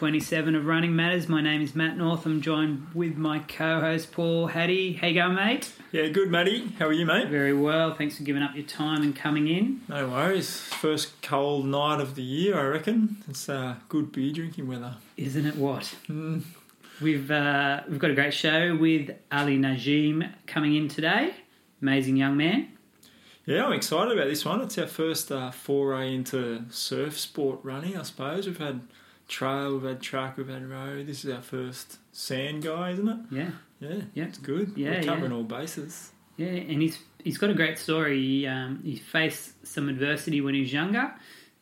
[0.00, 1.28] episode 27 of Running Matters.
[1.28, 2.24] My name is Matt North.
[2.24, 4.94] I'm joined with my co-host Paul Hattie.
[4.94, 5.72] How you going, mate?
[5.92, 6.68] Yeah, good, Matty.
[6.78, 7.28] How are you, mate?
[7.28, 7.92] Very well.
[7.92, 9.82] Thanks for giving up your time and coming in.
[9.90, 10.58] No worries.
[10.58, 13.18] First cold night of the year, I reckon.
[13.28, 14.96] It's uh, good beer drinking weather.
[15.18, 15.94] Isn't it what?
[16.08, 16.44] Mm.
[17.02, 21.34] We've uh, we've got a great show with Ali Najim coming in today.
[21.82, 22.68] Amazing young man.
[23.44, 24.62] Yeah, I'm excited about this one.
[24.62, 28.46] It's our first uh, foray into surf sport running, I suppose.
[28.46, 28.80] We've had
[29.30, 31.06] trail, we've had track, we've had road.
[31.06, 33.18] This is our first sand guy, isn't it?
[33.30, 34.24] Yeah, Yeah, Yeah.
[34.24, 34.72] it's good.
[34.76, 35.36] Yeah, We're covering yeah.
[35.38, 36.10] all bases.
[36.36, 38.20] yeah, and he's he's got a great story.
[38.20, 41.12] He, um, he faced some adversity when he was younger,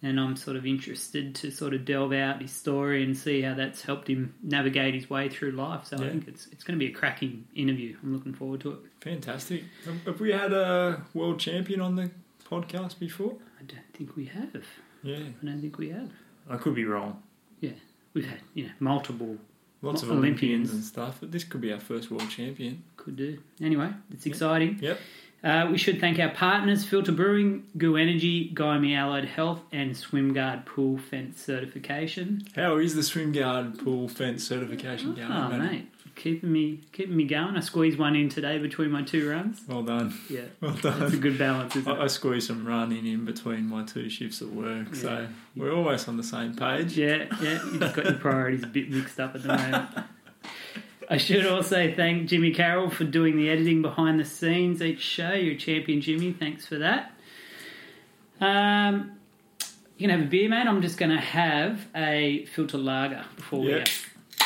[0.02, 3.54] and I'm sort of interested to sort of delve out his story and see how
[3.54, 5.84] that's helped him navigate his way through life.
[5.86, 7.96] So I think it's it's going to be a cracking interview.
[8.02, 8.78] I'm looking forward to it.
[9.00, 9.64] Fantastic.
[9.84, 12.10] Have- Have we had a world champion on the
[12.48, 13.34] podcast before?
[13.60, 14.64] I don't think we have.
[15.02, 16.10] Yeah, I don't think we have.
[16.48, 17.22] I could be wrong.
[17.60, 17.70] Yeah,
[18.14, 19.36] we've had you know multiple
[19.80, 20.70] Lots of Olympians.
[20.70, 22.82] Olympians and stuff, but this could be our first world champion.
[22.96, 23.38] could do.
[23.62, 24.78] Anyway, it's exciting.
[24.82, 24.98] Yep.
[25.44, 30.66] Uh, we should thank our partners: Filter Brewing, Goo Energy, Guyme Allied Health, and SwimGuard
[30.66, 32.42] Pool Fence Certification.
[32.56, 35.86] How is the swim guard pool fence certification going, Oh, mate,
[36.18, 37.56] keeping me keeping me going.
[37.56, 39.62] I squeezed one in today between my two runs.
[39.66, 40.12] Well done.
[40.28, 41.02] Yeah, Well done.
[41.04, 44.42] It's a good balance, isn't I, I squeezed some running in between my two shifts
[44.42, 45.26] at work, so Yeah.
[45.56, 46.98] we're always on the same page.
[46.98, 47.64] Yeah, yeah.
[47.64, 49.88] You just got your priorities a bit mixed up at the moment.
[51.10, 55.32] I should also thank Jimmy Carroll for doing the editing behind the scenes each show.
[55.32, 56.32] You're a champion, Jimmy.
[56.32, 57.12] Thanks for that.
[58.40, 59.12] Um,
[59.96, 60.68] you can have a beer, man.
[60.68, 63.78] I'm just going to have a filter lager before we Yeah.
[63.78, 63.84] go.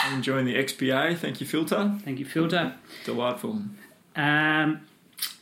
[0.05, 1.17] I'm enjoying the XPA.
[1.17, 1.95] Thank you, Filter.
[2.05, 2.75] Thank you, filter.
[3.05, 3.63] Delightful.
[4.17, 4.81] Um,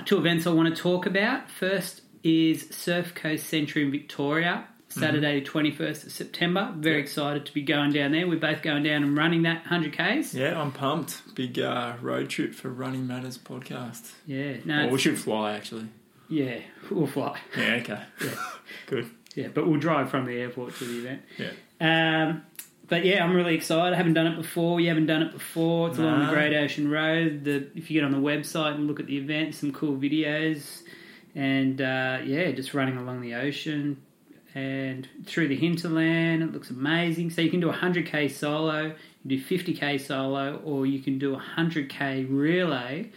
[0.05, 1.51] two events I want to talk about.
[1.51, 6.75] First is Surf Coast Century in Victoria, Saturday, the 21st of September.
[6.77, 7.03] Very Yeah.
[7.03, 8.27] excited to be going down there.
[8.29, 10.35] We're both going down and running that 100Ks.
[10.35, 11.35] Yeah, I'm pumped.
[11.35, 14.13] Big uh, road trip for Running Matters podcast.
[14.27, 15.87] Yeah, no, Well, we should fly, actually.
[16.29, 16.59] yeah,
[16.91, 17.39] we'll fly.
[17.57, 18.03] Yeah, okay.
[18.23, 18.31] Yeah.
[18.87, 19.11] Good.
[19.37, 21.23] Yeah, but we'll drive from the airport to the event.
[21.39, 21.53] Yeah.
[22.29, 22.43] Um,
[22.91, 23.95] but yeah, I'm really excited.
[23.95, 24.81] I haven't done it before.
[24.81, 25.89] You haven't done it before.
[25.89, 27.45] It's along the Great Ocean Road.
[27.45, 30.83] The if you get on the website and look at the event, some cool videos,
[31.35, 34.03] and uh, yeah, just running along the ocean
[34.55, 36.43] and through the hinterland.
[36.43, 37.31] It looks amazing.
[37.31, 41.35] So you can do a 100k solo, you do 50k solo, or you can do
[41.35, 43.11] a 100k relay.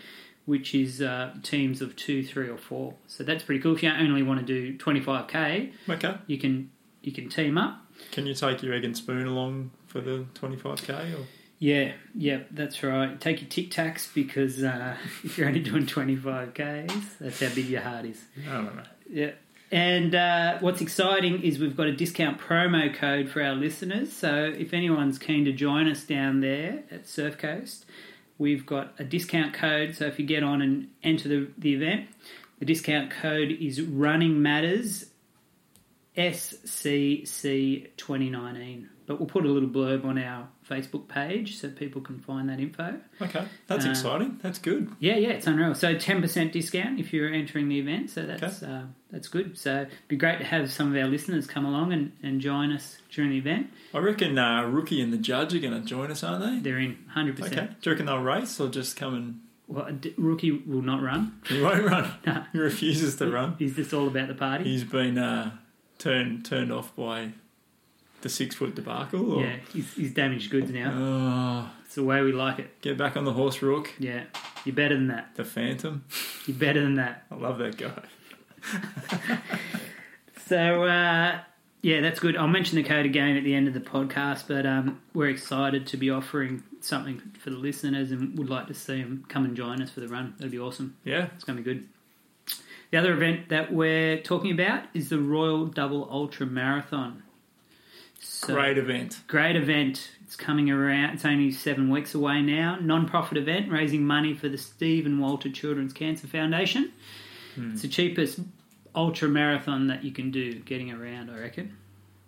[0.46, 2.96] Which is uh, teams of two, three, or four.
[3.08, 3.76] So that's pretty cool.
[3.76, 6.16] If you only want to do 25k, Okay.
[6.28, 6.70] you can
[7.02, 7.83] you can team up.
[8.12, 11.20] Can you take your egg and spoon along for the 25k?
[11.20, 11.26] Or?
[11.60, 13.20] Yeah, yeah, that's right.
[13.22, 17.82] Take your Tic Tacs because uh, if you're only doing 25Ks, that's how big your
[17.82, 18.22] heart is.
[18.50, 18.84] I don't know.
[19.10, 19.32] Yeah.
[19.72, 24.14] And uh, what's exciting is we've got a discount promo code for our listeners.
[24.14, 27.86] So if anyone's keen to join us down there at Surf Coast,
[28.38, 29.96] we've got a discount code.
[29.96, 32.08] So if you get on and enter the, the event,
[32.60, 35.06] the discount code is Running Matters
[36.18, 38.90] SCC 2019.
[39.06, 42.62] But we'll put a little blurb on our Facebook page so people can find that
[42.62, 43.02] info.
[43.22, 43.44] Okay.
[43.68, 44.40] That's Uh, exciting.
[44.42, 44.90] That's good.
[45.00, 45.76] Yeah, yeah, it's unreal.
[45.76, 48.12] So ten percent discount if you're entering the event.
[48.12, 49.58] So that's uh, that's good.
[49.58, 52.72] So it'd be great to have some of our listeners come along and, and join
[52.72, 53.68] us during the event.
[53.94, 56.70] I reckon uh, Rookie and the Judge are going to join us, aren't they?
[56.70, 57.50] They're in hundred Okay.
[57.50, 57.82] percent.
[57.82, 59.40] Do you reckon they'll race or just come and.
[59.68, 61.40] Well, rookie will not run.
[61.48, 62.10] He won't run.
[62.26, 62.44] No.
[62.54, 63.56] He refuses to run.
[63.60, 64.66] Is this all about the party?
[64.66, 65.52] He's been uh,
[65.98, 67.30] turned turned off by
[68.22, 69.34] the six foot debacle.
[69.34, 70.92] Or, Yeah, he's, he's damaged goods now.
[70.96, 72.82] Oh, It's the way we like it.
[72.82, 73.94] get back on the horse, Rook.
[74.00, 74.24] Yeah,
[74.66, 75.36] you're better than that.
[75.36, 76.06] The Phantom.
[76.46, 77.26] You're better than that.
[77.32, 79.40] I love that guy.
[80.46, 81.40] So uh,
[81.82, 82.36] yeah, that's good.
[82.36, 85.88] I'll mention the code again at the end of the podcast, but um, we're excited
[85.88, 89.56] to be offering something for the listeners and would like to see them come and
[89.56, 90.34] join us for the run.
[90.38, 90.98] That'd be awesome.
[91.06, 91.28] Yeah.
[91.36, 91.88] It's to be good.
[92.94, 97.24] The other event that we're talking about is the Royal Double Ultra Marathon.
[98.20, 99.20] So, Great event.
[99.26, 100.12] great event.
[100.22, 101.16] It's coming around.
[101.16, 102.78] It's only seven weeks away now.
[102.80, 106.92] Non-profit event raising money for the Steven Walter Children's Cancer Foundation.
[107.56, 107.72] Hmm.
[107.72, 108.42] It's the cheapest
[108.94, 111.32] ultra marathon that you can do getting around.
[111.32, 111.76] I reckon.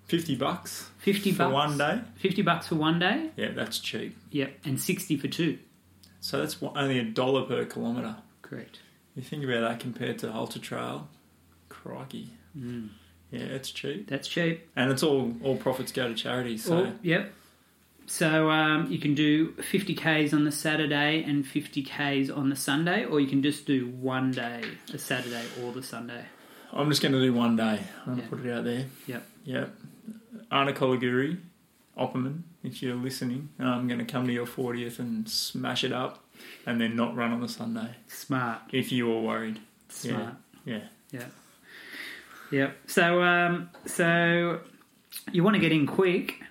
[0.06, 2.02] 50 bucks Fifty for bucks one day.
[2.16, 3.30] Fifty bucks for one day.
[3.36, 4.18] Yeah, that's cheap.
[4.32, 5.60] Yep, and sixty for two.
[6.22, 8.16] So that's only a dollar per kilometre.
[8.42, 8.80] Correct.
[9.16, 11.08] You think about that compared to Ultra Trail,
[11.70, 12.34] crikey.
[12.58, 12.90] Mm.
[13.32, 14.10] Yeah, it's cheap.
[14.10, 14.68] That's cheap.
[14.76, 16.58] And it's all all profits go to charity.
[16.58, 17.34] So Oh, yep.
[18.08, 22.56] So um, you can do 50 Ks on the Saturday and 50 Ks on the
[22.56, 26.26] Sunday, or you can just do one day, the Saturday or the Sunday.
[26.72, 27.80] I'm just going to do one day.
[28.06, 28.86] I'm going to put it out there.
[29.08, 29.28] Yep.
[29.46, 29.76] Yep.
[30.52, 31.40] Anna Kolaguri,
[31.98, 36.24] Opperman, if you're listening, I'm going to come to your 40th and smash it up,
[36.66, 37.96] and then not run on the Sunday.
[38.08, 38.62] Smart.
[38.72, 39.60] If you were worried,
[39.90, 40.36] Smart.
[40.66, 40.80] yeah.
[41.12, 41.26] Yeah.
[42.52, 42.78] Yep.
[42.88, 44.60] So, um, so
[45.32, 46.42] you want to get in quick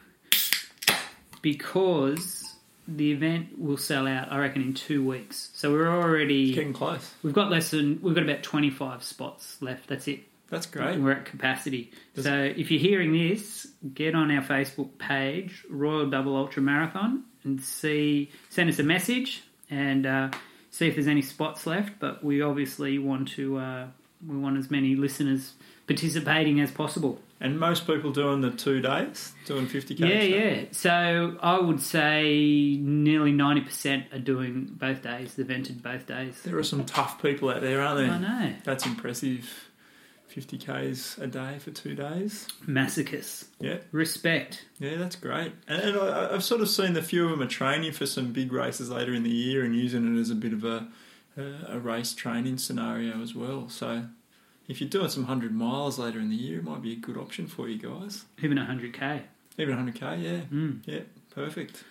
[1.42, 2.56] because
[2.88, 4.30] the event will sell out.
[4.32, 5.50] I reckon in two weeks.
[5.54, 7.12] So we're already Getting close.
[7.22, 9.88] we've got less than we've got about twenty five spots left.
[9.88, 10.20] That's it.
[10.50, 10.98] That's great.
[11.00, 11.90] We're at capacity.
[12.14, 17.24] Does- so if you're hearing this, get on our Facebook page, Royal Double Ultra Marathon,
[17.44, 19.42] and see send us a message
[19.74, 20.30] and uh,
[20.70, 21.98] see if there's any spots left.
[21.98, 23.86] But we obviously want to uh,
[24.26, 25.54] we want as many listeners
[25.86, 27.20] participating as possible.
[27.40, 29.98] And most people doing the two days, doing 50k.
[29.98, 30.64] Yeah, yeah.
[30.70, 35.34] So I would say nearly ninety percent are doing both days.
[35.34, 36.40] They've entered both days.
[36.42, 38.10] There are some tough people out there, aren't there?
[38.10, 39.68] I know That's impressive.
[40.34, 42.48] 50k's a day for two days.
[42.66, 43.44] masochists.
[43.60, 44.64] Yeah, Respect.
[44.80, 45.52] yeah, that's great.
[45.68, 48.32] And, and I, I've sort of seen a few of them are training for some
[48.32, 50.88] big races later in the year and using it as a bit of a
[51.36, 53.68] a, a race training scenario as well.
[53.68, 54.04] So
[54.68, 57.16] if you're doing some hundred miles later in the year, it might be a good
[57.16, 58.24] option for you guys.
[58.42, 59.22] Even hundred k.
[59.58, 60.80] Even 100k, yeah, Mm.
[60.84, 61.00] yeah,
[61.30, 61.84] perfect.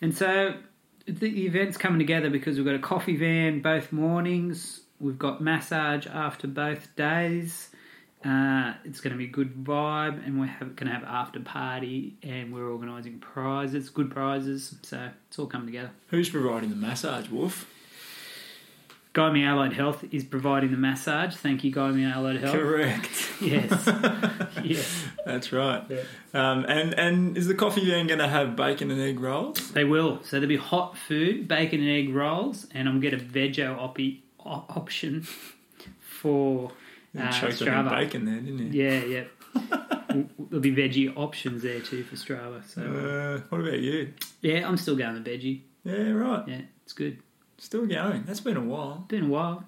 [0.00, 0.54] And so
[1.06, 4.80] the event's coming together because we've got a coffee van both mornings.
[5.00, 7.68] We've got massage after both days.
[8.24, 12.16] Uh, it's going to be a good vibe, and we're going to have after party,
[12.24, 14.74] and we're organising prizes, good prizes.
[14.82, 15.90] So it's all coming together.
[16.08, 17.72] Who's providing the massage, Wolf?
[19.12, 21.34] Guy Me Allied Health is providing the massage.
[21.34, 22.54] Thank you, Guy Me Allied Health.
[22.54, 23.10] Correct.
[23.40, 23.70] Yes,
[24.64, 25.84] yes, That's right.
[25.88, 26.02] Yeah.
[26.34, 29.70] Um, and and is the coffee van going to have bacon and egg rolls?
[29.72, 30.20] they will.
[30.24, 33.24] So there'll be hot food, bacon and egg rolls, and I'm going to get a
[33.24, 35.26] veggie oppie, op- option
[36.00, 36.70] for
[37.16, 37.90] uh, Strava.
[37.90, 38.84] bacon there, didn't you?
[38.84, 39.24] Yeah, yeah.
[40.38, 42.64] There'll be veggie options there too for Strava.
[42.66, 44.12] So Uh, what about you?
[44.40, 45.60] yeah, I'm still going the veggie.
[45.84, 46.46] Yeah, right.
[46.48, 47.18] Yeah, it's good.
[47.58, 48.24] Still going.
[48.24, 49.04] That's been a while.
[49.08, 49.64] Been a while.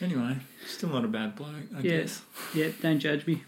[0.00, 1.98] Anyway, still not a bad bloke, I Yeah.
[2.00, 2.22] guess.
[2.54, 3.42] Yeah, don't judge me.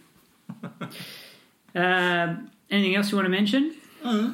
[1.74, 3.74] um, anything else you want to mention?
[4.02, 4.32] Uh,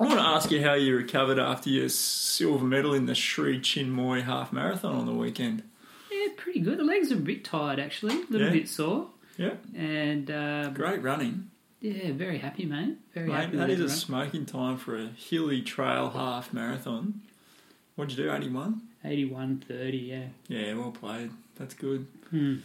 [0.00, 3.60] I want to ask you how you recovered after your silver medal in the Sri
[3.60, 5.62] Chinmoy half marathon on the weekend.
[6.10, 6.78] Yeah, pretty good.
[6.78, 8.52] The legs are a bit tired actually, a little Yeah.
[8.52, 11.50] bit sore, Yeah, and uh, great running.
[11.82, 12.96] yeah, very happy, mate.
[13.14, 13.56] Very Mate, happy.
[13.58, 13.90] That is a run.
[13.90, 17.20] smoking time for a hilly trail half marathon.
[17.96, 18.80] What'd you do, 81?
[19.04, 21.30] 81.30, Yeah, Yeah, well played.
[21.56, 22.06] That's good.
[22.30, 22.56] hmm.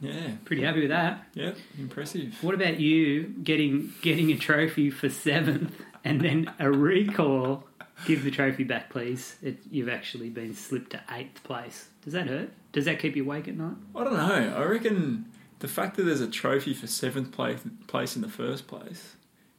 [0.00, 1.24] Yeah, pretty happy with that.
[1.34, 2.34] yeah, impressive.
[2.42, 5.72] What about you getting getting a trophy for seventh
[6.04, 7.66] and then a recall?
[8.06, 9.36] Give the trophy back, please.
[9.42, 11.88] It, you've actually been slipped to eighth place.
[12.02, 12.50] Does that hurt?
[12.72, 13.76] Does that keep you awake at night?
[13.94, 14.54] I don't know.
[14.56, 15.26] I reckon
[15.58, 19.16] the fact that there's a trophy for seventh place, place in the first place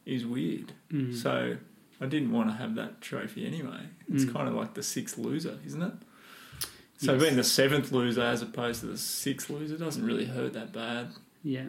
[0.08, 0.72] is weird.
[0.92, 1.16] Mm.
[1.16, 1.58] So
[2.00, 3.82] I didn't want to have that trophy anyway.
[4.12, 4.34] It's Mm.
[4.34, 5.94] kind of like the sixth loser, isn't it?
[6.98, 7.22] So Yes.
[7.22, 11.10] being the seventh loser as opposed to the sixth loser doesn't really hurt that bad.
[11.44, 11.66] Yeah,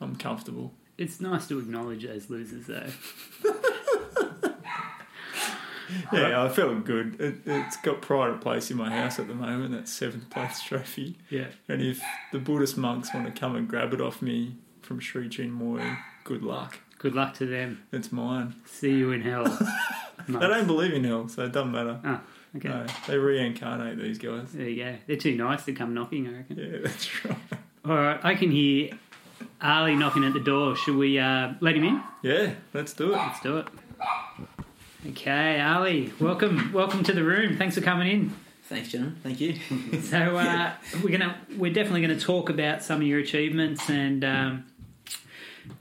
[0.00, 0.72] I'm comfortable.
[0.96, 2.86] it's nice to acknowledge those losers, though.
[6.12, 7.20] Yeah, I felt good.
[7.20, 9.72] It, it's got pride of place in my house at the moment.
[9.72, 11.18] That seventh place trophy.
[11.30, 12.02] Yeah, And if
[12.32, 16.42] the Buddhist monks want to come and grab it off me from Sri Chinmoy, good
[16.42, 16.78] luck.
[16.98, 17.82] good luck to them.
[17.92, 18.54] It's mine.
[18.66, 19.46] See you in hell.
[20.28, 22.00] They don't believe in hell, so it doesn't matter.
[22.02, 22.20] Ah,
[22.56, 22.68] okay.
[22.68, 24.50] No, they reincarnate these guys.
[24.50, 24.96] There you go.
[25.06, 26.58] They're too nice to come knocking, I reckon.
[26.58, 27.36] Yeah, that's right.
[27.84, 28.90] All right, I can hear
[29.60, 30.74] Ali knocking at the door.
[30.74, 32.02] Should we uh, let him in?
[32.22, 33.16] Yeah, let's do it.
[33.18, 33.68] Let's do it.
[35.10, 37.56] Okay, Ali, welcome, welcome to the room.
[37.56, 38.36] Thanks for coming in.
[38.64, 39.16] Thanks, gentlemen.
[39.22, 39.54] Thank you.
[40.02, 40.72] So uh,
[41.02, 44.64] we're gonna, we're definitely going to talk about some of your achievements and, um,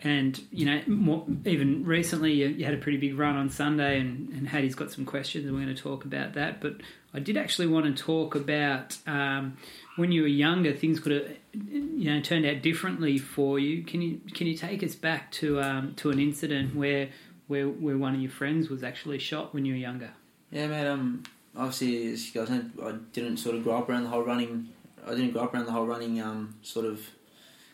[0.04, 4.00] and you know, more, even recently you, you had a pretty big run on Sunday,
[4.00, 6.62] and, and Hattie's got some questions, and we're going to talk about that.
[6.62, 6.76] But
[7.14, 9.58] I did actually want to talk about um,
[9.96, 13.84] when you were younger, things could have, you know, turned out differently for you.
[13.84, 17.10] Can you can you take us back to um, to an incident where
[17.48, 20.12] where where one of your friends was actually shot when you were younger?
[20.52, 20.88] yeah, mate.
[20.88, 21.24] Um,
[21.56, 24.70] obviously, as you guys know, I didn't sort of grow up around the whole running.
[25.06, 27.02] I didn't grow up around the whole running um, sort of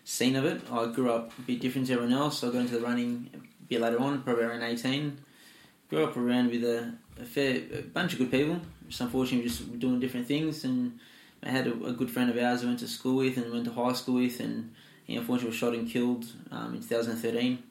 [0.03, 0.61] scene of it.
[0.71, 2.43] I grew up a bit different to everyone else.
[2.43, 3.37] I got into the running a
[3.67, 5.19] bit later on, probably around eighteen.
[5.89, 8.59] Grew up around with a, a fair a bunch of good people.
[8.87, 10.63] Just unfortunately, just doing different things.
[10.63, 10.99] And
[11.43, 13.65] I had a, a good friend of ours I went to school with and went
[13.65, 14.73] to high school with, and
[15.05, 17.63] he unfortunately was shot and killed um, in 2013.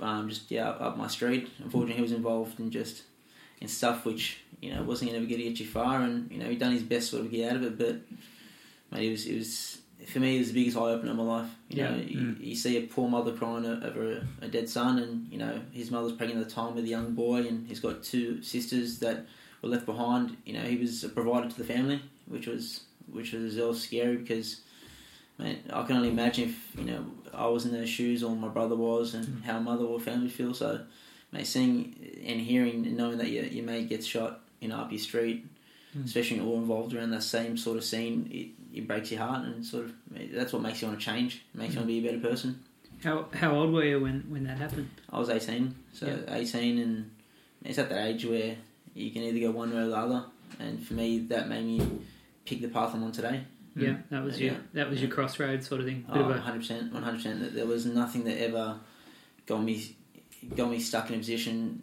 [0.00, 1.48] Um, just yeah, up, my street.
[1.62, 3.02] Unfortunately, he was involved in just
[3.60, 6.48] in stuff which you know wasn't going to get get you far, and you know
[6.48, 7.78] he done his best sort of get out of it.
[7.78, 7.96] But
[8.92, 11.22] mate, it was it was for me, it was the biggest eye opener in my
[11.22, 11.50] life.
[11.70, 11.90] You Yeah.
[11.90, 12.44] know, you, Mm.
[12.46, 14.12] you see a poor mother crying over
[14.42, 16.88] a, a dead son, and you know his mother's pregnant at the time with a
[16.88, 19.24] young boy, and he's got two sisters that
[19.62, 20.36] were left behind.
[20.44, 23.72] You know, he was a provider to the family, which was which was as well
[23.74, 24.60] scary because.
[25.38, 28.48] Man, I can only imagine if you know I was in those shoes or my
[28.48, 29.42] brother was, and Mm.
[29.42, 30.54] how mother or family feel.
[30.54, 30.80] So,
[31.32, 35.44] mate, seeing and hearing and knowing that your, your mate gets shot, in your street,
[35.96, 36.04] Mm.
[36.06, 39.64] especially all involved around that same sort of scene, it, it breaks your heart and
[39.64, 39.92] sort of
[40.32, 41.42] that's what makes you want to change.
[41.54, 42.62] Makes you want to be a better person.
[43.04, 44.88] How how old were you when, when that happened?
[45.10, 46.34] I was eighteen, so Yeah.
[46.34, 47.10] eighteen, and
[47.64, 48.56] it's at that age where
[48.94, 50.24] you can either go one way or the other.
[50.58, 51.86] And for me, that made me
[52.46, 53.42] pick the path I'm on today.
[53.76, 53.82] Mm.
[53.82, 54.58] Yeah, that was your Yeah.
[54.74, 56.00] that was your crossroads sort of thing.
[56.12, 57.40] Bit Oh, of 100%, 100%.
[57.40, 58.78] That There was nothing that ever
[59.46, 59.96] got me
[60.54, 61.82] got me stuck in a position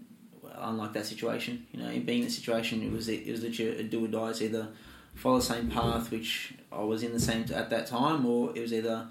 [0.56, 1.66] unlike that situation.
[1.72, 4.08] You know, in being in the situation, it was it was literally a do or
[4.08, 4.30] die.
[4.30, 4.68] It's either
[5.16, 8.62] follow the same path, which I was in the same at that time, or it
[8.62, 9.08] was either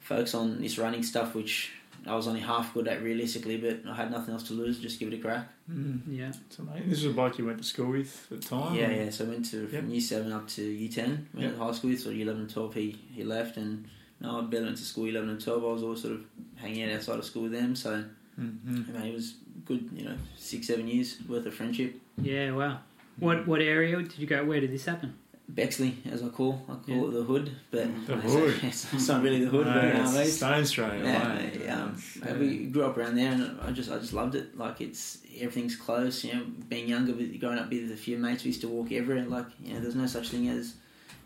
[0.00, 1.72] focus on this running stuff, which
[2.06, 4.78] I was only half good at realistically, but I had nothing else to lose.
[4.78, 5.48] Just give it a crack.
[5.70, 6.00] Mm.
[6.08, 6.32] yeah.
[6.50, 8.74] So, mate, this was a bike you went to school with at the time?
[8.74, 9.10] Yeah, or- yeah.
[9.10, 9.70] So I went to Yep.
[9.82, 11.28] from year seven up to year ten.
[11.32, 11.52] Went Yep.
[11.56, 12.00] to high school with.
[12.00, 13.86] So year eleven and twelve, he he left, and
[14.20, 15.04] no, I barely went to school.
[15.04, 16.24] Year eleven and twelve, I was always sort of
[16.56, 17.74] hanging out outside of school with them.
[17.74, 18.04] So
[18.40, 18.86] Mhm.
[18.88, 19.34] you know, it was
[19.64, 19.88] good.
[19.94, 21.98] You know, six seven years worth of friendship.
[22.20, 22.80] Yeah, wow.
[23.18, 24.44] What what area did you go?
[24.44, 25.14] Where did this happen?
[25.46, 27.04] Bexley, as I call, I call Yeah.
[27.08, 28.54] it the hood, but The it's- hood.
[28.62, 32.36] It's, it's not really the hood, No, but it's mate, Stone's Throw yeah, um, Yeah.
[32.38, 34.56] we grew up around there, and I just I just loved it.
[34.56, 36.24] Like it's everything's close.
[36.24, 38.90] You know, being younger, with growing up with a few mates, we used to walk
[38.90, 39.26] everywhere.
[39.26, 40.74] Like you know, there's no such thing as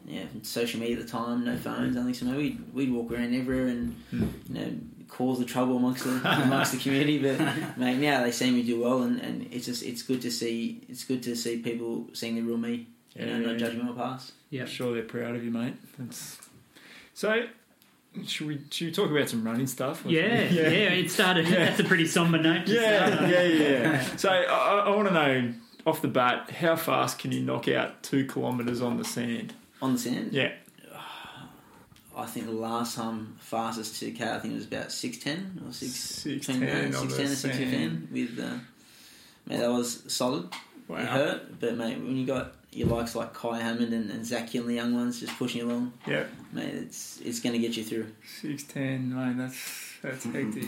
[0.07, 2.15] yeah, social media at the time, no phones, nothing.
[2.15, 4.25] So we'd we'd walk around everywhere and Hmm.
[4.49, 4.71] you know
[5.09, 7.19] cause the trouble amongst the amongst the community.
[7.19, 7.39] But
[7.79, 10.83] mate, now they see me do well, and, and it's just it's good to see
[10.89, 12.89] it's good to see people seeing the real me.
[13.19, 13.59] You know, Yeah, not yeah.
[13.59, 14.33] judging my past.
[14.51, 14.63] Yeah.
[14.63, 15.75] I'm sure they're proud of you, mate.
[15.99, 16.39] That's...
[17.15, 17.47] So,
[18.27, 20.03] should we should we talk about some running stuff?
[20.07, 21.49] Yeah, yeah, yeah, It started.
[21.49, 21.67] Yeah.
[21.67, 22.67] That's a pretty somber note.
[22.67, 23.31] to Yeah, start on.
[23.31, 24.03] yeah, yeah.
[24.17, 25.55] So I, I, I want to know
[25.87, 29.55] off the bat how fast can you knock out two kilometres on the sand?
[29.83, 30.53] On the sand, Yeah,
[32.17, 35.93] I think the last time fastest 2k, I think it was about 610 or 6
[35.93, 38.09] six between ten uh, on 610 the and sand.
[38.09, 38.59] 615 with uh,
[39.47, 40.49] mate, that was solid.
[40.89, 40.97] Wow.
[40.99, 44.51] It hurt, but mate, when you got your likes like Kai Hammond and, and Zach
[44.51, 47.85] Hill, the young ones, just pushing along, Yeah, mate, it's it's going to get you
[47.85, 48.07] through.
[48.41, 49.37] six ten, mate.
[49.37, 50.65] That's that's hectic,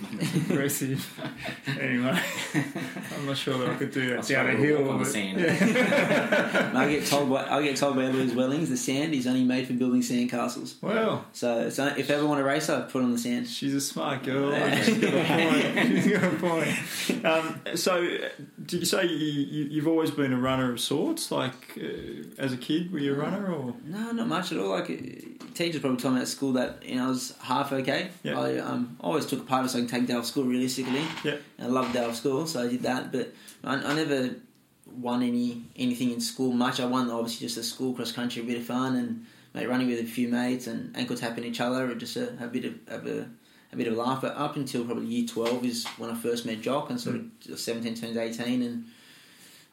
[0.51, 1.07] aggressive.
[1.79, 2.21] anyway,
[3.17, 4.91] I'm not sure that I could do that I'll down a hill.
[4.91, 5.39] on the sand.
[5.41, 9.45] And I get told by I get told by Louis Wellings, the sand is only
[9.45, 10.75] made for building sand castles.
[10.83, 13.47] Well, So, so if I ever want to race, I put on the sand.
[13.47, 14.51] She's a smart girl.
[14.51, 14.83] Yeah.
[14.83, 15.89] She's got a point.
[16.03, 17.25] She's got a point.
[17.25, 18.03] Um, so,
[18.67, 21.31] did you say you, you, you've always been a runner of sorts?
[21.31, 23.75] Like, uh, as a kid, were you a runner or?
[23.85, 24.71] No, not much at all.
[24.71, 28.11] Like uh, teachers probably told me at school that you know I was half okay.
[28.23, 28.39] Yeah.
[28.39, 30.45] I um, always took a part of it so I can take day off school
[30.45, 31.03] realistically.
[31.25, 31.37] Yeah.
[31.59, 33.13] And I loved day off school, so I did that.
[33.13, 33.33] But
[33.65, 34.35] I, I never
[34.87, 36.81] won any anything in school much.
[36.81, 39.89] I won obviously just a school cross country, a bit of fun, and mate, running
[39.89, 42.75] with a few mates and ankle tapping each other, and just a, a bit of,
[42.89, 43.29] of a
[43.73, 44.23] a bit of a laugh.
[44.23, 47.17] But up until probably year twelve is when I first met Jock, and sort
[47.49, 48.85] of seventeen turns eighteen, and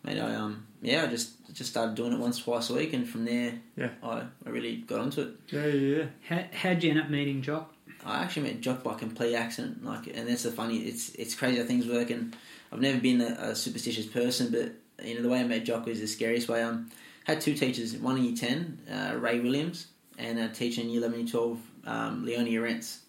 [0.03, 3.07] mate, I um yeah, I just just started doing it once twice a week, and
[3.07, 3.89] from there, Yeah.
[4.03, 5.29] I, I really got onto it.
[5.49, 6.03] Yeah, yeah.
[6.27, 7.73] How, how'd you end up meeting Jock?
[8.05, 10.77] I actually met Jock by complete accident, like, and that's the funny.
[10.79, 12.35] It's it's crazy how things work, and
[12.71, 15.85] I've never been a, a superstitious person, but you know the way I met Jock
[15.85, 16.63] was the scariest way.
[16.63, 16.89] Um,
[17.23, 19.87] had two teachers, one in year ten, uh, Ray Williams,
[20.17, 22.99] and a teacher in year eleven and twelve, um, Leonie Arentz.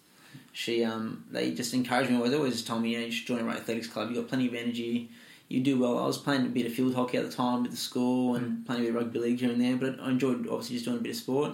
[0.51, 2.17] She um, they just encouraged me.
[2.17, 4.09] Always, always just told me, you know, you should join a athletics club.
[4.09, 5.09] You have got plenty of energy.
[5.49, 5.97] You do well.
[5.97, 8.59] I was playing a bit of field hockey at the time with the school and
[8.59, 8.65] mm.
[8.67, 10.97] playing a bit of rugby league here and there, but I enjoyed obviously just doing
[10.97, 11.53] a bit of sport.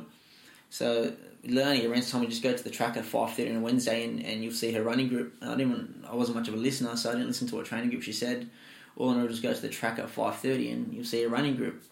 [0.70, 1.14] So
[1.46, 4.04] Leonie Arentz time, me just go to the track at five thirty on a Wednesday
[4.04, 5.36] and, and you'll see her running group.
[5.42, 6.04] I didn't.
[6.10, 8.12] I wasn't much of a listener, so I didn't listen to what training group she
[8.12, 8.50] said.
[8.98, 11.24] All I know was just go to the track at five thirty and you'll see
[11.24, 11.84] a running group.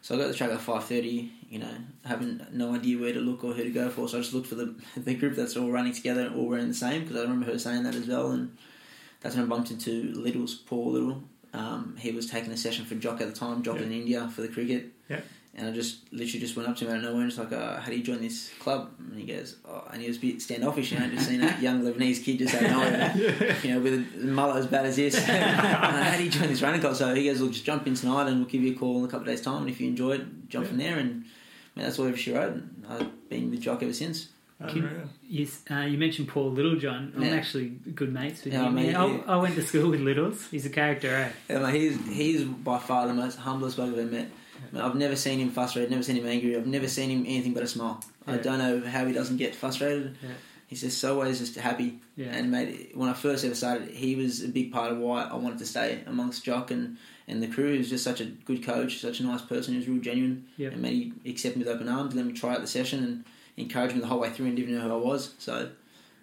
[0.00, 1.30] So I got the track at five thirty.
[1.48, 4.08] You know, having no idea where to look or who to go for.
[4.08, 6.68] So I just looked for the the group that's all running together and all wearing
[6.68, 8.30] the same because I remember her saying that as well.
[8.30, 8.56] And
[9.20, 11.22] that's when I bumped into Little's Paul Little.
[11.52, 13.82] Um, he was taking a session for Jock at the time, Jock Yeah.
[13.84, 14.92] in India for the cricket.
[15.08, 15.20] Yeah.
[15.54, 17.52] And I just literally just went up to him out of nowhere and just like,
[17.52, 18.90] uh, how do you join this club?
[18.98, 21.58] And he goes, oh, and he was a bit standoffish, you know, just seeing a
[21.60, 24.96] young Lebanese kid just out of nowhere, you know, with a mullet as bad as
[24.96, 25.14] this.
[25.14, 25.26] And
[26.04, 26.96] how do you join this running club?
[26.96, 29.04] So he goes, well, just jump in tonight and we'll give you a call in
[29.04, 29.60] a couple of days' time.
[29.60, 30.68] And if you enjoy it, jump Yeah.
[30.70, 30.98] from there.
[30.98, 31.10] And
[31.76, 32.54] man, that's all ever she wrote.
[32.54, 34.28] And I've been with Jock ever since.
[34.70, 35.08] Unreal.
[35.28, 37.12] You, uh, you mentioned Paul Littlejohn.
[37.16, 37.30] I'm Yeah.
[37.30, 38.74] actually good mates with Yeah, him.
[38.74, 39.34] mate, Yeah, I.
[39.34, 40.46] I went to school with Littles.
[40.50, 41.28] He's a character, eh?
[41.50, 44.28] Yeah, like, he's he's by far the most humblest bloke I've ever met.
[44.74, 46.56] I've never seen him frustrated, never seen him angry.
[46.56, 48.02] I've never seen him anything but a smile.
[48.26, 50.16] I don't know how he doesn't get frustrated.
[50.68, 51.98] He's just always just happy.
[52.16, 52.28] Yeah.
[52.34, 55.34] And mate, when I first ever started, he was a big part of why I
[55.36, 56.96] wanted to stay amongst Jock and,
[57.28, 57.72] and the crew.
[57.72, 59.74] He was just such a good coach, such a nice person.
[59.74, 60.46] He was real genuine.
[60.56, 60.72] Yep.
[60.72, 63.24] And mate, he accepted me with open arms, let me try out the session, and
[63.62, 65.34] encouraged me the whole way through and didn't know who I was.
[65.38, 65.70] So,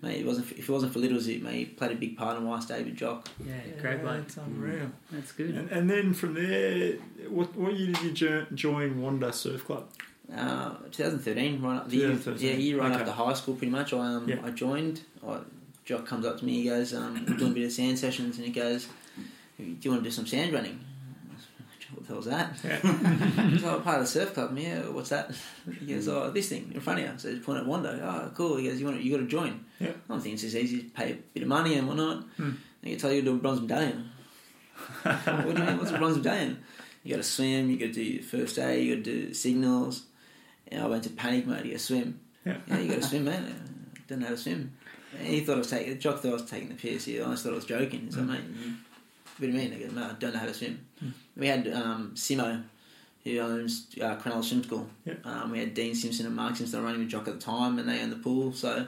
[0.02, 2.38] mate, it wasn't if it wasn't for Littles, it mate, he played a big part
[2.38, 3.28] in why I stayed with Jock.
[3.46, 4.22] Yeah, great bloke.
[4.22, 4.92] That's unreal.
[5.12, 5.52] That's good.
[5.56, 6.94] And, and then from there,
[7.30, 9.90] what what year did you join Wanda Surf Club?
[10.32, 12.48] Uh, 2013, right up the year, 2013.
[12.48, 13.00] yeah, year right Okay.
[13.00, 13.94] after high school, pretty much.
[13.94, 14.36] I um, Yeah.
[14.44, 15.02] I joined.
[15.28, 15.40] I,
[15.86, 18.38] Jock comes up to me, he goes, um, we're doing a bit of sand sessions,
[18.38, 18.88] and he goes,
[19.58, 20.80] "Do you want to do some sand running?"
[21.94, 22.54] What the hell's that?
[22.64, 22.80] Yeah.
[23.50, 24.56] He's like, part of the surf club.
[24.58, 25.32] Yeah, what's that?
[25.80, 27.12] He goes, oh, this thing in front of you.
[27.18, 28.00] So he's pointing at Wando.
[28.02, 28.58] Oh, cool.
[28.58, 29.66] He goes, you want, you got to join.
[29.80, 29.92] Yeah.
[30.10, 32.24] I think it's just easy to pay a bit of money and whatnot.
[32.38, 32.52] Hmm.
[32.84, 34.10] They tell you to do a bronze medallion.
[35.04, 35.78] what do you mean?
[35.78, 36.64] What's a bronze medallion?
[37.04, 37.70] You got to swim.
[37.70, 38.86] You got to do your first aid.
[38.88, 40.04] You got to do signals.
[40.68, 41.66] And I went to panic mode.
[41.66, 42.20] You got to swim.
[42.46, 42.58] Yeah.
[42.68, 43.44] Yeah, you got to swim, man.
[43.96, 44.74] I didn't know how to swim.
[45.18, 46.00] And he thought I was taking.
[46.00, 47.06] Jock thought I was taking the piss.
[47.06, 48.02] He honestly thought I was joking.
[48.02, 48.32] He's like, Hmm.
[48.34, 48.74] mate, you,
[49.38, 49.74] what do you mean?
[49.74, 50.86] I go, no, I don't know how to swim.
[51.00, 51.10] Hmm.
[51.40, 52.64] We had um, Simo,
[53.24, 54.90] who owns uh, Cronulla Swim School.
[55.06, 55.16] Yeah.
[55.24, 57.88] Um, we had Dean Simpson and Mark Simpson running with Jock at the time, and
[57.88, 58.52] they owned the pool.
[58.52, 58.88] So,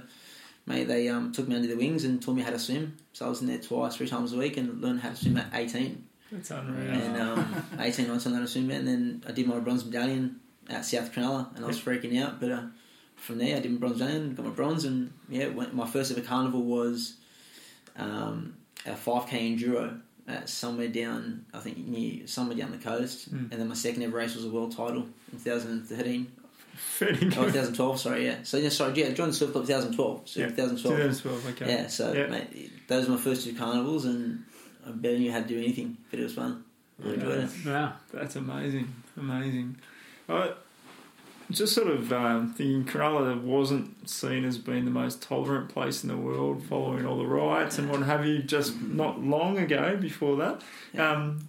[0.66, 2.98] mate, they um, took me under their wings and taught me how to swim.
[3.14, 5.38] So I was in there twice, three times a week, and learned how to swim
[5.38, 6.04] at 18.
[6.32, 6.92] That's unreal.
[6.92, 8.70] And um, 18, 19, learned to swim.
[8.72, 10.40] And then I did my bronze medallion
[10.70, 12.40] at South Cronulla, and I was freaking out.
[12.40, 12.64] But uh,
[13.16, 16.12] from there, I did my bronze medallion, got my bronze, and yeah, went, my first
[16.12, 17.16] ever carnival was
[17.98, 18.56] um,
[18.86, 23.34] a 5k enduro at somewhere down, I think near somewhere down the coast.
[23.34, 23.52] Mm.
[23.52, 26.32] And then my second ever race was a world title in 2013.
[27.02, 28.38] Oh, 2012, sorry, yeah.
[28.44, 30.22] So, yeah, sorry, yeah, I joined the surf club 2012.
[30.30, 30.98] So, Yeah, 2012.
[30.98, 31.70] 2012, okay.
[31.70, 32.28] Yeah, so, Yeah.
[32.28, 34.46] mate, those were my first two carnivals, and
[34.88, 36.64] I barely knew how to do anything, but it was fun.
[37.04, 37.50] I enjoyed it.
[37.66, 37.94] Wow.
[38.14, 39.78] That's amazing, amazing.
[40.30, 40.54] I
[41.52, 46.10] just sort of um, thinking Cronulla wasn't seen as being the most tolerant place in
[46.10, 48.42] the world, following all the riots and what have you.
[48.42, 50.62] Just not long ago, before that,
[50.94, 51.12] Yeah.
[51.12, 51.48] um,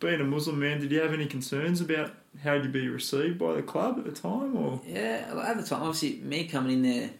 [0.00, 3.54] being a Muslim man, did you have any concerns about how you'd be received by
[3.54, 7.10] the club at the time, or Yeah, at the time, obviously, me coming in there,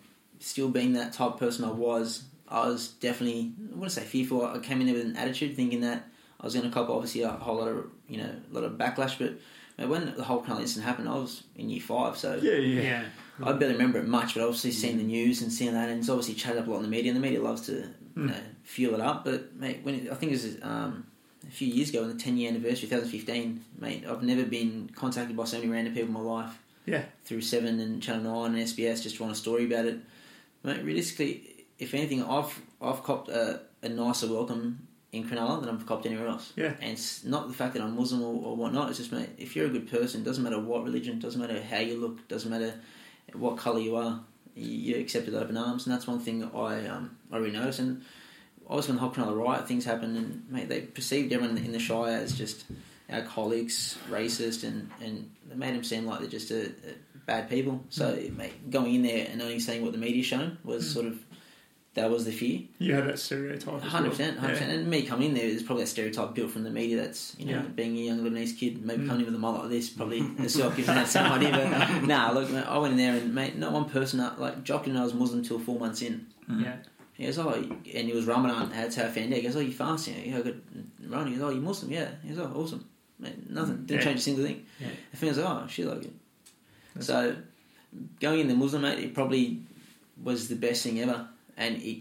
[0.41, 4.45] still being that type of person I was, I was definitely, I wouldn't say fearful.
[4.45, 6.07] I came in there with an attitude, thinking that
[6.41, 8.73] I was going to cop obviously a whole lot of, you know, a lot of
[8.73, 9.19] backlash.
[9.19, 9.35] But
[9.77, 13.05] when the whole Cronulla incident happened, I was in year five, so yeah, yeah, Yeah.
[13.43, 14.35] I barely remember it much.
[14.35, 16.77] But obviously, seeing the news and seeing that, and it's obviously chatted up a lot
[16.79, 18.27] in the media, and the media loves to, you Mm.
[18.29, 19.25] know, fuel it up.
[19.25, 21.07] But mate, when it, I think it was um,
[21.47, 25.37] a few years ago, in the ten year anniversary, 2015, mate, I've never been contacted
[25.37, 26.57] by so many random people in my life
[26.87, 29.99] yeah, through Seven and Channel Nine and SBS just to want a story about it.
[30.63, 35.87] Mate, realistically, if anything, I've I've copped a, a nicer welcome in Cronulla than I've
[35.87, 36.53] copped anywhere else.
[36.57, 36.75] Yeah.
[36.81, 38.89] And it's not the fact that I'm Muslim or, or whatnot.
[38.91, 41.79] It's just mate, if you're a good person, doesn't matter what religion, doesn't matter how
[41.79, 42.75] you look, doesn't matter
[43.33, 44.21] what colour you are,
[44.55, 47.81] you're accepted open arms, and that's one thing I um I really noticed.
[47.81, 48.03] And
[48.69, 51.73] I obviously, when the whole Cronulla riot things happened, and mate, they perceived everyone in
[51.73, 52.65] the Shire as just
[53.11, 56.95] alcoholics, racist, and and they made them seem like they're just a, a
[57.27, 57.83] bad people.
[57.89, 60.93] So, mate, going in there and only seeing what the media's shown was Mm.
[60.93, 61.19] sort of
[61.95, 62.61] that was the fear.
[62.79, 63.81] you had that stereotype.
[63.83, 64.73] Hundred percent, hundred percent.
[64.73, 66.97] And me coming in there, there's probably that stereotype built from the media.
[66.97, 67.63] That's you know, Yeah.
[67.63, 69.09] being a young Lebanese kid, maybe Mm.
[69.09, 71.51] coming in with a mullet like this, probably itself gives me that same idea.
[71.53, 74.65] But nah, look, mate, I went in there and mate, not one person uh, like
[74.65, 76.27] Jock didn't I was Muslim till four months in.
[76.51, 76.63] Mm.
[76.65, 76.77] Yeah.
[77.15, 77.79] He goes, oh, and
[78.09, 78.71] it was Ramadan.
[78.71, 79.37] That's how I found out.
[79.37, 80.17] He goes, oh, you fasting?
[80.29, 80.55] Yeah, I got
[81.09, 81.33] Ramadan.
[81.33, 81.93] He goes, oh, you Muslim?
[81.93, 82.09] Yeah.
[82.25, 82.85] He goes, oh, awesome.
[83.21, 83.85] Mate, nothing.
[83.87, 84.05] Didn't Yeah.
[84.05, 84.67] change a single thing.
[84.81, 84.89] Yeah.
[85.13, 86.13] I think I was like, oh, shit, like it.
[86.95, 87.37] That's- So
[88.21, 89.63] going in the Muslim, mate, it probably
[90.25, 91.99] was the best thing ever, and it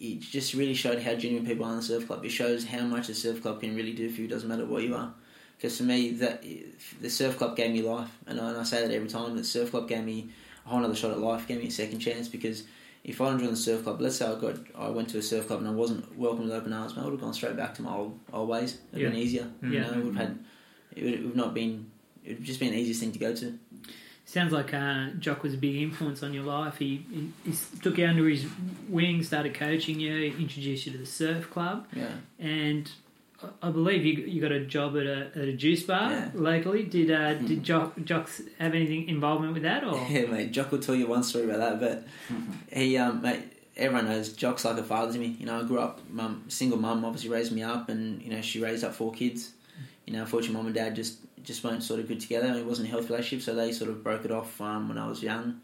[0.00, 2.24] it just really showed how genuine people are in the surf club.
[2.24, 4.28] It shows how much a surf club can really do for you.
[4.28, 5.12] Doesn't matter what you are.
[5.56, 6.44] Because for me, that
[7.00, 9.36] the surf club gave me life, and I, and I say that every time.
[9.36, 10.28] The surf club gave me
[10.64, 12.28] a whole other shot at life, gave me a second chance.
[12.28, 12.62] Because
[13.02, 15.22] if I didn't join the surf club, let's say I got I went to a
[15.22, 17.56] surf club and I wasn't welcomed with open arms, man, I would have gone straight
[17.56, 18.78] back to my old old ways.
[18.92, 19.08] It'd Yeah.
[19.08, 19.50] been easier.
[19.62, 19.72] Mm.
[19.72, 19.82] You Yeah.
[19.90, 20.38] know, it would have had
[20.94, 21.90] it would, it would not been.
[22.24, 23.58] It would just been the easiest thing to go to.
[24.28, 26.76] Sounds like uh, Jock was a big influence on your life.
[26.76, 28.44] He, he, he took you under his
[28.86, 32.10] wing, started coaching you, introduced you to the surf club, Yeah.
[32.38, 32.90] and
[33.42, 36.30] I- I believe you you got a job at a, at a juice bar Yeah.
[36.34, 36.82] locally.
[36.82, 39.96] Did uh, did Jock Jocks have anything involvement with that or?
[40.10, 40.52] Yeah, mate.
[40.52, 42.36] Jock will tell you one story about that, but
[42.76, 43.44] he, um, mate,
[43.78, 45.36] everyone knows Jock's like a father to me.
[45.40, 48.42] You know, I grew up, mum, single mum, obviously raised me up, and you know,
[48.42, 49.52] she raised up four kids.
[50.04, 51.16] You know, unfortunately, mum and dad just
[51.48, 52.52] just weren't sort of good together.
[52.52, 55.08] It wasn't a healthy relationship, so they sort of broke it off um, when I
[55.08, 55.62] was young,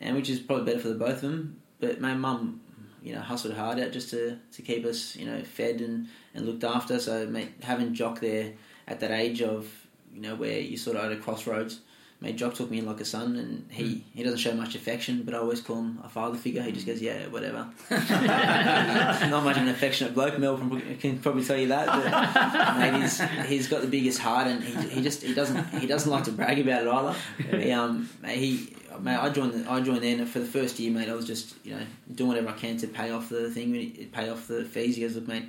[0.00, 1.60] and which is probably better for the both of them.
[1.78, 2.62] But my mum,
[3.02, 6.46] you know, hustled hard out just to, to keep us, you know, fed and, and
[6.46, 6.98] looked after.
[6.98, 8.54] So, mate, having Jock there
[8.88, 9.70] at that age of
[10.14, 11.80] you know, where you sort of at a crossroads.
[12.20, 15.22] Mate, Jock took me in like a son, and he, he doesn't show much affection,
[15.22, 16.62] but I always call him a father figure.
[16.62, 17.68] He just goes, yeah, whatever.
[17.90, 20.38] Not much of an affectionate bloke.
[20.38, 21.86] Mel from- can probably tell you that.
[21.86, 25.86] But mate, he's, he's got the biggest heart, and he, he just he doesn't he
[25.86, 27.58] doesn't like to brag about it either.
[27.64, 30.90] He, um, mate, he mate, I joined the, I joined there for the first year,
[30.90, 31.08] mate.
[31.08, 31.82] I was just you know
[32.14, 34.96] doing whatever I can to pay off the thing, pay off the fees.
[34.96, 35.44] He goes, look, mate,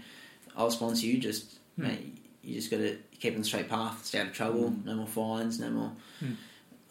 [0.55, 1.17] I'll sponsor you.
[1.19, 1.83] Just Hmm.
[1.87, 4.95] mate, you just got to keep on the straight path, stay out of trouble, no
[4.95, 5.91] more fines, no more.
[6.19, 6.33] Hmm.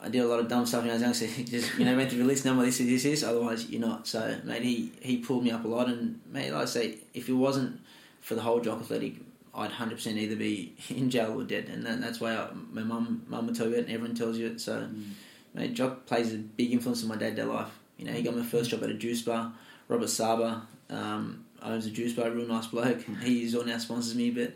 [0.01, 1.97] I did a lot of dumb stuff when I was young, so just you know
[1.97, 2.87] went through the list, no more this, is?
[2.87, 4.07] this, is, Otherwise, you're not.
[4.07, 7.29] So, mate, he he pulled me up a lot, and mate, like I say, if
[7.29, 7.81] it wasn't
[8.21, 9.15] for the whole Jock Athletic,
[9.55, 12.83] I'd hundred percent either be in jail or dead, and that, that's why I, my
[12.83, 14.61] mum mum would tell you it, and everyone tells you it.
[14.61, 14.89] So,
[15.55, 17.71] mate, Jock plays a big influence in my day to day life.
[17.97, 19.53] You know, he got my first job at a juice bar.
[19.89, 23.03] Robert Saba um, owns a juice bar, real nice bloke.
[23.23, 24.53] He's all now sponsors me, but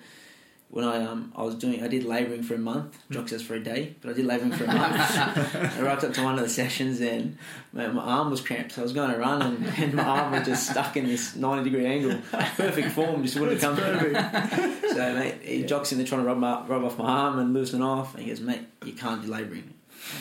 [0.73, 2.99] when I um I was doing I did labouring for a month.
[3.11, 4.95] Jock says for a day, but I did labouring for a month.
[5.79, 7.37] I rocked up to one of the sessions and
[7.75, 8.73] my, my arm was cramped.
[8.73, 11.37] So I was going to run and, and my arm was just stuck in this
[11.37, 12.19] ninety degree angle.
[12.57, 14.15] Perfect form, just wouldn't come through.
[14.15, 17.53] So mate, he Jock's in there trying to rub my, rub off my arm and
[17.53, 18.15] loosen off.
[18.15, 19.75] And he goes, mate, you can't do labouring.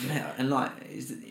[0.08, 0.70] Mate, And like,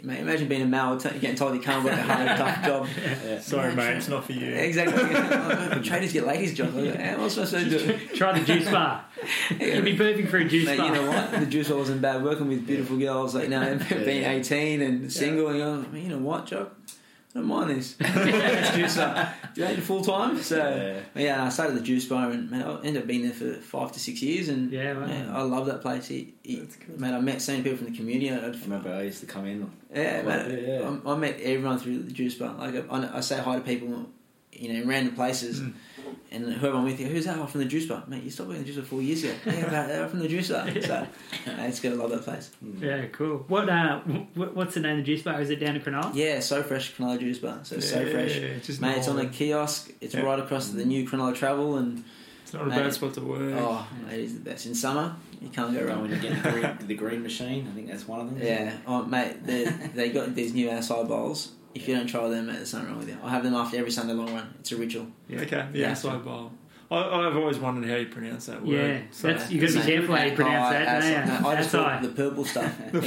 [0.03, 3.41] mate, imagine being a male t- getting told you can't work a hard, tough job.
[3.41, 4.53] Sorry, mate, it's not for you.
[4.53, 5.01] Exactly.
[5.71, 6.73] Like, Traders get ladies' jobs.
[6.75, 7.97] Like, How am I supposed to do?
[8.15, 9.05] Try the juice bar.
[9.59, 10.87] It'd be perfect for a juice Mate, bar.
[10.87, 11.31] you know what?
[11.39, 12.23] The juice bar wasn't bad.
[12.23, 16.17] Working with beautiful girls, like now know, being eighteen and single, and you're you know
[16.19, 16.73] what, Jock?
[17.33, 17.95] I don't mind this.
[18.75, 19.33] juice bar.
[19.55, 20.57] You ain't full time, so
[21.15, 21.21] Yeah.
[21.21, 21.45] yeah.
[21.45, 23.99] I started the juice bar, and man, I ended up being there for five to
[23.99, 25.05] six years, and Yeah, wow.
[25.05, 26.07] man, I love that place.
[26.07, 26.99] He, he, That's cool.
[26.99, 28.29] man, I met so many people from the community.
[28.31, 29.71] I'd, I remember I used to come in.
[29.93, 30.97] yeah, man, bit, yeah.
[31.05, 32.53] I, I met everyone through the juice bar.
[32.55, 34.09] Like I, I say hi to people,
[34.51, 35.61] you know, in random places.
[35.61, 35.73] Mm.
[36.31, 37.37] And whoever I'm with, you, who's that?
[37.37, 38.23] Oh, from the juice bar, mate.
[38.23, 39.33] You stopped working the juice bar four years ago.
[39.45, 40.67] Yeah, about that from the juice bar.
[40.81, 41.07] So, uh,
[41.61, 42.51] it's gonna love that place.
[42.79, 43.45] Yeah, cool.
[43.47, 45.39] What uh, wh- what's the name of the juice bar?
[45.41, 46.11] Is it down in Cronulla?
[46.13, 47.59] Yeah, so fresh Cronulla juice bar.
[47.63, 48.97] So so fresh, Yeah, just mate.
[48.97, 49.91] It's on a kiosk.
[50.01, 50.21] It's Yeah.
[50.21, 52.03] right across the new Cronulla Travel, and
[52.43, 52.75] It's not a mate.
[52.77, 53.53] bad spot to work.
[53.57, 55.15] oh, it is the best in summer.
[55.41, 56.01] You can't go Go wrong.
[56.03, 57.67] when you get the green, the green machine.
[57.71, 58.45] I think that's one of them.
[58.45, 59.43] Yeah, oh, mate.
[59.45, 59.63] They
[59.95, 61.51] they got these new acai bowls.
[61.73, 63.17] If you don't try them, mate, there's something wrong with you.
[63.23, 64.53] I have them after every Sunday long run.
[64.59, 65.07] It's a ritual.
[65.29, 65.65] Yeah, okay.
[65.71, 65.91] The Yeah.
[65.91, 66.51] outside bowl.
[66.89, 68.73] I, I've always wondered how you pronounce that word.
[68.75, 70.87] Yeah, So- that's you got to be Mate, careful how you pronounce oh, that.
[70.87, 71.41] acai- don't you?
[71.41, 71.71] no, I just Acai.
[71.71, 72.77] call it the purple stuff.
[72.91, 72.99] the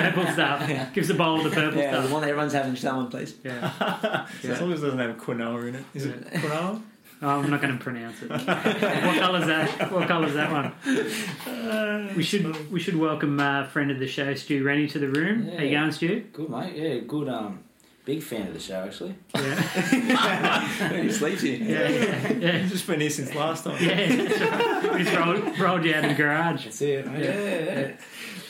[0.00, 0.92] purple stuff.
[0.94, 2.10] Gives a bowl of the purple Yeah, the stuff.
[2.12, 2.72] one that everyone's having.
[2.72, 3.34] Just that one, please.
[3.44, 4.26] Yeah.
[4.42, 5.84] As long as it doesn't have quinoa in it.
[5.94, 6.82] Is it quinoa?
[7.22, 8.30] Oh, I'm not going to pronounce it.
[8.30, 9.92] what colour's that?
[9.92, 12.16] What colour's that one?
[12.16, 15.46] We should we should welcome uh, friend of the show, Stu Rennie, to the room.
[15.56, 16.24] How you going, Stu?
[16.32, 16.74] Good mate.
[16.74, 17.28] Yeah, good.
[17.28, 17.62] Um,
[18.04, 19.14] big fan of the show actually.
[19.34, 21.58] Yeah, he sleeps here.
[21.62, 22.32] yeah, yeah.
[22.32, 22.58] yeah.
[22.58, 23.82] He's just been here since last time.
[23.82, 24.94] Yeah, that's right.
[24.94, 26.64] we just rolled, rolled you out in the garage.
[26.64, 27.06] That's it.
[27.06, 27.24] mate.
[27.24, 27.80] Yeah, yeah.
[27.80, 27.92] yeah.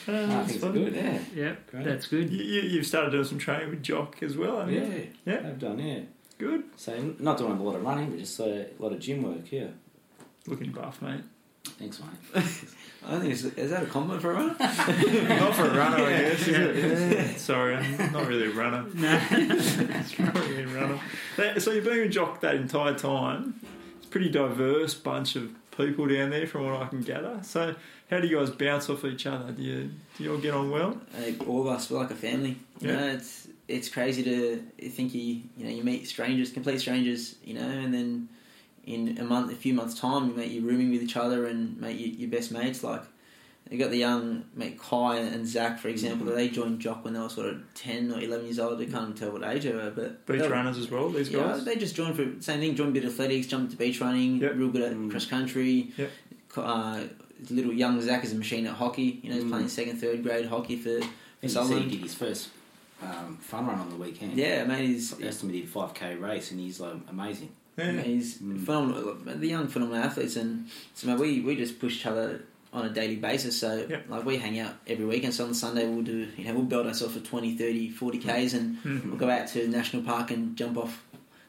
[0.07, 0.71] Uh, I that's think it's fun.
[0.73, 0.95] good.
[0.95, 1.19] Yeah.
[1.35, 1.85] Yep, Great.
[1.85, 2.29] that's good.
[2.31, 4.83] You, you, you've started doing some training with Jock as well, haven't Yeah.
[4.85, 5.07] you?
[5.25, 5.35] Yeah.
[5.45, 5.77] I've done.
[5.79, 5.99] Yeah.
[6.39, 6.63] Good.
[6.77, 9.51] So not doing a lot of running, but just uh, a lot of gym work.
[9.51, 9.67] Yeah.
[10.47, 11.21] Looking buff, mate.
[11.63, 12.43] Thanks, mate.
[13.03, 14.55] I think it's, is that a compliment for a runner?
[14.59, 17.35] not for a runner, I guess, is Yeah.
[17.35, 18.85] Sorry, I'm not really a runner.
[18.93, 19.17] No.
[20.19, 20.99] Not really a runner.
[21.37, 23.59] That- So you've been with Jock that entire time.
[23.97, 27.39] It's a pretty diverse bunch of people down there, from what I can gather.
[27.43, 27.73] So
[28.11, 29.51] how do you guys bounce off each other?
[29.51, 30.99] Do you do you all get on well?
[31.19, 32.57] Like, all of us, we're like a family.
[32.81, 32.95] You Yeah.
[32.99, 37.55] know, it's it's crazy to think you you know you meet strangers, complete strangers, you
[37.55, 38.29] know, and then
[38.85, 41.79] in a month, a few months' time, you mate, you're rooming with each other and
[41.79, 42.83] mate, you, your best mates.
[42.83, 43.03] Like
[43.69, 46.27] you got the young mate Kai and Zach, for example.
[46.27, 46.35] Mm-hmm.
[46.35, 48.81] They joined Jock when they were sort of ten or eleven years old.
[48.81, 51.09] I can't even tell what age they were, but Beach they were- runners as well,
[51.09, 51.63] these Yeah, guys.
[51.63, 52.75] they just joined for same thing.
[52.75, 54.53] Joined a bit of athletics, jumped to beach running, Yep.
[54.55, 55.09] real good at Mm.
[55.11, 55.91] cross country.
[55.97, 56.11] Yep.
[56.57, 57.03] Uh,
[57.49, 59.19] little young Zach is a machine at hockey.
[59.23, 59.49] You know, he's Mm.
[59.49, 61.07] playing second, third grade hockey for, for
[61.39, 61.85] think Sutherland.
[61.85, 62.49] he did his first
[63.01, 64.37] um, fun run on the weekend.
[64.37, 67.49] Yeah, mate, he's Estimated five k race, and he's like amazing.
[67.85, 68.01] Yeah.
[68.01, 68.65] he's Mm.
[68.65, 69.15] phenomenal.
[69.25, 72.89] The young phenomenal athletes, and so mate, we we just push each other on a
[72.89, 73.59] daily basis.
[73.59, 74.05] So Yep.
[74.09, 75.33] like we hang out every weekend.
[75.33, 78.53] So on Sunday we'll do you know we'll build ourselves for 20, 30, 40 k's,
[78.53, 79.05] and Mhm.
[79.07, 81.03] we'll go out to the national park and jump off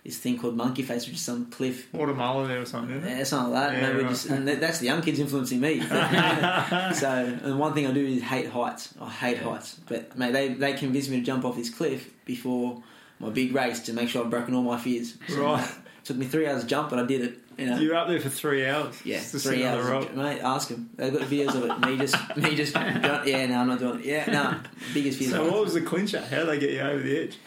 [0.04, 3.00] this thing called Monkey Face, which is some cliff Wattamolla there or something?
[3.06, 3.80] Yeah, something like that.
[3.80, 4.08] Yeah, right.
[4.08, 5.80] just, and that's the young kids influencing me.
[6.94, 8.94] so, and one thing I do is hate heights.
[9.00, 9.50] I hate Yeah.
[9.50, 9.76] heights.
[9.86, 12.82] But mate, they they convinced me to jump off this cliff before
[13.20, 15.14] my big race to make sure I've broken all my fears.
[15.28, 15.68] So, Right.
[16.04, 17.38] Took me three hours to jump, but I did it.
[17.58, 17.78] You know.
[17.78, 19.00] You were up there for three hours.
[19.04, 20.40] yeah, three hours, the mate.
[20.40, 20.90] Ask them.
[20.96, 21.86] They've got videos of it.
[21.86, 22.74] Me just, me just.
[23.24, 24.06] Yeah, no, I'm not doing it.
[24.06, 24.60] Yeah, no.
[24.94, 25.30] Biggest fear.
[25.30, 26.20] So what was the clincher?
[26.20, 27.38] How did they get you over the edge?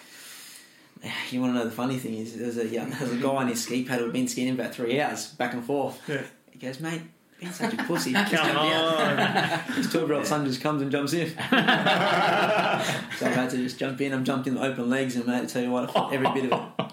[1.32, 3.18] You want to know the funny thing is, there was a young, there was a
[3.18, 6.02] guy on his ski paddle who'd been skiing about three hours, back and forth.
[6.08, 6.24] Yeah.
[6.52, 7.02] He goes, mate,
[7.40, 8.14] being such a pussy.
[8.14, 9.18] Come on.
[9.74, 11.30] His 12 year old son just comes and jumps in.
[11.30, 14.14] so I've had to just jump in.
[14.14, 16.52] I've jumped in with open legs, and mate, I tell you what, I every bit
[16.52, 16.86] of it.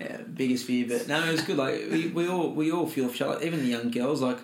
[0.00, 1.58] Yeah, biggest fear, but no, it was good.
[1.58, 3.44] Like we, we all we all feel for each other.
[3.44, 4.38] Even the young girls, like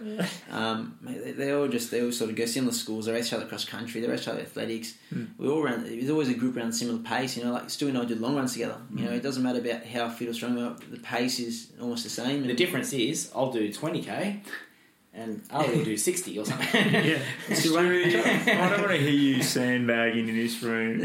[0.51, 3.07] um, they, they all just they all sort of go similar schools.
[3.07, 4.03] They race each other across country.
[4.03, 4.95] They race each other athletics.
[5.15, 5.29] Mm.
[5.39, 5.85] We all ran.
[5.85, 7.39] There's always a group around a similar pace.
[7.39, 8.77] You know, like Stu and I did long runs together.
[8.95, 10.77] You know, it doesn't matter about how fit or strong we are.
[10.91, 12.47] The pace is almost the same.
[12.47, 14.43] The difference is I'll do 20k
[15.15, 16.93] and I will do 60 or something.
[16.93, 17.19] yeah.
[17.55, 21.01] Stu I don't want to hear you sandbagging in this room.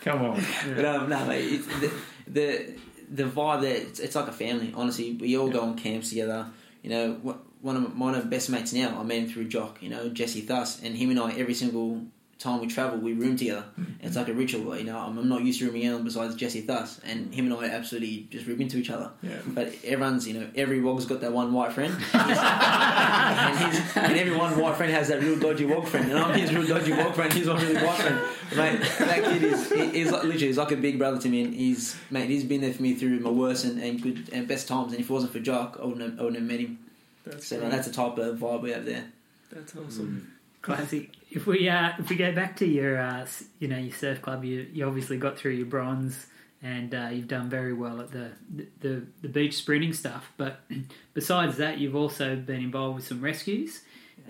[0.00, 0.42] Come on.
[0.74, 1.92] But um, no, mate, it's the,
[2.32, 2.74] the
[3.10, 4.72] the vibe there, it's, it's like a family.
[4.74, 6.46] Honestly, we all go on camps together.
[6.82, 7.12] You know,
[7.60, 9.82] one of my, one of my best mates now, I met him through Jock.
[9.82, 12.06] You know, Jesse Thus, and him and I every single
[12.40, 13.64] time we travel, we room together.
[13.78, 14.06] Mm-hmm.
[14.06, 14.76] It's like a ritual.
[14.76, 17.54] You know, I'm, I'm not used to rooming anyone besides Jesse Thus, and him and
[17.54, 19.10] I are absolutely just room into each other.
[19.22, 19.36] Yeah.
[19.46, 24.58] But everyone's, you know, every wog's got that one white friend, and, and every one
[24.58, 27.32] white friend has that real dodgy wog friend, and I'm his real dodgy wog friend.
[27.32, 28.20] He's my really white friend,
[28.56, 28.80] mate.
[28.98, 31.54] That kid is, he- he's like literally, he's like a big brother to me, and
[31.54, 34.68] he's, mate, he's been there for me through my worst and, and good and best
[34.68, 34.92] times.
[34.92, 36.78] And if it wasn't for Jock, I wouldn't have, I wouldn't have met him.
[37.24, 39.04] That's, So man, that's the type of vibe we have there.
[39.52, 40.32] that's awesome.
[40.62, 41.10] Classic.
[41.30, 43.26] If we uh, if we go back to your uh,
[43.60, 46.26] you know your surf club, you you obviously got through your bronze,
[46.62, 48.32] and uh, you've done very well at the,
[48.80, 50.30] the the beach sprinting stuff.
[50.36, 50.60] But
[51.14, 53.80] besides that, you've also been involved with some rescues,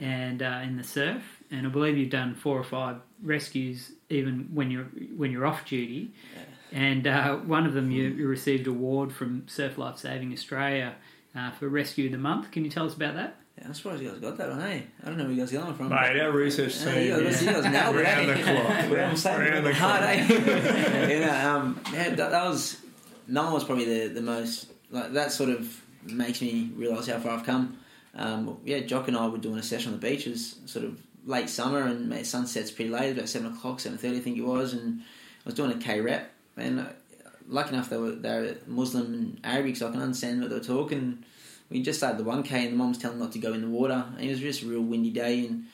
[0.00, 1.22] and uh, in the surf.
[1.50, 4.84] And I believe you've done four or five rescues even when you're
[5.16, 6.12] when you're off duty.
[6.72, 10.94] And uh, one of them you, you received an award from Surf Life Saving Australia
[11.34, 12.52] uh, for Rescue of the Month.
[12.52, 13.36] Can you tell us about that?
[13.58, 14.86] Yeah, I'm surprised you guys got that one, hey?
[15.02, 15.88] I don't know where you guys got that from.
[15.88, 17.02] Mate, our research Yeah, team.
[17.18, 18.34] you guys, you guys nailed it, Round eh?
[18.36, 18.90] the clock.
[18.90, 20.30] Well, I'm saying Round the hard, clock.
[20.48, 21.18] eh?
[21.20, 22.76] yeah, um, yeah that, that was
[23.26, 27.18] no one was probably the, the most like that sort of makes me realise how
[27.18, 27.78] far I've come.
[28.14, 30.26] Um, yeah, Jock and I were doing a session on the beach.
[30.26, 34.18] It was sort of late summer and sunset's pretty late, about seven o'clock, seven thirty,
[34.18, 35.04] I think it was, and I
[35.44, 36.30] was doing a K rep.
[36.56, 36.84] And uh,
[37.48, 40.56] lucky enough, they were they were Muslim and Arabic, so I can understand what they
[40.56, 41.24] were talking.
[41.70, 43.60] We just started the one K, and the mum was telling not to go in
[43.60, 44.04] the water.
[44.16, 45.66] And it was just a real windy day, and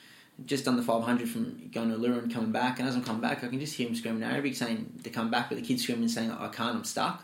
[0.45, 2.79] just done the 500 from going to Lure and coming back.
[2.79, 5.09] And as I'm coming back, I can just hear him screaming in Arabic saying to
[5.09, 7.23] come back, but the kid's screaming saying, I can't, I'm stuck.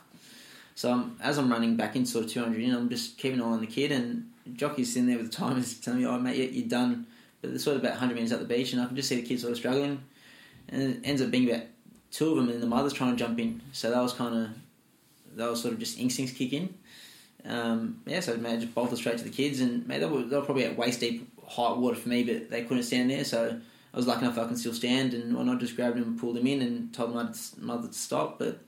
[0.76, 3.46] So um, as I'm running back in sort of 200 in, I'm just keeping an
[3.46, 6.52] eye on the kid, and Jockey's sitting there with the timers telling me, oh, mate,
[6.52, 7.06] you're done.
[7.44, 9.28] It's sort of about 100 metres up the beach, and I can just see the
[9.28, 10.04] kids sort of struggling.
[10.70, 11.66] And it ends up being about
[12.12, 13.62] two of them, and the mother's trying to jump in.
[13.74, 16.74] So that was kind of, that was sort of just instincts kick in.
[17.46, 20.46] Um, yeah, so I just bolted straight to the kids, and they were, they were
[20.46, 23.60] probably at waist deep high water for me, but they couldn't stand there, so
[23.94, 26.20] I was lucky enough I can still stand, and when I just grabbed him and
[26.20, 27.30] pulled him in and told my
[27.60, 28.60] mother to stop, but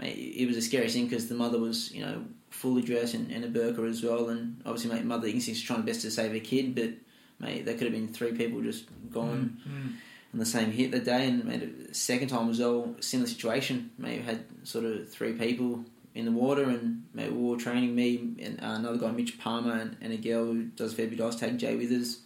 [0.00, 3.48] it was a scary thing because the mother was, you know, fully dressed and, a
[3.48, 6.90] burqa as well, and obviously, mate, mother instincts trying best to save her kid, but
[7.38, 9.92] mate, there could have been three people just gone Mm.
[10.32, 13.90] on the same hit that day, and mate, the second time was all similar situation.
[13.98, 18.34] Mate, had sort of three people in the water, and mate, we were training me
[18.40, 21.36] and uh, another guy, Mitch Palmer, and, and a girl who does fair bit ice
[21.36, 22.20] tag, Jay Withers.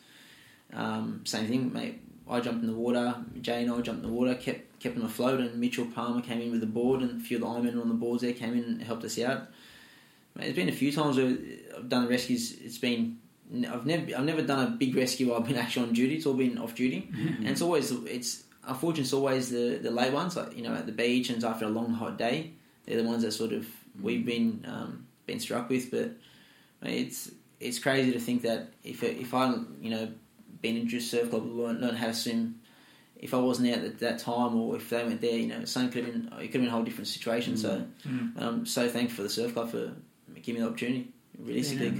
[0.72, 2.00] Um, same thing, mate.
[2.28, 3.16] I jumped in the water.
[3.42, 6.40] Jay and I jumped in the water, kept kept them afloat, and Mitchell Palmer came
[6.40, 8.54] in with the board, and a few of the Ironmen on the boards there came
[8.54, 9.48] in and helped us out.
[10.36, 11.36] Mate, there's been a few times where
[11.76, 12.52] I've done the rescues.
[12.64, 13.18] It's been
[13.52, 15.28] I've never I've never done a big rescue.
[15.30, 16.16] Where I've been actually on duty.
[16.16, 20.12] It's all been off duty, and it's always it's unfortunately it's always the the late
[20.12, 22.52] ones, like you know at the beach and after a long hot day.
[22.86, 23.66] They're the ones that sort of
[24.00, 26.12] we've been um, been struck with, but
[26.82, 30.08] it's it's crazy to think that if if I you know
[30.62, 32.56] been in just surf club learn, learn how to swim.
[33.18, 35.92] If I wasn't out at that time, or if they weren't there, you know, something
[35.92, 37.56] could have been it could have been a whole different situation.
[37.56, 38.32] So Mm.
[38.36, 39.92] I'm so thankful for the surf club for
[40.40, 41.08] giving me the opportunity,
[41.38, 41.92] realistically, Yeah.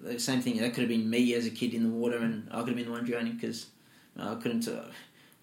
[0.00, 2.18] Because the same thing that could have been me as a kid in the water,
[2.18, 3.66] and I could have been the one drowning because
[4.18, 4.66] I couldn't.
[4.68, 4.82] Uh,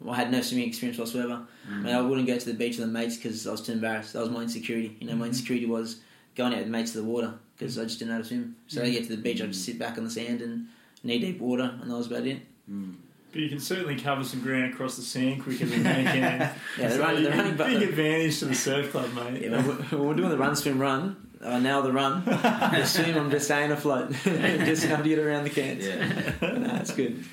[0.08, 1.42] I had no swimming experience whatsoever.
[1.68, 3.72] I, mean, I wouldn't go to the beach with the mates because I was too
[3.72, 4.14] embarrassed.
[4.14, 4.96] That was my insecurity.
[5.00, 5.30] You know, my Mhm.
[5.30, 6.02] insecurity was
[6.36, 8.56] going out with mates to the water because I just didn't know how to swim.
[8.68, 10.68] So I get to the beach, I just sit back on the sand and
[11.04, 12.42] knee deep water, and that was about it.
[12.72, 12.94] Mm.
[13.32, 16.40] But you can certainly cover some ground across the sand quicker than they can.
[16.80, 19.42] Yeah, the So run, you- the running, but big advantage to the surf club, mate.
[19.42, 21.27] Yeah, when we're, we're doing the run, swim, run.
[21.44, 22.24] I nail the run.
[22.28, 25.86] I assume I'm just staying afloat, just enough to get around the cans.
[25.86, 26.34] Yeah.
[26.42, 27.24] no, that's good.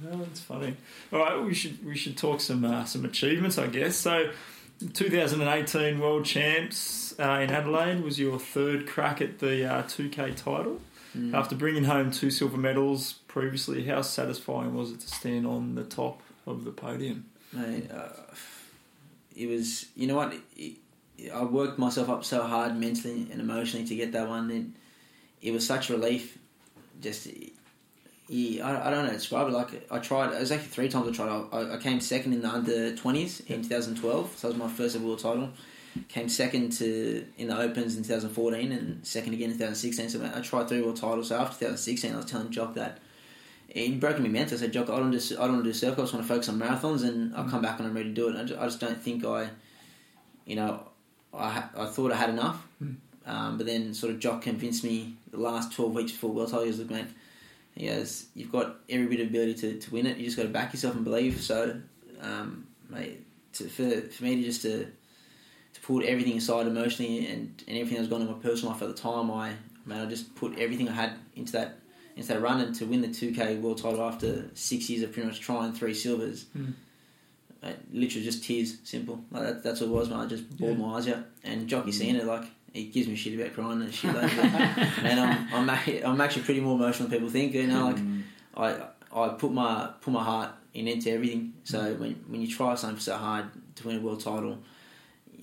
[0.00, 0.76] No, that's funny.
[1.12, 3.96] All right, we should we should talk some uh, some achievements, I guess.
[3.96, 4.30] So,
[4.92, 10.80] 2018 World Champs uh, in Adelaide was your third crack at the uh, 2K title.
[11.16, 11.32] Mm.
[11.32, 15.84] After bringing home two silver medals previously, how satisfying was it to stand on the
[15.84, 17.26] top of the podium?
[17.52, 18.08] Mate, uh,
[19.36, 19.86] it was.
[19.94, 20.34] You know what?
[20.56, 20.78] It,
[21.32, 24.50] I worked myself up so hard mentally and emotionally to get that one.
[24.50, 26.38] It, it was such relief.
[27.00, 27.28] just
[28.26, 29.52] yeah, I, I don't know how to describe it.
[29.52, 31.46] Like I tried, it was actually three times I tried.
[31.52, 34.96] I, I came second in the under twenties in 2012, so that was my first
[34.96, 35.50] ever world title.
[36.08, 40.08] Came second to in the Opens in 2014 and second again in 2016.
[40.08, 41.28] So I tried three world titles.
[41.28, 42.98] So after 2016, I was telling Jock that
[43.68, 44.56] it broke me mental.
[44.56, 46.02] I said, Jock, I don't do I don't want to do circle.
[46.02, 47.50] I just want to focus on marathons, and I'll mm.
[47.50, 48.36] come back when I'm ready to do it.
[48.36, 49.50] I just, I just don't think I,
[50.46, 50.88] you know,
[51.36, 52.96] I I thought I had enough, Mm.
[53.26, 56.64] um, but then sort of Jock convinced me the last 12 weeks before world title.
[56.64, 57.06] He was like, mate.
[57.76, 60.16] He goes, you've got every bit of ability to, to win it.
[60.16, 61.40] You just got to back yourself and believe.
[61.42, 61.80] So,
[62.20, 64.86] um, mate, to, for, for me to just to
[65.72, 68.72] to put everything aside emotionally and, and everything that was going on in my personal
[68.72, 69.54] life at the time, I
[69.86, 71.78] man, I just put everything I had into that
[72.14, 75.12] into that run and to win the two K world title after six years of
[75.12, 76.44] pretty much trying three silvers.
[76.56, 76.74] Mm.
[77.64, 79.24] Mate, literally just tears, simple.
[79.30, 80.20] Like that, that's what it was, man.
[80.20, 80.84] I just bawled Yeah.
[80.86, 81.24] my eyes out.
[81.44, 84.92] And Jockey seeing it, like he gives me shit about crying and shit like that.
[85.02, 87.54] Man, I'm I'm, I'm actually pretty more emotional than people think.
[87.54, 88.22] You know, like Mm.
[88.56, 88.76] I
[89.24, 91.54] I put my put my heart in into everything.
[91.64, 93.46] So when when you try something so hard
[93.76, 94.58] to win a world title,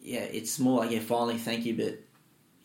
[0.03, 1.99] yeah, it's more like yeah, finally, thank you, but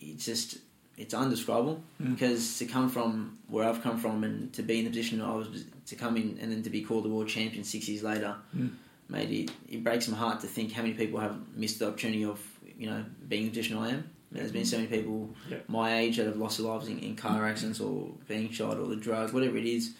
[0.00, 0.58] it's just
[0.98, 2.12] it's undescribable Mm.
[2.14, 5.34] because to come from where I've come from and to be in the position I
[5.34, 8.34] was to come in and then to be called the world champion six years later,
[8.56, 8.70] Mm.
[9.08, 12.24] Mate, it, it breaks my heart to think how many people have missed the opportunity
[12.24, 12.40] of
[12.78, 14.10] you know being in the position I am.
[14.32, 15.30] There's been so many people
[15.68, 18.86] my age that have lost their lives in, in car accidents or being shot or
[18.86, 19.94] the drug, whatever it is,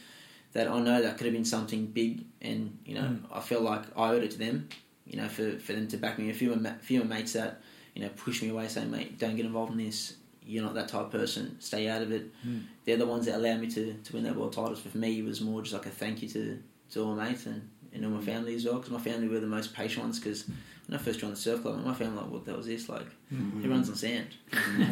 [0.53, 3.21] that I know that could have been something big, and you know Mm.
[3.33, 4.69] I feel like I owed it to them,
[5.07, 6.31] you know, for, for them to back me.
[6.31, 7.63] A few my, few mates that
[7.95, 10.17] you know push me away, saying, "Mate, don't get involved in this.
[10.45, 11.57] You're not that type of person.
[11.61, 12.65] Stay out of it." Mm.
[12.85, 14.81] They're the ones that allowed me to, to win that world titles.
[14.81, 17.29] But for me, it was more just like a thank you to, to all my
[17.29, 18.75] mates and, and all my family as well.
[18.77, 20.19] Because my family were the most patient ones.
[20.21, 20.45] Because
[20.87, 22.89] when I first joined the surf club, my family like, "What the hell is this?"
[22.89, 23.59] Like Mm.
[23.59, 24.29] everyone's on sand.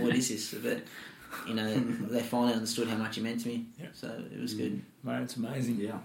[0.00, 0.54] what is this?
[0.54, 0.82] But
[1.48, 1.74] you know,
[2.10, 3.66] they finally understood how much it meant to me.
[3.80, 3.86] Yeah.
[3.92, 4.82] So it was good.
[5.02, 5.76] Mate, it's amazing.
[5.80, 5.98] Yeah.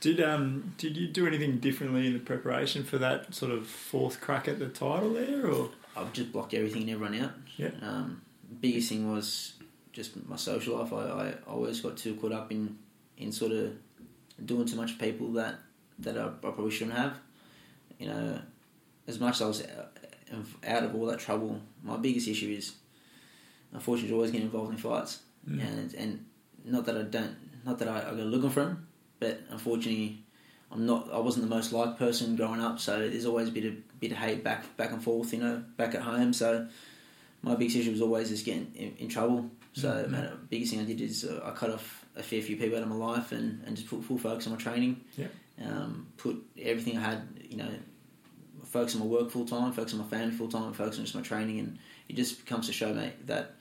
[0.00, 4.20] Did um did you do anything differently in the preparation for that sort of fourth
[4.20, 7.32] crack at the title there, or I've just blocked everything and everyone out.
[7.56, 7.70] Yeah.
[7.82, 8.20] Um,
[8.60, 9.54] biggest thing was
[9.92, 10.92] just my social life.
[10.92, 12.76] I, I always got too caught up in,
[13.16, 13.72] in sort of
[14.44, 15.54] doing too much for people that
[16.00, 17.14] that I, I probably shouldn't have.
[17.98, 18.40] You know,
[19.06, 19.62] as much as I was
[20.66, 22.72] out- of all that trouble, my biggest issue is
[23.72, 25.20] unfortunately always getting involved in fights.
[25.48, 25.60] Mm.
[25.62, 26.24] And and
[26.64, 28.88] not that I don't, not that I, I go looking for them,
[29.20, 30.24] but unfortunately,
[30.72, 31.08] I'm not.
[31.12, 34.10] I wasn't the most liked person growing up, so there's always a bit of bit
[34.12, 36.32] of hate back back and forth, you know, back at home.
[36.32, 36.66] So
[37.42, 39.48] my biggest issue was always just getting in, in trouble.
[39.74, 40.10] So Mhm.
[40.10, 42.76] man, the biggest thing I did is uh, I cut off a fair few people
[42.76, 45.00] out of my life and, and just put full focus on my training.
[45.16, 45.26] Yeah.
[45.64, 47.70] Um, put everything I had, you know,
[48.64, 51.14] focus on my work full time, focus on my family full time, focus on just
[51.14, 53.52] my training, and it just comes to show mate that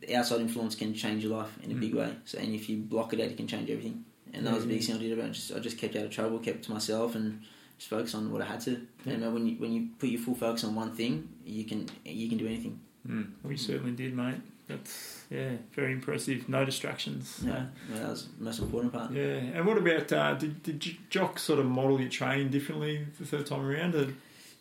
[0.00, 1.98] the outside influence can change your life in a big Mm.
[1.98, 2.14] way.
[2.24, 4.04] So and if you block it out, you can change everything.
[4.32, 4.74] And that was the Yeah.
[4.74, 5.18] biggest thing I did.
[5.18, 7.40] About just I just kept out of trouble, kept it to myself, and
[7.76, 8.86] just focus on what I had to.
[9.04, 9.12] Yeah.
[9.14, 11.86] And uh, when you when you put your full focus on one thing, you can
[12.06, 12.80] you can do anything.
[13.06, 13.32] Mm.
[13.42, 14.36] we certainly did, mate.
[14.70, 16.48] That's yeah, very impressive.
[16.48, 17.40] No distractions.
[17.44, 19.12] Yeah, that was the most important part.
[19.12, 19.22] Yeah,
[19.54, 23.46] and what about uh, did did Jock sort of model your training differently the third
[23.46, 23.94] time around?
[23.94, 24.08] Or?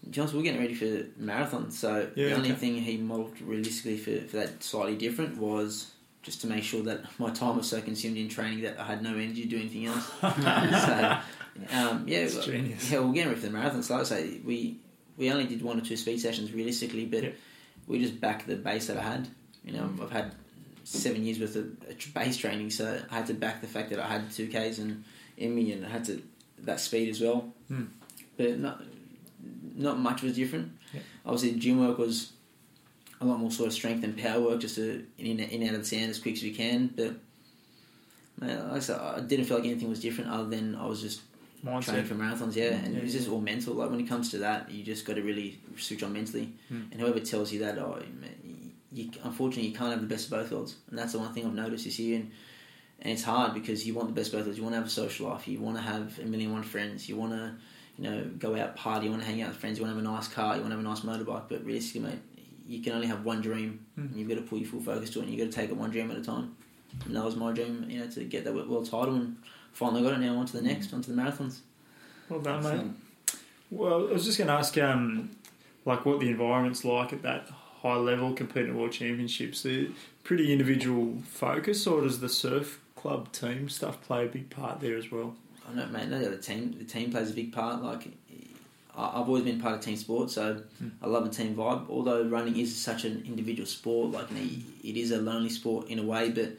[0.05, 2.59] We're getting ready for marathon, so Yeah, the only okay.
[2.59, 5.91] thing he modelled realistically for, for that slightly different was
[6.21, 9.03] just to make sure that my time was so consumed in training that I had
[9.03, 10.09] no energy to do anything else.
[10.21, 11.17] so,
[11.71, 12.89] um, yeah, well, genius.
[12.91, 13.83] yeah, we're getting ready for the marathon.
[13.83, 14.79] So like I say we
[15.17, 17.29] we only did one or two speed sessions realistically, but Yeah.
[17.87, 19.27] we just back the base that I had.
[19.63, 20.35] You know, I've had
[20.83, 24.07] seven years worth of base training, so I had to back the fact that I
[24.07, 25.03] had two Ks and
[25.37, 26.21] in me, and I had to
[26.59, 27.53] that speed as well.
[27.67, 27.85] Hmm.
[28.37, 28.81] But not
[29.75, 30.71] not much was different.
[30.93, 31.01] Yeah.
[31.25, 32.33] Obviously, gym work was
[33.21, 35.75] a lot more sort of strength and power work, just to in in and out
[35.75, 36.87] of the sand as quick as we can.
[36.87, 37.15] But
[38.39, 41.01] man, like I said, I didn't feel like anything was different other than I was
[41.01, 41.21] just
[41.81, 43.73] training for marathons, yeah, and Yeah, it's just all mental.
[43.75, 46.53] Like when it comes to that, you just got to really switch on mentally.
[46.69, 46.83] Hmm.
[46.91, 48.35] And whoever tells you that, oh, man,
[48.91, 51.45] you, unfortunately, you can't have the best of both worlds, and that's the one thing
[51.45, 52.17] I've noticed this year.
[52.17, 52.31] And,
[53.01, 54.57] and it's hard because you want the best of both worlds.
[54.57, 55.47] You want to have a social life.
[55.47, 57.07] You want to have a million one friends.
[57.07, 57.53] You want to,
[57.97, 59.05] you know, go out party.
[59.05, 59.77] You want to hang out with friends.
[59.79, 60.55] You want to have a nice car.
[60.55, 61.43] You want to have a nice motorbike.
[61.49, 62.19] But realistically, mate,
[62.67, 64.01] you can only have one dream, Hmm.
[64.01, 65.23] and you've got to put your full focus to it.
[65.23, 66.55] and You've got to take it one dream at a time.
[67.05, 69.37] And that was my dream, you know, to get that world title, and
[69.71, 70.19] finally got it.
[70.19, 71.59] Now on to the next, on to the marathons.
[72.27, 72.69] Well done, mate.
[72.69, 72.97] Excellent.
[73.71, 75.29] Well, I was just going to ask, um,
[75.85, 77.47] like, what the environment's like at that
[77.81, 79.63] high level competing at world championships.
[79.63, 79.91] The
[80.23, 84.97] pretty individual focus, or does the surf club team stuff play a big part there
[84.97, 85.35] as well?
[85.69, 86.09] I know, mate.
[86.09, 87.81] No, the team, the team plays a big part.
[87.81, 88.07] Like,
[88.95, 90.89] I've always been part of team sport, so Hmm.
[91.01, 91.89] I love the team vibe.
[91.89, 94.49] Although running is such an individual sport, like you know,
[94.83, 96.29] it is a lonely sport in a way.
[96.31, 96.57] But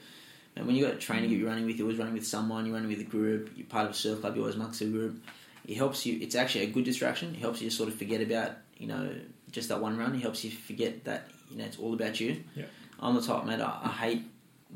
[0.57, 2.75] And when you got a trainer you're running with, you're always running with someone, you're
[2.75, 5.23] running with a group, you're part of a surf club, you're always amongst a group.
[5.67, 6.19] It helps you.
[6.21, 7.35] It's actually a good distraction.
[7.35, 9.11] It helps you sort of forget about you know
[9.51, 10.15] just that one run.
[10.15, 12.43] It helps you forget that you know it's all about you.
[12.55, 12.67] Yeah.
[13.01, 13.61] I'm the type mate.
[13.61, 14.25] I, I hate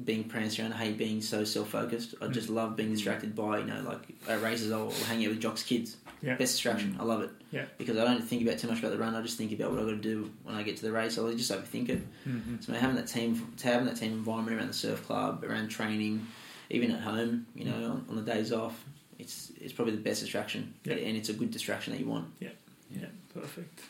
[0.05, 0.73] being pranced around.
[0.73, 2.15] I hate being so self focused.
[2.21, 4.73] I just love being distracted by you know like at races.
[4.73, 5.97] I'll, hang out with jocks kids.
[6.23, 6.37] Yeah.
[6.37, 6.97] Best distraction.
[6.99, 7.31] I love it.
[7.51, 7.67] Yeah.
[7.77, 9.15] Because I don't think about too much about the run.
[9.15, 11.19] I just think about what I've got to do when I get to the race.
[11.19, 12.01] I'll just overthink it.
[12.27, 12.57] Mm-hmm.
[12.61, 16.27] So having that team, having that team environment around the surf club, around training,
[16.71, 18.83] even at home, you know, on, on the days off,
[19.19, 20.95] it's it's probably the best distraction, Yeah.
[20.95, 22.27] and it's a good distraction that you want.
[22.41, 22.49] Yeah.
[22.91, 23.81] Yeah, perfect.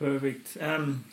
[0.00, 0.56] Perfect.
[0.58, 1.04] Um,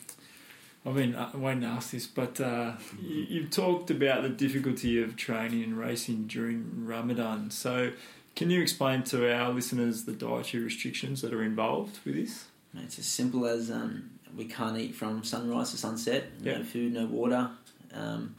[0.86, 2.72] I mean, I waiting to ask this, but uh,
[3.02, 7.52] you, you've talked about the difficulty of training and racing during Ramadan.
[7.52, 7.92] So,
[8.38, 12.46] can you explain to our listeners the dietary restrictions that are involved with this?
[12.78, 16.26] It's as simple as um, we can't eat from sunrise to sunset.
[16.42, 16.60] Yeah.
[16.60, 17.50] No food, no water.
[17.94, 18.36] Um,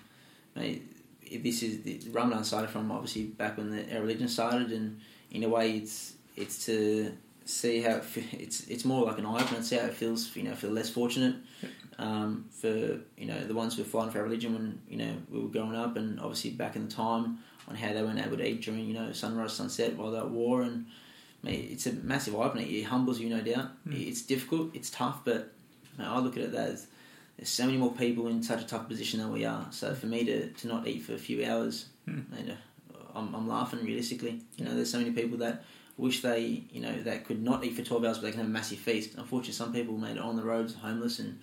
[0.57, 0.83] mate,
[1.43, 4.99] this is the Ramadan started from obviously back when the, our religion started, and
[5.31, 7.13] in a way, it's it's to
[7.49, 9.63] see how it, fe- it's it's more like an eye opener.
[9.63, 11.37] See how it feels, you know, for the less fortunate.
[12.01, 15.15] Um, for you know the ones who were fighting for our religion when you know
[15.31, 18.37] we were growing up, and obviously back in the time on how they weren't able
[18.37, 20.87] to eat during you know sunrise, sunset while they're at war, and
[21.43, 22.63] mate, it's a massive eye opener.
[22.63, 23.71] It humbles you, no doubt.
[23.87, 24.09] Mm.
[24.09, 25.53] It's difficult, it's tough, but
[25.99, 26.87] mate, I look at it as
[27.37, 29.67] there's so many more people in such a tough position than we are.
[29.71, 32.25] So for me to, to not eat for a few hours, Mm.
[32.31, 34.41] mate, uh, I'm, I'm laughing realistically.
[34.57, 35.63] You know, there's so many people that
[35.99, 38.49] wish they, you know, that could not eat for 12 hours, but they can have
[38.49, 39.15] a massive feast.
[39.17, 41.39] Unfortunately, some people made it on the roads, homeless, and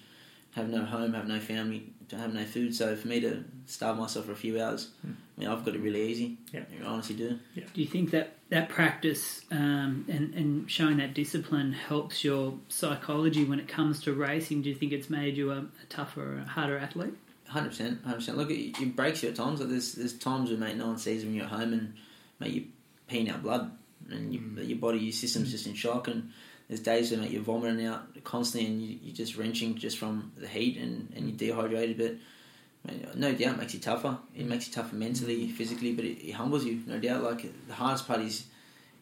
[0.52, 2.74] have no home, have no family, don't have no food.
[2.74, 5.16] So for me to starve myself for a few hours, Mm.
[5.38, 6.38] I mean, I've got it really easy.
[6.54, 6.62] Yeah.
[6.82, 7.38] I honestly do.
[7.56, 13.44] Do you think that that practice um, and, and showing that discipline helps your psychology
[13.44, 14.62] when it comes to racing?
[14.62, 17.16] Do you think it's made you a, a tougher, a harder athlete?
[17.50, 18.38] Hundred percent, hundred percent.
[18.38, 19.60] Look, it, it breaks you at times.
[19.60, 21.94] Like there's there's times where mate, no one sees when you're at home and
[22.40, 22.64] mate, you're
[23.10, 23.72] peeing out blood,
[24.10, 24.68] and you, mm.
[24.68, 25.52] your body, your system's mm.
[25.52, 26.08] just in shock.
[26.08, 26.32] And
[26.68, 30.32] there's days where mate, you're vomiting out constantly, and you, you're just wrenching just from
[30.38, 31.98] the heat, and, and you're dehydrated.
[31.98, 34.18] But no doubt, it makes you tougher.
[34.36, 35.52] It makes you tougher mentally, mm.
[35.52, 37.24] physically, but it, it humbles you, no doubt.
[37.24, 38.46] Like the hardest part is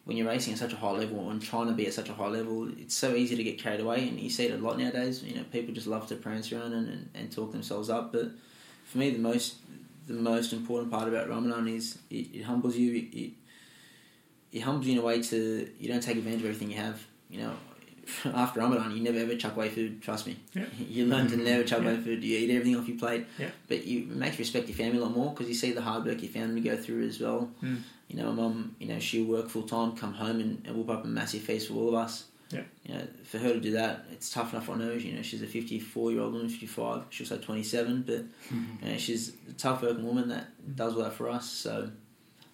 [0.04, 2.14] when you're racing at such a high level and trying to be at such a
[2.14, 4.78] high level, it's so easy to get carried away, and you see it a lot
[4.78, 5.22] nowadays.
[5.22, 8.12] You know, people just love to prance around and, and, and talk themselves up.
[8.12, 8.30] But
[8.84, 9.56] for me, the most
[10.06, 13.08] the most important part about Ramadan is it, it humbles you.
[13.12, 13.32] It,
[14.54, 17.04] it humbles you in a way to you don't take advantage of everything you have.
[17.28, 17.52] You know,
[18.34, 20.00] after Ramadan, you never ever chuck away food.
[20.02, 20.36] Trust me.
[20.54, 20.64] Yeah.
[20.96, 21.90] You learn to never chuck Yeah.
[21.92, 22.22] away food.
[22.24, 23.26] You eat everything off your plate.
[23.38, 23.50] Yeah.
[23.68, 25.82] But you it makes you respect your family a lot more because you see the
[25.82, 27.50] hard work your family go through as well.
[27.62, 27.78] Mm.
[28.08, 30.90] You know, my mum, you know, she'll work full time, come home and, and whoop
[30.90, 32.24] up a massive feast for all of us.
[32.50, 32.60] Yeah.
[32.84, 34.94] You know, for her to do that, it's tough enough on her.
[34.96, 37.04] You know, she's a 54 year old woman, 55.
[37.10, 38.22] She'll say 27, but
[38.82, 40.46] you know, she's a tough working woman that
[40.76, 41.48] does all that for us.
[41.50, 41.90] So,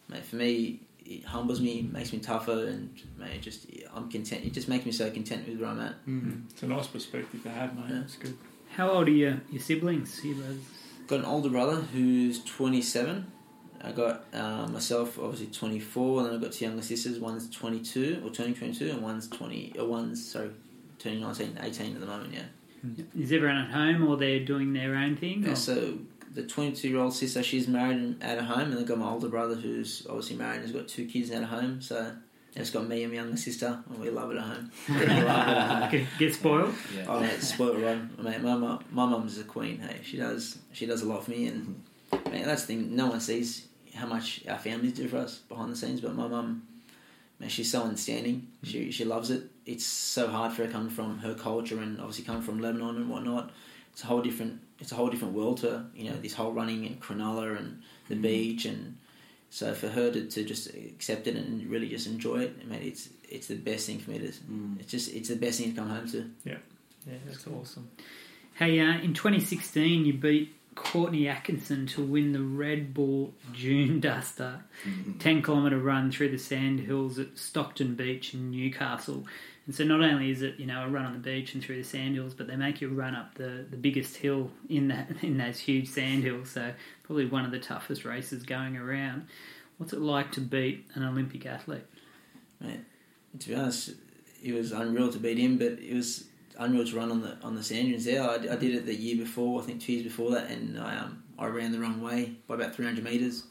[0.09, 0.81] mate, for me,
[1.11, 4.45] it humbles me, makes me tougher, and mate, it just I'm content.
[4.45, 6.07] It just makes me so content with where I'm at.
[6.07, 6.45] Mm.
[6.51, 7.87] It's a nice perspective to have, mate.
[7.91, 8.01] Yeah.
[8.03, 8.39] It's good.
[8.77, 10.25] How old are your, your siblings?
[10.25, 10.63] Your brothers?
[11.09, 13.27] Got an older brother who's 27.
[13.83, 17.19] I got uh, myself obviously 24, and then I've got two younger sisters.
[17.19, 19.75] One's 22 or turning 22, and one's 20.
[19.81, 20.51] Or one's sorry,
[21.01, 22.35] turning 19, 18 at the moment.
[22.35, 23.05] Yeah.
[23.19, 25.43] Is everyone at home or they're doing their own thing?
[25.43, 25.99] Yeah, so
[26.33, 29.09] the 22 year old sister, she's married and at of home, and I've got my
[29.09, 31.83] older brother who's obviously married and has got two kids at of home.
[31.83, 32.13] So
[32.55, 34.71] it's got me and my younger sister, and we love it at home.
[34.89, 35.91] Love it at home.
[35.91, 36.75] Get, get spoiled?
[36.97, 37.05] Yeah.
[37.09, 38.11] Oh, mate, spoiled rotten.
[38.19, 39.79] Mate, my mum, my mum's a queen.
[39.79, 41.83] Hey, she does, she does a lot for me, and
[42.31, 42.97] mate, that's the thing.
[42.97, 46.27] No one sees how much our families do for us behind the scenes, but my
[46.27, 46.67] mum,
[47.39, 48.49] man, she's so understanding.
[48.63, 49.45] She she loves it.
[49.67, 53.09] It's so hard for her coming from her culture and obviously coming from Lebanon and
[53.09, 53.51] whatnot.
[53.93, 54.61] It's a whole different.
[54.79, 57.83] It's a whole different world to her, you know this whole running in Cronulla and
[58.09, 58.97] the beach and.
[59.53, 62.83] So for her to, to just accept it and really just enjoy it, I mean,
[62.83, 64.29] it's it's the best thing for me to.
[64.29, 64.79] Mm.
[64.79, 66.31] It's just it's the best thing to come home to.
[66.45, 66.59] Yeah,
[67.05, 67.91] yeah, that's awesome.
[68.55, 74.61] Hey, uh, in 2016, you beat Courtney Atkinson to win the Red Bull June Duster
[75.19, 79.27] 10 kilometre run through the sand hills at Stockton Beach in Newcastle.
[79.71, 81.77] And so not only is it, you know, a run on the beach and through
[81.77, 85.09] the sand hills, but they make you run up the, the biggest hill in that
[85.23, 86.51] in those huge sand hills.
[86.51, 86.73] So
[87.05, 89.29] probably one of the toughest races going around.
[89.79, 91.85] What's it like to beat an Olympic athlete?
[93.39, 93.91] to be honest,
[94.43, 96.25] it was unreal to beat him, but it was
[96.59, 98.29] unreal to run on the on the sand dunes there.
[98.29, 100.97] I, I did it the year before, I think two years before that, and I
[100.97, 103.45] um, I ran the wrong way by about three hundred meters,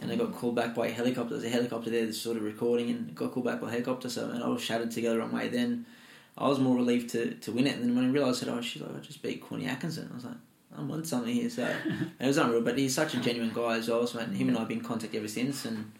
[0.00, 1.34] and I got called back by a helicopter.
[1.34, 4.08] There's a helicopter there that's sort of recording, and got called back by a helicopter.
[4.08, 5.48] So and I was shattered to go the wrong way.
[5.48, 5.86] Then
[6.36, 8.60] I was more relieved to, to win it, and then when I realised that, oh,
[8.60, 10.08] she's like, I just beat Courtney Atkinson.
[10.12, 10.34] I was like,
[10.76, 11.48] I'm on something here.
[11.48, 11.62] So
[12.20, 12.60] it was unreal.
[12.62, 14.06] But he's such a genuine guy as well.
[14.06, 15.90] So him and I have been in contact ever since, and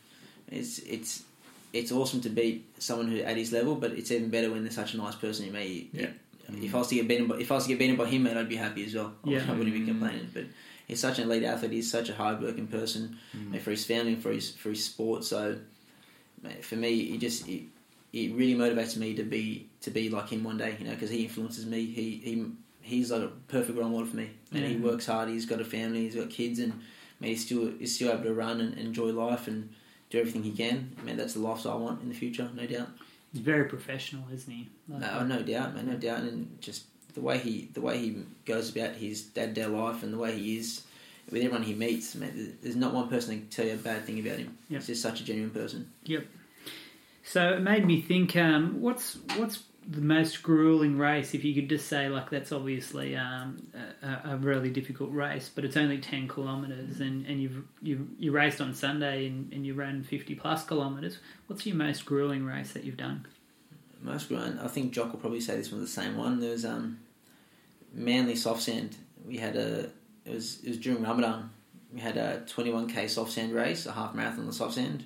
[0.49, 1.23] it's it's
[1.73, 3.75] it's awesome to beat someone who at his level.
[3.77, 5.47] But it's even better when they're such a nice person.
[5.47, 6.11] You may, Yeah.
[6.49, 8.23] If I was to get beaten, by, if I was to get beaten by him,
[8.23, 9.15] mate, I'd be happy as well.
[9.25, 9.45] I Yeah.
[9.49, 10.31] I wouldn't be complaining.
[10.33, 10.45] But
[10.87, 11.73] he's such an elite athlete.
[11.73, 13.51] He's such a hard-working person Mm.
[13.53, 15.25] mate, for his family and for his for his sport.
[15.25, 15.59] So,
[16.43, 17.63] mate, for me, it just it,
[18.13, 20.77] it really motivates me to be to be like him one day.
[20.79, 21.85] You know, because he influences me.
[21.87, 22.47] He he
[22.83, 24.31] he's like a perfect role model for me.
[24.53, 25.29] And he works hard.
[25.29, 26.05] He's got a family.
[26.05, 26.73] He's got kids, and
[27.21, 29.71] mate, he's still he's still able to run and enjoy life and
[30.11, 30.97] do everything he can.
[31.05, 32.89] Man, that's the lifestyle I want in the future, no doubt.
[33.33, 34.69] He's very professional, isn't he?
[34.89, 36.85] Like, No, no doubt, man, no doubt, and just
[37.17, 40.39] the way he the way he goes about his to day life and the way
[40.39, 40.83] he is
[41.31, 44.05] with everyone he meets, man, there's not one person that can tell you a bad
[44.05, 44.57] thing about him.
[44.69, 44.81] Yep.
[44.81, 45.91] He's just such a genuine person.
[46.05, 46.27] Yep.
[47.25, 48.37] So it made me think.
[48.37, 51.35] Um, what's what's the most grueling race?
[51.35, 53.67] If you could just say, like, that's obviously um,
[54.03, 58.31] a, a really difficult race, but it's only ten kilometres, and, and you've you you
[58.31, 61.19] raced on Sunday and, and you ran fifty plus kilometres.
[61.47, 63.27] What's your most grueling race that you've done?
[64.03, 66.39] Most grueling, I think Jock will probably say this was the same one.
[66.39, 66.99] There was um,
[67.97, 68.97] Manly soft sand.
[69.27, 69.91] We had a
[70.25, 71.51] it was it was during Ramadan.
[71.93, 75.05] We had a 21k soft sand race, a half marathon on the soft sand,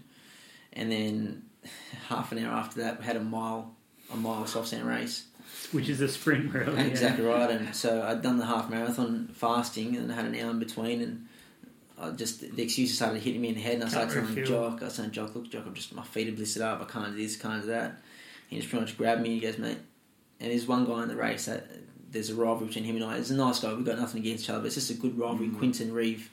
[0.72, 1.42] and then
[2.08, 3.74] half an hour after that we had a mile
[4.12, 5.26] a mile soft sand race.
[5.72, 6.74] Which is a sprint, really.
[6.74, 6.82] yeah.
[6.82, 7.50] Exactly right.
[7.50, 11.00] And so I'd done the half marathon fasting and I had an hour in between
[11.00, 11.26] and.
[12.02, 14.44] I just the excuses started hitting me in the head, and I started telling.
[14.46, 16.80] Jock, I was saying, Jock, look, Jock, I'm just my feet are blistered up.
[16.80, 18.00] I can't do this, can't do that.
[18.48, 19.34] He just pretty much grabbed me.
[19.34, 19.76] and He goes, mate.
[20.40, 21.66] And there's one guy in the race that
[22.10, 23.16] there's a rivalry between him and I.
[23.18, 23.72] He's a nice guy.
[23.72, 25.48] We've got nothing against each other, but it's just a good rivalry.
[25.50, 26.30] Quinton Reeve,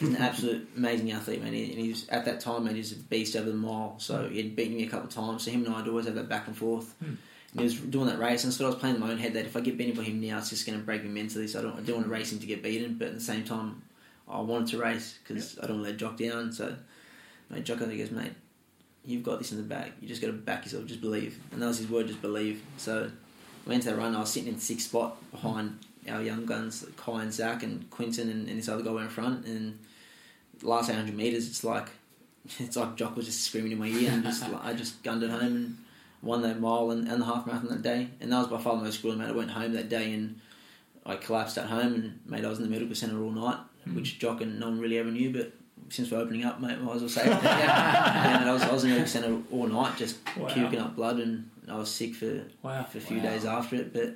[0.00, 1.52] is an absolute amazing athlete, man.
[1.52, 3.96] He- And he was at that time, man, he was a beast over the mile.
[3.98, 5.44] So he had beaten me a couple of times.
[5.44, 6.94] So him and I'd always have that back and forth.
[7.00, 7.14] Hmm.
[7.52, 9.32] And he was doing that race, and so I was playing in my own head
[9.32, 11.48] that if I get beaten by him now, it's just going to break me mentally.
[11.48, 13.20] So I don't, I don't want to race him to get beaten, but at the
[13.22, 13.82] same time,
[14.28, 16.52] I wanted to race because I don't want to let Jock down.
[16.52, 16.76] So,
[17.48, 18.32] mate, Jock only goes, mate,
[19.02, 19.92] you've got this in the bag.
[19.98, 20.84] You just got to back yourself.
[20.84, 21.38] Just believe.
[21.50, 22.08] And that was his word.
[22.08, 22.62] Just believe.
[22.76, 23.10] So, I
[23.66, 24.14] went to that run.
[24.14, 25.78] I was sitting in sixth spot behind
[26.08, 29.10] our young guns, Kai and Zach and Quinton, and, and this other guy went in
[29.10, 29.46] front.
[29.46, 29.78] And
[30.58, 31.88] the last 800 meters, it's like
[32.58, 35.30] it's like Jock was just screaming in my ear, and just I just gunned it
[35.30, 35.78] home and
[36.22, 38.08] won that mile and, and the half marathon that day.
[38.20, 39.20] And that was by far the most grueling.
[39.20, 40.40] Mate, I went home that day and
[41.06, 43.94] I collapsed at home, and mate, I was in the medical centre all night, hmm.
[43.94, 45.52] which Jock and no one really ever knew, but.
[45.90, 47.28] Since we're opening up, mate, might as well say it.
[47.42, 50.48] yeah, and I was, I was in the medical centre all night, just Wow.
[50.52, 52.84] puking up blood, and I was sick for Wow.
[52.84, 53.22] for a few Wow.
[53.24, 53.92] days after it.
[53.92, 54.14] But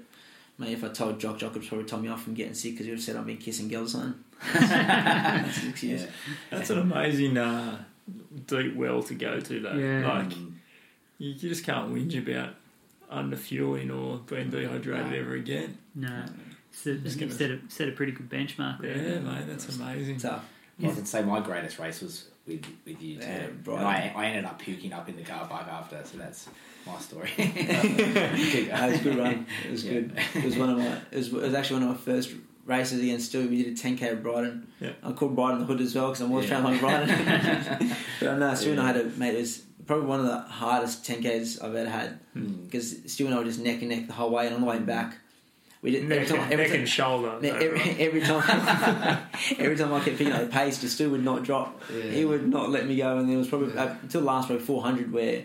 [0.59, 2.87] mate, if I told Jock, Jock would probably tell me off from getting sick because
[2.87, 4.25] he would have said I've been kissing girls on.
[4.55, 5.75] That's an.
[5.83, 6.07] Yeah.
[6.51, 7.85] That's an amazing uh,
[8.47, 9.75] deep well to go to, though.
[9.75, 10.07] Yeah.
[10.13, 10.53] Like, Mm.
[11.19, 12.55] you, you just can't whinge about
[13.11, 15.79] underfueling or being dehydrated ever again.
[15.95, 16.25] No,
[16.71, 18.97] so, Just you gonna- set a set a pretty good benchmark there.
[18.97, 20.19] Yeah, mate, that's amazing.
[20.19, 20.45] Tough.
[20.83, 23.23] I can say my greatest race was with with you too.
[23.23, 24.13] Yeah, And right.
[24.17, 26.49] I, I ended up puking up in the car park after, so that's
[26.87, 27.31] my story.
[27.39, 29.47] Uh, it was a good run.
[29.67, 29.93] It was Yeah.
[29.93, 30.19] good.
[30.35, 30.97] It was one of my.
[31.11, 32.31] It was, it was actually one of my first
[32.67, 33.51] races against Stewie.
[33.51, 34.67] We did a 10k at Brighton.
[34.81, 34.91] Yeah.
[35.03, 36.61] I called Brighton the Hood as well because I'm always Yeah.
[36.61, 37.97] trying like Brighton.
[38.21, 39.35] but uh, no, Stewie and I had a mate.
[39.35, 42.65] It was probably one of the hardest 10ks I've ever had Mm.
[42.65, 44.67] because Stewie and I were just neck and neck the whole way, and on the
[44.67, 45.19] way back,
[45.83, 46.41] we did every Neck, time.
[46.45, 47.39] Every neck time and shoulder.
[47.43, 48.01] Ne- though, Every, right?
[48.01, 48.43] every time,
[49.59, 51.83] every time I kept picking up the pace, the Stu would not drop.
[51.93, 52.05] Yeah.
[52.11, 53.83] He would not let me go, and there was probably Yeah.
[53.83, 55.43] uh, until the last probably 400 where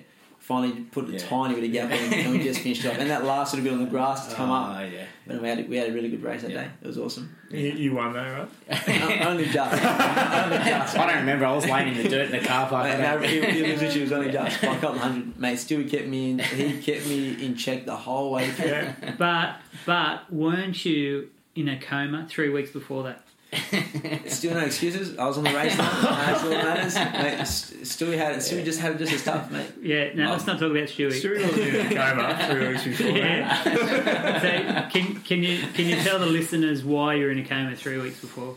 [0.47, 1.17] finally put a Yeah.
[1.19, 2.97] tiny bit of gap in, and we just finished off.
[2.97, 5.03] And that last little bit on the grass to come up, Ah, yeah.
[5.27, 6.61] but we had a, we had a really good race that Yeah.
[6.63, 6.69] day.
[6.81, 7.35] It was awesome.
[7.51, 8.79] You, you won though, right?
[8.89, 10.97] O- Only just, only just.
[10.97, 11.45] I don't remember.
[11.45, 12.87] I was laying in the dirt in the car park.
[12.87, 15.37] Mate, no, it, it was literally it was only just by a couple hundred.
[15.37, 16.39] Mate, Stewie kept me in.
[16.39, 18.49] He kept me in check the whole way.
[18.49, 18.67] through.
[18.67, 18.93] Yeah.
[19.17, 23.23] But but weren't you in a coma three weeks before that?
[24.27, 25.17] Still no excuses.
[25.17, 25.89] I was on the race line.
[26.01, 26.95] That's all that matters.
[26.95, 29.71] Mate, St- Stewie had Stewie just had it just as tough, mate.
[29.81, 31.11] Yeah, no, let's not talk about Stewie.
[31.11, 33.65] Stewie was in a coma three weeks before that.
[33.65, 34.41] Yeah.
[34.41, 37.97] so can can you can you tell the listeners why you're in a coma three
[37.97, 38.55] weeks before?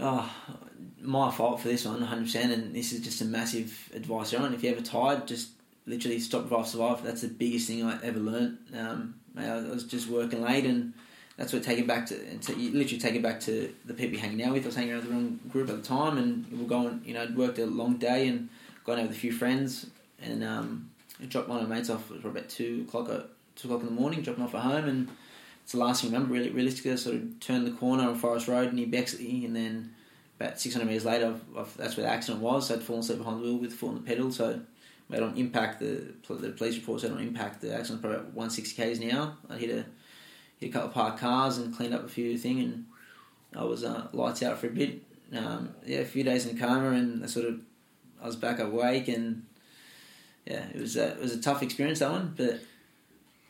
[0.00, 0.30] Oh,
[1.00, 2.52] my fault for this one, 100%.
[2.52, 4.52] And this is just a massive advice on.
[4.54, 5.50] If you're ever tired, just
[5.86, 7.02] literally stop, drive, survive.
[7.02, 8.58] That's the biggest thing I ever learned.
[8.76, 10.92] Um, mate, I was just working late, and
[11.38, 12.14] that's what take it back to.
[12.16, 14.64] literally take it back to the people you're hanging out with.
[14.64, 17.00] I was hanging out with the wrong group at the time, and we were going.
[17.04, 18.48] You know, I'd worked a long day and
[18.84, 19.86] gone out with a few friends,
[20.20, 20.90] and um,
[21.28, 23.08] dropped one of my mates off for about two o'clock.
[23.08, 25.08] At, two o'clock in the morning, dropping off at home, and
[25.62, 26.34] it's the last thing I remember.
[26.34, 29.94] Really, realistically, I sort of turned the corner on Forest Road near Bexley, and then
[30.40, 32.66] about 600 metres later, I've, I've, that's where the accident was.
[32.66, 34.32] So I'd fallen asleep behind the wheel with foot on the pedal.
[34.32, 34.60] So
[35.08, 38.82] made on impact, the the police report said on impact, the accident probably about 160
[38.82, 39.34] k's hour.
[39.48, 39.84] I hit a
[40.58, 42.86] hit a couple of parked cars and cleaned up a few thing, and
[43.56, 45.02] I was uh, lights out for a bit.
[45.34, 47.60] Um, yeah, a few days in coma, and I sort of
[48.22, 49.44] I was back awake, and
[50.46, 52.60] yeah, it was a, it was a tough experience that one, but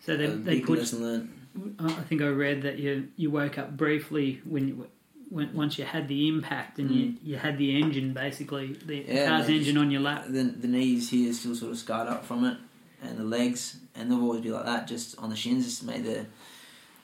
[0.05, 0.79] So they, they put.
[0.79, 1.35] lesson learned.
[1.79, 4.89] I think I read that you you woke up briefly when you,
[5.29, 9.09] when once you had the impact and you, you had the engine basically the Mm.
[9.09, 10.27] Yeah, car's engine on your lap.
[10.29, 12.59] The the knees here still sort of scarred up from it,
[13.03, 15.65] and the legs, and they'll always be like that, just on the shins.
[15.65, 16.27] Just made the.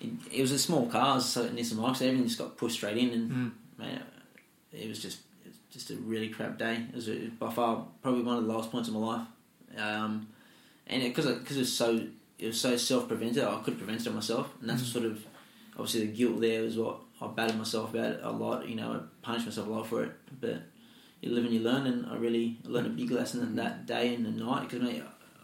[0.04, 2.96] It, it was a small car, so Nissan Micra, so everything just got pushed straight
[2.98, 3.50] in, and Mm.
[3.78, 4.02] man,
[4.72, 6.84] it was just it was just a really crap day.
[6.90, 9.26] It was a, by far probably one of the lowest points of my life,
[9.78, 10.28] um,
[10.86, 12.00] and because because it, was so
[12.38, 14.92] it was so self prevented, I could have prevented it myself, and that's Mm.
[14.92, 15.24] sort of
[15.76, 18.68] obviously the guilt there was what I battered myself about a lot.
[18.68, 20.62] You know, I punished myself a lot for it, but
[21.20, 24.14] you live and you learn, and I really learned a big lesson in that day
[24.14, 24.86] and the night because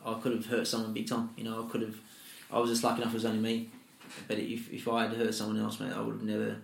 [0.04, 1.30] I could have hurt someone big time.
[1.36, 1.96] You know, I could have.
[2.52, 3.70] I was just lucky enough it was only me,
[4.28, 6.56] but if if I had hurt someone else, mate, I would have never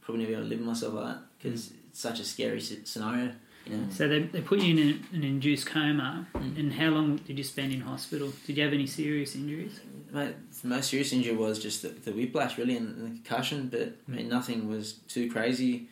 [0.00, 3.32] probably never able to live with myself like that because it's such a scary scenario.
[3.66, 6.28] You know, So they, they put you in an, an induced coma.
[6.34, 6.58] Mm.
[6.58, 8.32] And how long did you spend in hospital?
[8.46, 9.80] Did you have any serious injuries?
[10.12, 13.96] mate, the most serious injury was just the, the whiplash really and the concussion, but
[14.08, 15.88] I mean, nothing was too crazy.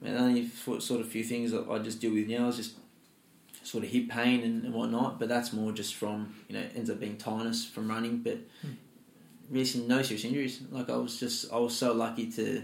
[0.00, 0.48] I mean, the only
[0.80, 2.76] sort of few things that I just deal with now is just
[3.62, 6.98] sort of hip pain and, whatnot, but that's more just from you know ends up
[6.98, 8.38] being tiredness from running, but
[9.50, 10.60] really some- no serious injuries.
[10.70, 12.62] Like I was just I was so lucky to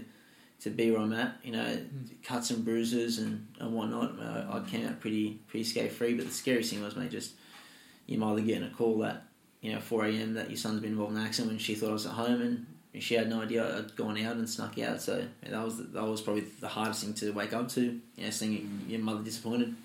[0.61, 1.37] to be where I'm at.
[1.43, 1.77] You know,
[2.23, 4.19] cuts and bruises and, and whatnot.
[4.19, 7.33] I, I came out pretty pretty scathe free, but the scariest thing was mate just
[8.07, 9.23] you mother getting a call that
[9.61, 10.33] you know 4 a.m.
[10.33, 12.41] that your son's been involved in an accident when she thought I was at home
[12.41, 12.65] and.
[12.97, 16.03] She had no idea I'd gone out and snuck out, so yeah, that was that
[16.03, 17.81] was probably the hardest thing to wake up to.
[18.15, 19.75] You know, seeing your mother disappointed.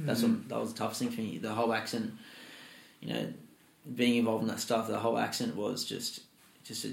[0.00, 0.38] That's Mm.
[0.38, 1.36] what that was the toughest thing for me.
[1.36, 2.14] The whole accident,
[3.02, 3.30] you know,
[3.94, 4.88] being involved in that stuff.
[4.88, 6.20] The whole accident was just,
[6.66, 6.90] just a,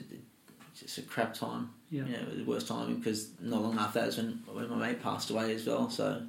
[0.80, 1.70] just a crap time.
[1.90, 2.06] Yeah.
[2.06, 4.70] You know, it was the worst time because not long after that was when when
[4.70, 5.90] my mate passed away as well.
[5.90, 6.22] So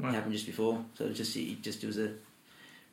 [0.00, 0.08] Wow.
[0.08, 0.84] it happened just before.
[0.94, 2.10] So it was just it just it was a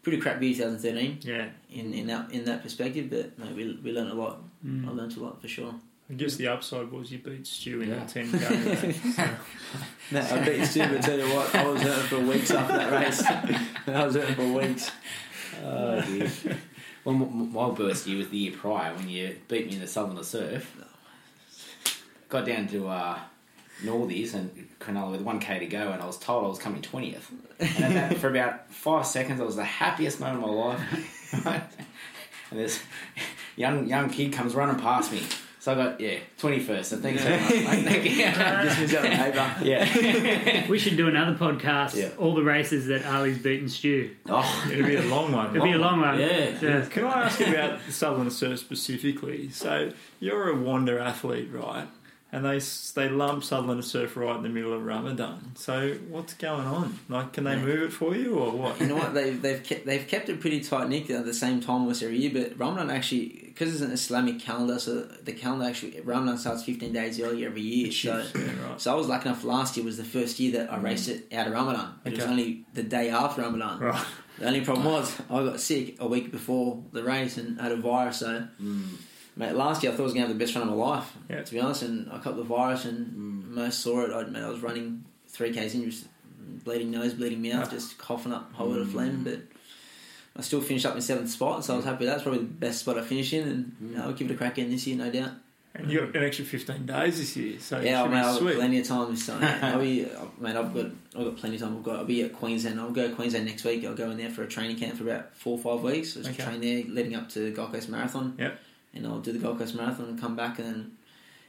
[0.03, 3.09] pretty crap year 2013 Yeah, in in that in that perspective.
[3.09, 4.39] But mate, we we learned a lot.
[4.65, 4.87] Mm.
[4.87, 5.73] I learned a lot for sure.
[6.09, 8.03] I guess the upside was you beat Stu in Yeah.
[8.03, 9.15] the 10k.
[9.15, 9.29] so.
[10.11, 12.91] No, I beat Stu, but tell you what, I was hurting for weeks after that
[12.91, 13.23] race.
[13.87, 14.91] I was hurting for weeks.
[15.63, 16.29] Oh, dear.
[17.03, 20.21] Well, my worst year was the year prior when you beat me in the Southern
[20.23, 20.77] Surf.
[22.29, 23.19] Got down to uh,
[23.83, 27.23] Northies and Cronulla with 1k to go, and I was told I was coming 20th.
[27.59, 31.41] And that, for about five seconds, I was the happiest moment of my life.
[32.51, 32.81] and this
[33.55, 35.21] young young kid comes running past me.
[35.61, 36.85] So I got, yeah, 21st.
[36.85, 37.65] So thanks so much, mate.
[37.85, 38.15] Thank you.
[38.23, 39.55] Just missed out the paper.
[39.63, 40.67] yeah.
[40.69, 41.95] We should do another podcast.
[41.95, 42.09] Yeah.
[42.17, 44.09] All the races that Ali's beaten Stu.
[44.27, 45.55] Oh, It'll be a long one.
[45.55, 46.19] It'll be a long one.
[46.19, 46.57] Yeah.
[46.59, 46.85] Yeah.
[46.89, 49.51] Can I ask you about the Southern Surf specifically?
[49.51, 51.87] So you're a wander athlete, right?
[52.33, 52.59] And they
[52.95, 55.51] they lump Southern Surf right in the middle of Ramadan.
[55.55, 56.97] So what's going on?
[57.09, 57.61] Like, can they Yeah.
[57.65, 58.79] move it for you or what?
[58.79, 59.13] You know what?
[59.13, 62.17] They've they've kept, they've kept it pretty tight knit at the same time almost every
[62.17, 62.31] year.
[62.33, 66.93] But Ramadan actually, because it's an Islamic calendar, so the calendar actually Ramadan starts fifteen
[66.93, 67.91] days early every year.
[67.91, 68.81] So yeah, right.
[68.81, 69.43] so I was lucky enough.
[69.43, 71.93] Last year was the first year that I raced it out of Ramadan.
[72.03, 73.79] It was only the day after Ramadan.
[73.79, 74.05] Right.
[74.39, 77.75] The only problem was I got sick a week before the race and had a
[77.75, 78.17] virus.
[78.17, 78.95] So mm,
[79.35, 81.13] mate, last year I thought I was gonna have the best run of my life.
[81.29, 81.43] Yeah.
[81.43, 83.47] To be honest, and I caught the virus and mm.
[83.49, 84.11] most saw it.
[84.11, 86.07] I, mate, I was running three k's in, just
[86.63, 87.77] bleeding nose, bleeding mouth, Yeah.
[87.77, 89.23] just coughing up a whole lot of phlegm.
[89.23, 89.41] But
[90.35, 92.05] I still finished up in seventh spot, so I was happy.
[92.05, 93.99] That's probably the best spot I finished in, and Mm.
[93.99, 95.31] I'll give it a crack in this year, no doubt.
[95.73, 98.79] And you got an extra 15 days this year, so yeah, mate, I've got plenty
[98.79, 99.41] of time this time.
[99.63, 100.05] I'll be,
[100.39, 100.85] mate, I've got,
[101.17, 101.77] I've got plenty of time.
[101.77, 102.79] I've got, I'll be at Queensland.
[102.79, 103.85] I'll go to Queensland next week.
[103.85, 106.17] I'll go in there for a training camp for about four or five weeks.
[106.17, 106.49] I'll just Okay.
[106.49, 108.35] train there, leading up to Gold Coast Marathon.
[108.37, 108.59] Yep.
[108.95, 110.91] And I'll do the Gold Coast Marathon and come back and then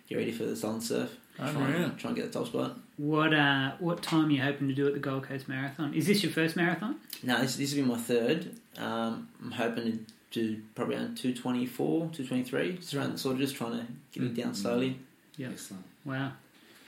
[0.08, 1.16] get ready for the Southern Surf.
[1.36, 1.82] Try, Unreal.
[1.84, 2.78] and, try and get the top spot.
[2.97, 5.95] What uh, what time are you hoping to do at the Gold Coast Marathon?
[5.95, 6.97] Is this your first marathon?
[7.22, 8.55] No, this this will be my third.
[8.78, 9.99] Um, I'm hoping to
[10.30, 14.34] do probably around 224, 223, just around the sort of just trying to get it
[14.34, 14.99] down slowly.
[15.36, 15.49] Yeah.
[15.49, 15.84] Excellent.
[16.05, 16.32] Wow.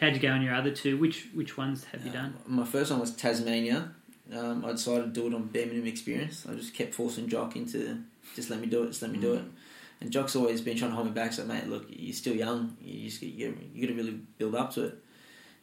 [0.01, 0.99] How'd you go on your other two?
[0.99, 2.35] Which which ones have you Uh, done?
[2.47, 3.91] My first one was Tasmania.
[4.33, 6.47] Um, I decided to do it on bare minimum experience.
[6.49, 7.99] I just kept forcing Jock into
[8.35, 9.43] just let me do it, just let me do it.
[10.01, 11.33] And Jock's always been trying to hold me back.
[11.33, 12.77] So, mate, look, you're still young.
[12.83, 14.99] You just you, you got to really build up to it.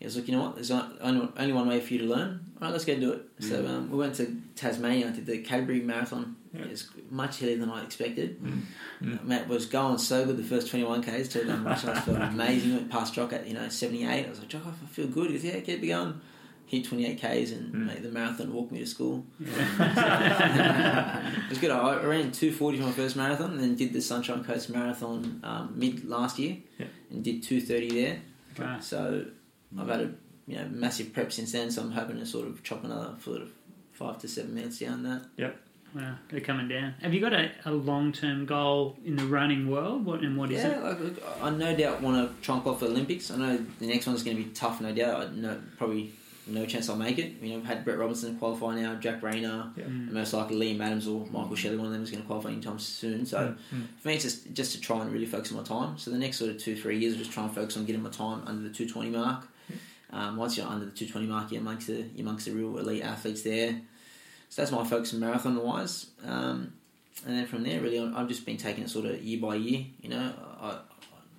[0.02, 0.56] He was like, you know what?
[0.56, 2.40] There's only, one way for you to learn.
[2.60, 3.22] All right, let's go do it.
[3.40, 5.08] So um, we went to Tasmania.
[5.10, 6.36] I did the Cadbury Marathon.
[6.54, 6.64] Yeah.
[6.66, 8.42] It's much heavier than I expected.
[8.44, 8.62] Mm.
[9.04, 9.24] Mm.
[9.26, 11.28] Matt was going so good the first 21 k's.
[11.30, 11.86] To done much.
[11.86, 12.74] I felt amazing.
[12.74, 14.26] Went past Jock at you know 78.
[14.26, 15.28] I was like, Jock, I feel good.
[15.30, 16.20] He goes, yeah, keep it going.
[16.66, 17.86] Hit 28 k's and Mm.
[17.86, 19.24] mate, the marathon walk me to school.
[19.40, 19.48] it
[21.50, 21.70] was good.
[21.72, 25.74] I ran 240 for my first marathon, and then did the Sunshine Coast Marathon um,
[25.76, 26.88] mid last year, Yeah.
[27.12, 28.22] and did 230 there.
[28.60, 28.80] Wow.
[28.80, 29.26] So
[29.80, 30.12] I've had a
[30.48, 33.42] you know massive prep since then, so I'm hoping to sort of chop another sort
[33.42, 33.50] of
[33.92, 35.24] five to seven minutes down that.
[35.38, 35.56] Yep.
[35.94, 36.94] Wow, they're coming down.
[37.02, 40.06] Have you got a, a long term goal in the running world?
[40.06, 40.84] What and what is yeah, it?
[40.84, 43.30] like, look, I no doubt want to try and qualify for the Olympics.
[43.30, 45.22] I know the next one's going to be tough, no doubt.
[45.28, 46.12] I know probably
[46.48, 47.34] no chance I'll make it.
[47.42, 49.84] You know, I've had Brett Robinson qualify now, Jack Rayner, Yeah.
[49.84, 50.12] Mm.
[50.12, 51.76] most likely Liam Adams or Michael Shelley.
[51.78, 53.26] One of them is going to qualify anytime soon.
[53.26, 53.84] So Mm.
[54.00, 55.98] for me, it's just just to try and really focus on my time.
[55.98, 58.02] So the next sort of two three years, I'll just try and focus on getting
[58.02, 59.46] my time under the two twenty mark.
[60.14, 62.78] Um, once you're under the two twenty mark, you're amongst the you're amongst the real
[62.78, 63.82] elite athletes there.
[64.50, 66.08] So that's my focus marathon wise.
[66.26, 66.74] Um,
[67.26, 69.86] and then from there, really, I've just been taking it sort of year by year.
[70.02, 70.80] You know, I,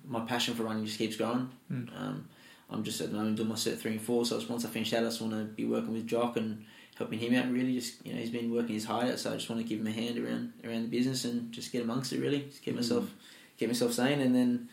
[0.07, 1.49] my passion for running just keeps growing.
[1.71, 1.89] Mm.
[1.95, 2.29] Um,
[2.69, 4.25] I'm just at the moment doing my cert three and four.
[4.25, 6.65] So it's once I finish that, I just want to be working with Jock and
[6.97, 7.51] helping him out.
[7.51, 9.19] Really, just you know, he's been working his heart out.
[9.19, 11.71] So I just want to give him a hand around around the business and just
[11.71, 12.19] get amongst it.
[12.19, 13.13] Really, just keep myself
[13.57, 14.21] keep myself sane.
[14.21, 14.69] And then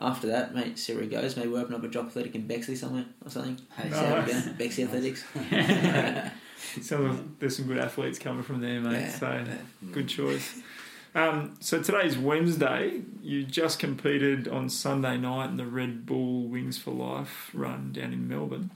[0.00, 1.36] after that, mate, see where it goes.
[1.36, 3.58] Maybe open up a Jock Athletic in Bexley somewhere or something.
[3.76, 4.48] Hey, See Nice.
[4.50, 5.24] Bexley Athletics.
[6.82, 9.00] Some of, there's some good athletes coming from there, mate.
[9.00, 9.54] Yeah, so yeah.
[9.92, 10.60] good choice.
[11.14, 13.02] Um, so today's Wednesday.
[13.22, 18.12] You just competed on Sunday night in the Red Bull Wings for Life run down
[18.12, 18.70] in Melbourne.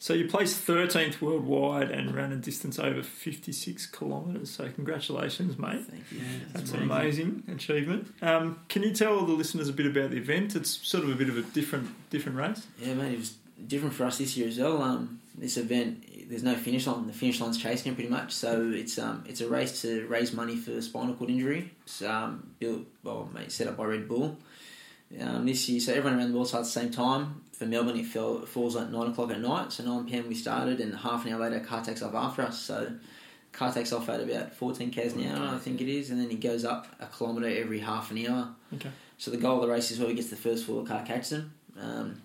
[0.00, 4.50] So you placed 13th worldwide and ran a distance over 56 kilometres.
[4.50, 5.84] So congratulations, mate.
[5.88, 6.20] Thank you.
[6.52, 6.82] That's amazing.
[6.82, 8.14] an amazing achievement.
[8.22, 10.54] Um, can you tell the listeners a bit about the event?
[10.54, 12.64] It's sort of a bit of a different different race.
[12.80, 13.34] Yeah, mate, it was
[13.66, 14.82] different for us this year as well.
[14.82, 17.06] Um, this event, there's no finish line.
[17.06, 18.32] The finish line's chasing it pretty much.
[18.32, 21.72] So it's um, it's a race to raise money for spinal cord injury.
[21.82, 24.36] It's um, built, well, mate, set up by Red Bull.
[25.20, 27.42] Um, this year, so everyone around the world starts at the same time.
[27.58, 29.72] For Melbourne, it, fell, falls at nine o'clock at night.
[29.72, 32.56] So nine pm we started, and half an hour later, car takes off after us.
[32.56, 32.92] So
[33.52, 36.30] car takes off at about fourteen k's an hour, I think it is, and then
[36.30, 38.54] it goes up a kilometre every half an hour.
[38.74, 38.90] Okay.
[39.16, 41.52] So the goal of the race is whoever gets the first full car catches them.
[41.80, 42.22] Um,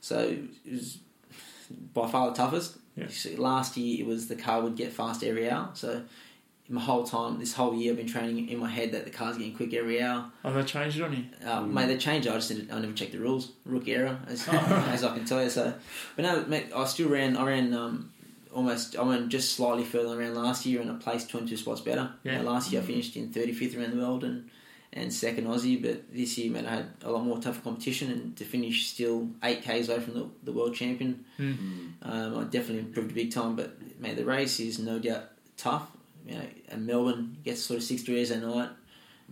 [0.00, 0.18] so
[0.66, 0.98] it was
[1.92, 2.78] by far the toughest.
[2.96, 3.06] Yeah.
[3.36, 5.70] Last year it was the car would get fast every hour.
[5.74, 6.02] So
[6.68, 9.36] my whole time, this whole year, I've been training in my head that the car's
[9.36, 10.30] getting quick every hour.
[10.44, 11.24] Oh, they changed it on you.
[11.46, 12.30] Uh, Mate, they changed it.
[12.30, 13.52] I just didn't, I never checked the rules.
[13.66, 15.50] Rookie error, as, as I can tell you.
[15.50, 15.74] So,
[16.16, 17.36] but no, mate, I still ran.
[17.36, 18.12] I ran um,
[18.52, 18.96] almost.
[18.96, 21.56] I went just slightly further than I ran last year, and I placed twenty two
[21.58, 22.10] spots better.
[22.22, 22.32] Yeah.
[22.32, 24.48] You know, last year I finished in thirty fifth around the world and
[24.94, 25.82] and second Aussie.
[25.82, 29.28] But this year, man, I had a lot more tougher competition, and to finish still
[29.42, 31.26] eight k's away from the, the world champion.
[32.02, 33.54] Um, I definitely improved a big time.
[33.54, 35.24] But mate, the race is no doubt
[35.58, 35.90] tough.
[36.26, 38.70] You know, and Melbourne gets sort of six degrees at night,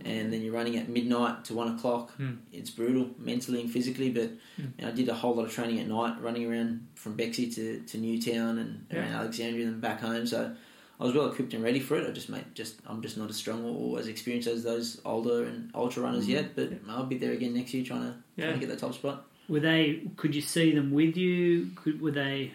[0.05, 2.11] and then you're running at midnight to one o'clock.
[2.17, 2.33] Hmm.
[2.51, 4.09] It's brutal mentally and physically.
[4.11, 4.65] But Hmm.
[4.77, 7.47] you know, I did a whole lot of training at night, running around from Bexley
[7.51, 8.99] to, to Newtown and Yeah.
[8.99, 10.25] around Alexandria and back home.
[10.27, 10.55] So
[10.99, 12.07] I was well equipped and ready for it.
[12.07, 15.45] I just mate, just I'm just not as strong or as experienced as those older
[15.45, 16.55] and ultra runners yet.
[16.55, 18.45] But I'll be there again next year trying to, Yeah.
[18.47, 19.25] trying to get that top spot.
[19.49, 20.03] Were they?
[20.15, 21.71] Could you see them with you?
[21.75, 22.51] Could were they?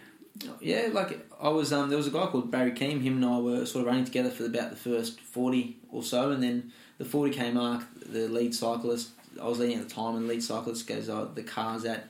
[0.60, 1.72] Yeah, like I was.
[1.72, 3.00] Um, there was a guy called Barry Keem.
[3.00, 6.32] Him and I were sort of running together for about the first forty or so,
[6.32, 9.10] and then the forty k mark, the lead cyclist.
[9.40, 12.08] I was leading at the time, and the lead cyclist goes, oh, "The car's at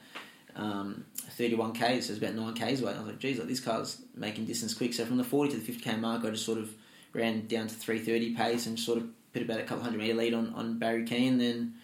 [0.56, 3.48] um, thirty one k, so it's about nine k's away." I was like, "Geez, like
[3.48, 6.30] this car's making distance quick." So from the forty to the fifty k mark, I
[6.30, 6.70] just sort of
[7.12, 10.14] ran down to three thirty pace and sort of put about a couple hundred meter
[10.14, 11.38] lead on on Barry Keem.
[11.38, 11.74] Then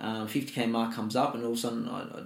[0.00, 2.22] um, fifty k mark comes up, and all of a sudden I, I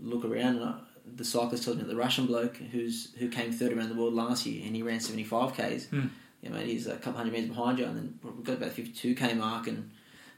[0.00, 0.74] look around and I,
[1.14, 4.14] the cyclist tells me that the Russian bloke who's who came third around the world
[4.14, 5.86] last year and he ran 75 k's.
[5.88, 6.06] Hmm.
[6.42, 9.14] Yeah, mate, he's a couple hundred metres behind you, and then we got about 52
[9.14, 9.90] k mark, and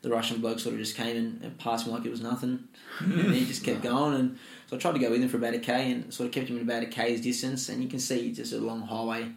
[0.02, 2.68] the Russian bloke sort of just came and, and passed me like it was nothing,
[3.00, 4.14] and he just kept going.
[4.14, 4.38] And
[4.68, 6.48] so I tried to go with him for about a k, and sort of kept
[6.48, 9.28] him at about a k's distance, and you can see just a long highway.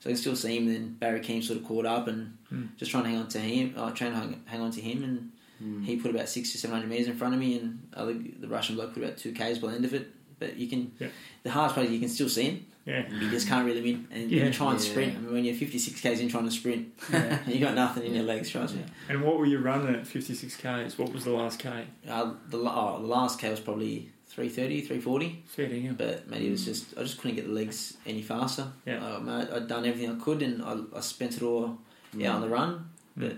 [0.00, 0.66] So I can still see him.
[0.66, 2.66] Then Barry Keem sort of caught up and Hmm.
[2.78, 3.74] just trying to hang on to him.
[3.76, 5.82] I uh, trying to hang, hang on to him, and Hmm.
[5.82, 8.48] he put about six to seven hundred meters in front of me, and other, the
[8.48, 10.08] Russian bloke put about two k's by the end of it.
[10.38, 11.08] But you can, Yeah.
[11.42, 12.66] the hardest part is you can still see him.
[12.86, 13.04] Yeah.
[13.12, 14.06] You just can't really win.
[14.10, 14.46] And Yeah.
[14.46, 14.90] you try and Yeah.
[14.90, 15.16] sprint.
[15.16, 16.88] I mean, when you're 56 k's in trying to sprint,
[17.46, 18.48] you got nothing in your legs.
[18.50, 18.82] Trust me.
[19.08, 20.96] And what were you running at 56 k's?
[20.98, 21.84] What was the last k?
[22.08, 25.42] Uh, the, oh, the last k was probably 330, 340.
[25.46, 25.98] Fair dinkum.
[25.98, 28.68] But mate, it was just I just couldn't get the legs any faster.
[28.86, 29.04] Yeah.
[29.04, 31.78] Uh, I'd done everything I could, and I, I spent it all
[32.24, 32.72] out on the run.
[32.72, 32.82] Mm.
[33.18, 33.36] But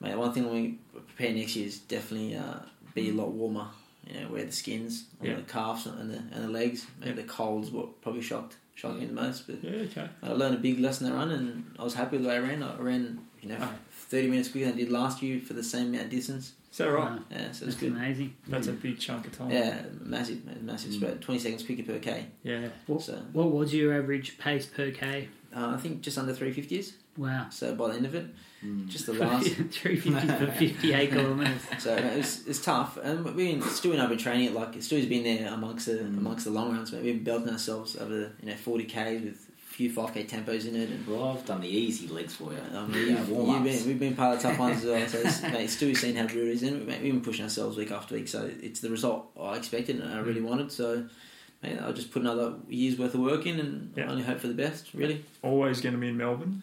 [0.00, 2.56] mate, one thing when we prepare next year is definitely uh,
[2.94, 3.68] be a lot warmer.
[4.06, 5.36] You know, wear the skins on Yeah.
[5.36, 6.86] the calves and the and the legs.
[7.00, 7.16] Maybe Yeah.
[7.22, 9.46] the cold's what probably shocked shocked me the most.
[9.46, 10.08] But Yeah, okay.
[10.22, 12.40] I learned a big lesson that run, and I was happy with the way I
[12.40, 12.62] ran.
[12.62, 13.74] I ran, you know, Ah.
[13.90, 16.52] thirty minutes quicker than I did last year for the same amount of distance.
[16.72, 17.12] Is that right?
[17.12, 17.92] Wow, Yeah, so it's that's good.
[17.92, 18.34] amazing.
[18.48, 19.50] That's a big chunk of time.
[19.50, 21.20] Yeah, massive, massive spread.
[21.20, 22.26] Twenty seconds quicker per k.
[22.42, 22.68] Yeah.
[22.86, 25.28] What, So what was your average pace per k?
[25.54, 26.94] uh, I think just under three fifties.
[27.16, 27.48] Wow.
[27.50, 28.26] So by the end of it,
[28.64, 28.88] Mm.
[28.88, 29.46] just the last.
[29.70, 31.62] 350 for 58 kilometres.
[31.80, 34.80] So it was, it's tough, and we've been Stu and I've been training it like
[34.82, 36.18] Stu's been there amongst the Mm.
[36.18, 36.92] amongst the long runs.
[36.92, 40.66] We've been belting ourselves over you know forty k's with a few five k tempos
[40.68, 42.58] in it, and Well, I've done the easy legs for you.
[42.76, 43.64] um, Yeah, warm-ups.
[43.64, 45.08] been, we've been part of the tough ones as well.
[45.08, 47.90] So it's, mate, Stu's seen how brutal it is, and we've been pushing ourselves week
[47.90, 48.28] after week.
[48.28, 50.44] So it's the result I expected and I really Mm.
[50.50, 50.70] wanted.
[50.72, 51.04] So.
[51.64, 54.10] I'll just put another year's worth of work in and Yeah.
[54.10, 55.24] only hope for the best, really.
[55.42, 56.62] Always going to be in Melbourne.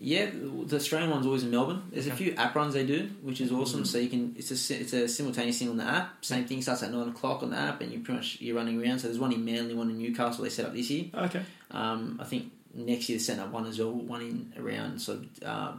[0.00, 0.30] Yeah,
[0.64, 1.82] the Australian one's always in Melbourne.
[1.92, 3.82] There's a few app runs they do, which is awesome.
[3.82, 3.86] Mhm.
[3.86, 6.24] So you can it's a it's a simultaneous thing on the app.
[6.24, 8.80] Same thing starts at nine o'clock on the app, and you pretty much you're running
[8.82, 9.00] around.
[9.00, 10.44] So there's one in Manly, one in Newcastle.
[10.44, 11.06] They set up this year.
[11.12, 11.42] Okay.
[11.72, 13.92] Um, I think next year they set up one as well.
[13.92, 15.72] One in around sort of uh,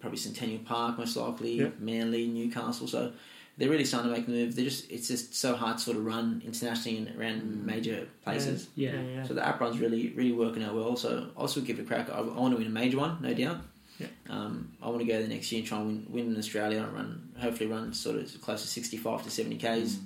[0.00, 1.68] probably Centennial Park, most likely Yeah.
[1.78, 2.88] Manly, Newcastle.
[2.88, 3.12] So
[3.58, 4.56] they're really starting to make the move.
[4.56, 7.64] They're just it's just so hard to sort of run internationally and around Mm.
[7.64, 8.68] major places.
[8.74, 9.00] Yeah.
[9.00, 9.22] yeah.
[9.24, 10.96] So the app run's really, really working out well.
[10.96, 12.10] So I'll still give it a crack.
[12.10, 13.58] I, I want to win a major one, no doubt.
[13.98, 14.06] Yeah.
[14.30, 16.82] Um, I want to go the next year and try and win, win in Australia
[16.82, 19.62] and run, hopefully run sort of close to 65 to 70 Ks.
[19.64, 19.98] Mm.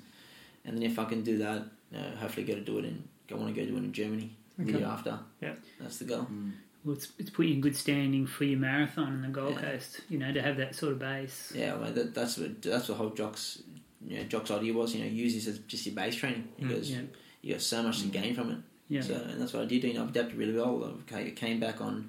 [0.65, 1.63] And then if I can do that,
[1.95, 4.37] uh, hopefully go to do it in, I want to go do it in Germany
[4.59, 5.19] the year after.
[5.41, 5.55] Yeah.
[5.81, 6.27] That's the goal.
[6.31, 6.53] Mm.
[6.87, 9.73] Well, it's, it's put you in good standing for your marathon in the Gold Yeah.
[9.73, 11.53] Coast, you know, to have that sort of base.
[11.55, 13.61] Yeah, well, that, that's what that's what whole Jock's,
[14.07, 14.95] you know, Jock's idea was.
[14.95, 16.47] You know, use this as just your base training.
[16.59, 16.95] because Mm.
[16.95, 17.01] Yeah.
[17.43, 18.13] you got so much to Mm.
[18.13, 18.59] gain from it.
[18.89, 19.01] Yeah.
[19.03, 19.83] So, and that's what I did.
[19.83, 20.97] You know, I've adapted really well.
[21.11, 22.09] Okay, I came back on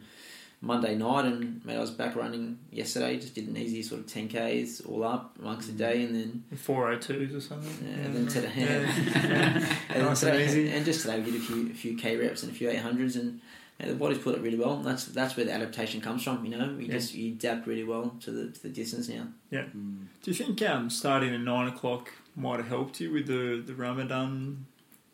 [0.62, 3.18] Monday night, and mate, I was back running yesterday.
[3.20, 6.44] Just did an easy sort of ten k's all up amongst the day, and then
[6.56, 7.88] 402s or something.
[7.88, 8.68] yeah, and then today, Yeah.
[9.90, 10.70] and, then Nice today easy.
[10.70, 12.78] and just today we did a few a few k reps and a few eight
[12.80, 13.42] hundreds, and
[13.80, 14.78] mate, the body's put it really well.
[14.78, 16.44] That's that's where the adaptation comes from.
[16.46, 16.94] You know, you Yeah.
[16.94, 19.28] just you adapt really well to the to the distance now.
[19.52, 20.06] Mm.
[20.24, 23.74] Do you think um, starting at nine o'clock might have helped you with the, the
[23.74, 24.66] Ramadan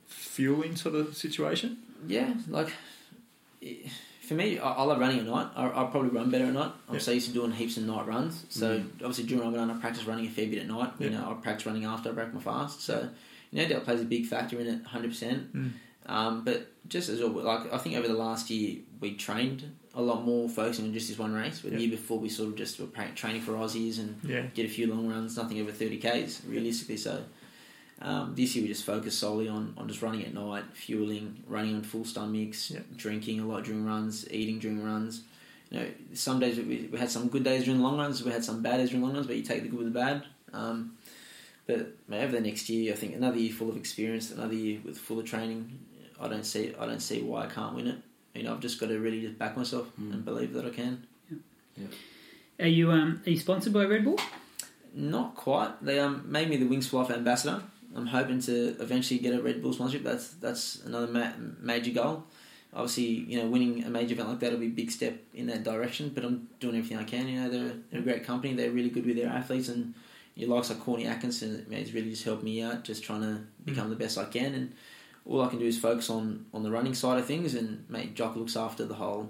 [0.07, 1.77] fueling sort of situation?
[2.07, 2.73] Yeah, like
[3.61, 3.75] eh,
[4.21, 5.47] for me, I, I love running at night.
[5.55, 6.71] I, I'll probably run better at night.
[6.87, 6.99] I'm Yeah.
[7.01, 8.45] so used to doing heaps of night runs.
[8.49, 8.85] So Mm.
[8.95, 10.91] obviously during Ramadan, I practice running a fair bit at night.
[10.99, 12.81] You know, I practice running after I break my fast.
[12.81, 13.09] So
[13.51, 15.53] you know, that plays a big factor in it, hundred percent.
[15.55, 15.71] Mm.
[16.07, 20.01] Um, but just as well, like I think over the last year we trained a
[20.01, 21.59] lot more focusing on just this one race.
[21.61, 21.77] But Yeah.
[21.79, 22.85] the year before we sort of just were
[23.15, 24.45] training for Aussies and Yeah.
[24.53, 26.97] did a few long runs, nothing over 30 Ks realistically.
[26.97, 27.23] So
[28.01, 31.75] um, this year we just focused solely on, on just running at night, fueling, running
[31.75, 32.81] on full stomachs, Yeah.
[32.95, 35.21] drinking a lot during runs, eating during runs.
[35.71, 38.31] You know, some days we, we had some good days during the long runs, we
[38.31, 40.23] had some bad days during long runs, but you take the good with the bad.
[40.53, 40.95] Um,
[41.65, 44.97] but over the next year, I think another year full of experience, another year with
[44.97, 45.79] full of training.
[46.23, 47.97] I don't see I don't see why I can't win it.
[48.33, 50.13] You know, I've just got to really just back myself Mm.
[50.13, 51.05] and believe that I can.
[52.59, 54.19] Are you um are you sponsored by Red Bull?
[54.95, 55.83] Not quite.
[55.83, 57.63] They um, made me the Wings for Life ambassador.
[57.95, 60.03] I'm hoping to eventually get a Red Bull sponsorship.
[60.03, 62.23] That's that's another ma- major goal.
[62.75, 65.45] Obviously, you know, winning a major event like that will be a big step in
[65.47, 66.09] that direction.
[66.13, 67.27] But I'm doing everything I can.
[67.27, 68.53] You know, they're, they're a great company.
[68.53, 69.93] They're really good with their athletes, and
[70.35, 73.41] your likes like Courtney Atkinson, mate, has really just helped me out, just trying to
[73.65, 74.53] become the best I can.
[74.55, 74.73] And
[75.25, 77.53] all I can do is focus on on the running side of things.
[77.55, 79.29] And mate, Jock looks after the whole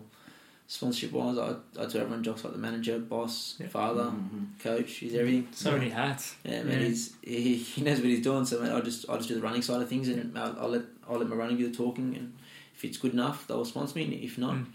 [0.68, 1.38] sponsorship wise.
[1.38, 3.68] I I tell everyone Jock's like the manager, boss, Yeah.
[3.68, 4.60] father, Mhm.
[4.60, 4.92] coach.
[4.94, 5.48] He's everything.
[5.52, 6.36] So many hats.
[6.44, 6.88] Yeah, man, Yeah.
[6.88, 8.46] he's he, he knows what he's doing.
[8.46, 10.70] So man, I'll just I'll just do the running side of things, and I'll, I'll
[10.70, 12.34] let I'll let my running do the talking, and
[12.76, 14.06] if it's good enough, they'll sponsor me.
[14.06, 14.66] And if not, Mm.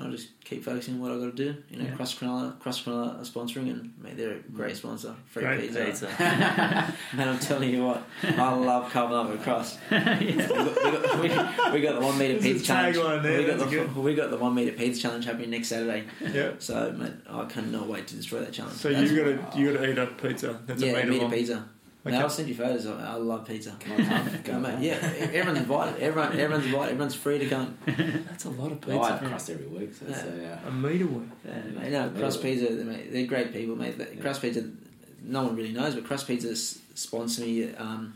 [0.00, 1.62] I'll just keep focusing on what I've got to do.
[1.70, 1.96] You know, Yeah.
[1.96, 4.76] Crust Cronulla, Crust Cronulla are sponsoring, and mate, they're a great mm.
[4.76, 5.14] sponsor.
[5.26, 5.84] Free Great pizza.
[5.84, 6.06] pizza.
[7.16, 9.78] man, I'm telling you what, I love carving up with Crust.
[9.90, 10.20] yeah.
[10.20, 12.96] We got, we, got, we, we got the one meter pizza challenge.
[12.96, 13.96] there, we got the good.
[13.96, 16.04] we got the one meter pizza challenge happening next Saturday.
[16.20, 16.52] Yeah.
[16.60, 18.76] So man, I cannot wait to destroy that challenge.
[18.76, 20.60] So That's- you got to you got to eat a pizza.
[20.64, 21.68] That's yeah, a meter meter pizza.
[22.08, 22.16] Okay.
[22.18, 22.86] Now I'll send you photos.
[22.86, 23.76] I, I love pizza.
[23.78, 24.40] Can I come?
[24.42, 24.80] Go, Go, mate.
[24.80, 26.00] Yeah, everyone's invited.
[26.00, 26.90] Everyone, everyone's invited.
[26.92, 27.78] Everyone's free to come.
[27.86, 29.16] That's a lot of Oh, I pizza.
[29.18, 31.24] have crust every week, so it's, uh, A meter worth.
[31.46, 33.96] Yeah, mate, no, Crust Pizza, mate, they're great people, mate.
[33.98, 34.64] The- Crust Pizza,
[35.22, 37.74] no one really knows, but Crust Pizza s- sponsor me.
[37.74, 38.14] Um,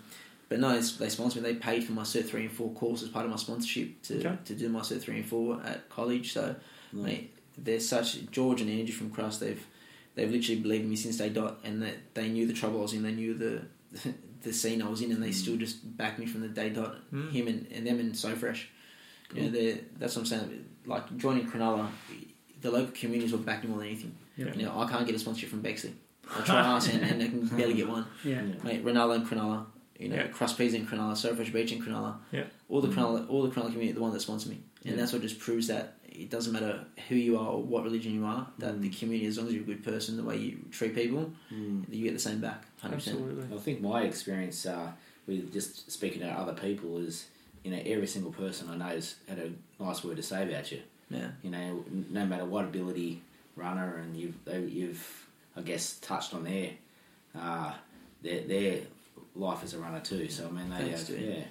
[0.48, 1.50] but no, they sponsor me.
[1.52, 4.18] They paid for my Cert three and four course as part of my sponsorship to,
[4.20, 4.36] Okay.
[4.44, 6.32] to do my Cert three and four at college.
[6.34, 6.54] So,
[6.92, 7.02] no.
[7.04, 9.40] mate, they're such George and Andrew from Crust.
[9.40, 9.64] They've
[10.14, 12.82] they've literally believed in me since day dot, and that they knew the trouble I
[12.82, 13.02] was in.
[13.02, 13.62] They knew the
[14.42, 15.34] the scene I was in, and they Mm.
[15.34, 16.96] still just backed me from the day dot.
[17.12, 17.30] Mm.
[17.30, 18.68] Him and, and them and So Fresh.
[19.34, 20.66] You know, that's what I'm saying.
[20.84, 21.88] Like joining Cronulla,
[22.60, 24.14] the local communities will back me more than anything.
[24.36, 24.52] Yeah.
[24.54, 25.94] You know, I can't get a sponsorship from Bexley.
[26.30, 28.06] I try to ask and, and I can barely get one.
[28.24, 28.42] Yeah.
[28.62, 29.64] Mate, Ronaldo and Cronulla,
[29.98, 30.26] you know, Yeah.
[30.28, 32.16] Crust Pizza in Cronulla, Surfresh Beach in Cronulla.
[32.30, 32.44] Yeah.
[32.68, 34.96] All the Cronulla, all the Cronulla community, the one that sponsor me, and Yeah.
[34.96, 38.24] that's what just proves that it doesn't matter who you are or what religion you
[38.24, 38.46] are.
[38.58, 38.82] That Mm.
[38.82, 41.84] the community, as long as you're a good person, the way you treat people, Mm.
[41.90, 42.64] you get the same back.
[42.80, 43.18] Hundred percent.
[43.18, 43.56] Absolutely.
[43.56, 44.92] I think my experience uh,
[45.26, 47.26] with just speaking to other people is,
[47.64, 49.52] you know, every single person I know has had a
[49.82, 50.80] nice word to say about you.
[51.10, 51.30] Yeah.
[51.42, 53.22] You know, no matter what ability
[53.56, 54.36] runner, and you've
[54.70, 55.26] you've
[55.56, 56.70] I guess touched on their
[57.34, 57.72] uh,
[58.22, 58.80] their their
[59.34, 60.28] life as a runner too.
[60.28, 61.20] So I mean, they Thanks, have, dude.
[61.36, 61.44] yeah.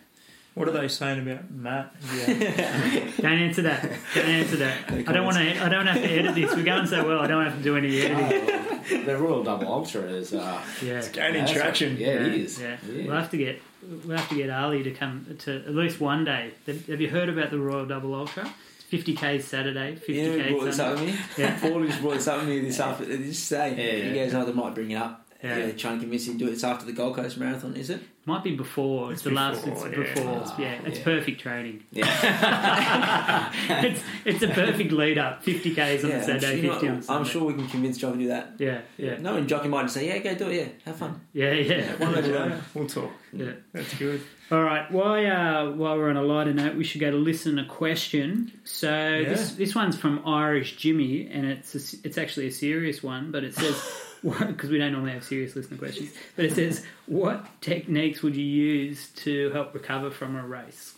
[0.54, 1.95] What are they saying about Matt?
[2.28, 3.10] Yeah.
[3.22, 3.89] Don't answer that.
[4.14, 4.91] Don't answer that.
[5.08, 5.64] I don't want to.
[5.66, 6.54] I don't have to edit this.
[6.56, 7.20] We're going so well.
[7.20, 9.06] I don't have to do any editing.
[9.06, 11.02] the Royal Double Ultra is uh, Yeah.
[11.14, 11.95] Gaining that's traction.
[11.97, 12.60] yeah, it is.
[12.60, 13.06] Yeah, Yeah.
[13.08, 13.62] we'll have to get
[14.06, 16.52] we'll have to get Ali to come to at least one day.
[16.68, 18.52] Have have you heard about the Royal Double Ultra?
[18.89, 21.12] Fifty k Saturday, fifty You know, who k brought this up Sunday.
[21.14, 21.43] with me.
[21.45, 21.60] Yeah.
[21.62, 23.06] Paul just brought this up with me this after.
[23.06, 24.24] Just say, Yeah, you yeah.
[24.26, 25.20] guys know they might bring it up.
[25.43, 25.57] Yeah.
[25.57, 25.71] Yeah.
[25.73, 26.53] trying to convince him to do it.
[26.53, 28.01] It's after the Gold Coast Marathon, is it?
[28.25, 29.11] Might be before.
[29.11, 29.65] It's, It's the last.
[29.65, 30.13] before, It's yeah.
[30.13, 30.43] before.
[30.45, 31.03] Ah, yeah, it's yeah.
[31.03, 31.83] perfect training.
[31.91, 33.51] Yeah.
[33.83, 35.43] it's it's a perfect lead up.
[35.43, 37.97] Fifty k's on yeah, the Saturday, you know, fifty on I'm sure we can convince
[37.97, 38.53] Jock to do that.
[38.59, 40.55] Yeah, yeah, No, and Jockey might just say, "Yeah, go do it.
[40.55, 41.95] Yeah, have fun." yeah, yeah.
[41.95, 42.61] One of them.
[42.75, 43.11] We'll talk.
[43.33, 43.53] yeah.
[43.73, 44.21] That's good.
[44.51, 44.91] All right.
[44.91, 48.51] While uh, while we're on a lighter note, we should go to listen a question.
[48.65, 53.31] So this this one's from Irish Jimmy, and it's a, it's actually a serious one,
[53.31, 53.81] but it says
[54.47, 58.45] because we don't normally have serious listener questions, but it says what techniques would you
[58.45, 60.93] use to help recover from a race?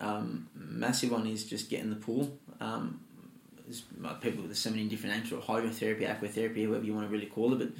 [0.00, 2.38] Um, massive one is just get in the pool.
[2.60, 3.00] Um,
[3.64, 7.06] there's uh, people with so many different names for it, hydrotherapy, aquatherapy, whatever you want
[7.06, 7.58] to really call it.
[7.58, 7.70] But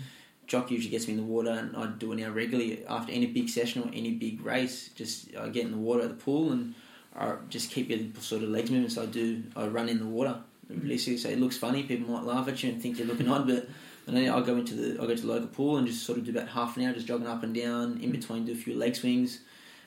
[0.46, 3.26] Jock usually gets me in the water, and I do it now regularly after any
[3.26, 4.90] big session or any big race.
[4.94, 6.74] Just I get in the water at the pool and
[7.14, 8.88] I just keep your sort of legs moving.
[8.88, 10.38] So I do I run in the water.
[10.68, 10.98] Really.
[10.98, 11.82] So it looks funny.
[11.82, 13.68] People might laugh at you and think you're looking odd, but
[14.10, 16.18] and then I go into the I go to the local pool and just sort
[16.18, 18.00] of do about half an hour, just jogging up and down.
[18.02, 19.38] In between, do a few leg swings,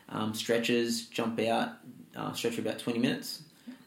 [0.07, 1.73] um, stretches, jump out,
[2.15, 3.41] uh, stretch for about 20 minutes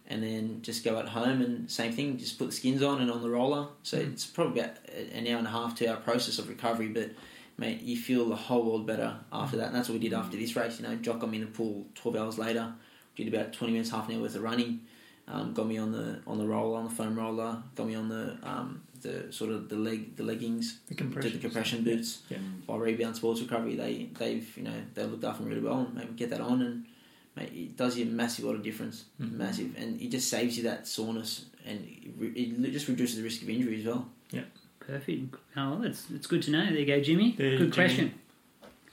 [0.08, 3.10] and then just go at home and same thing just put the skins on and
[3.10, 3.68] on the roller.
[3.82, 4.76] So it's probably about
[5.14, 7.12] an hour and a half two hour process of recovery but
[7.56, 9.68] mate you feel the whole world better after that.
[9.68, 11.50] And that's what we did after this race you know Jock got me in the
[11.50, 12.74] pool 12 hours later
[13.16, 14.82] did about 20 minutes half an hour worth of running
[15.28, 18.10] um, got me on the on the roller on the foam roller got me on
[18.10, 21.40] the um, the sort of the leg the leggings The did the compression.
[21.40, 22.38] compression boots Yeah.
[22.66, 25.94] by Rebound Sports Recovery, they they've you know they looked after me really well and
[25.94, 26.84] made get that on and
[27.36, 29.32] mate, it does you a massive lot of difference, Mhm.
[29.32, 33.22] massive, and it just saves you that soreness and it, re- it just reduces the
[33.22, 34.08] risk of injury as well.
[34.30, 34.44] Yeah.
[34.80, 35.34] Perfect.
[35.56, 36.64] Oh, well, that's it's good to know.
[36.66, 37.34] There you go, Jimmy.
[37.36, 37.70] There, good Jimmy.
[37.72, 38.14] question.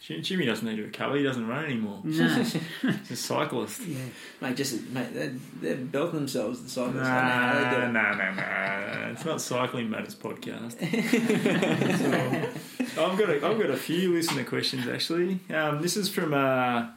[0.03, 1.15] Jim- Jimmy doesn't need to recover.
[1.15, 2.01] He doesn't run anymore.
[2.03, 2.27] No.
[2.27, 2.55] He's
[3.11, 3.81] a cyclist.
[3.83, 3.99] yeah.
[4.41, 6.95] Mate, just mate, they're, they're belting themselves the cyclists.
[6.95, 9.11] Nah, I don't know how they do nah, nah, nah.
[9.11, 10.73] It's not Cycling Matters podcast.
[12.95, 15.39] so, I've got a, I've got a few listener questions actually.
[15.49, 16.89] Um, this is from uh,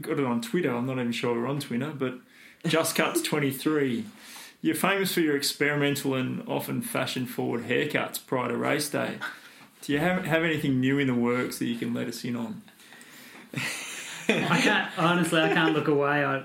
[0.00, 0.74] got it on Twitter.
[0.74, 2.14] I'm not even sure we're on Twitter, but
[2.66, 4.04] Just Cuts 23.
[4.62, 9.18] You're famous for your experimental and often fashion forward haircuts prior to race day.
[9.82, 12.36] Do you have, have anything new in the works that you can let us in
[12.36, 12.62] on?
[14.28, 15.40] I can't honestly.
[15.40, 16.24] I can't look away.
[16.24, 16.44] I,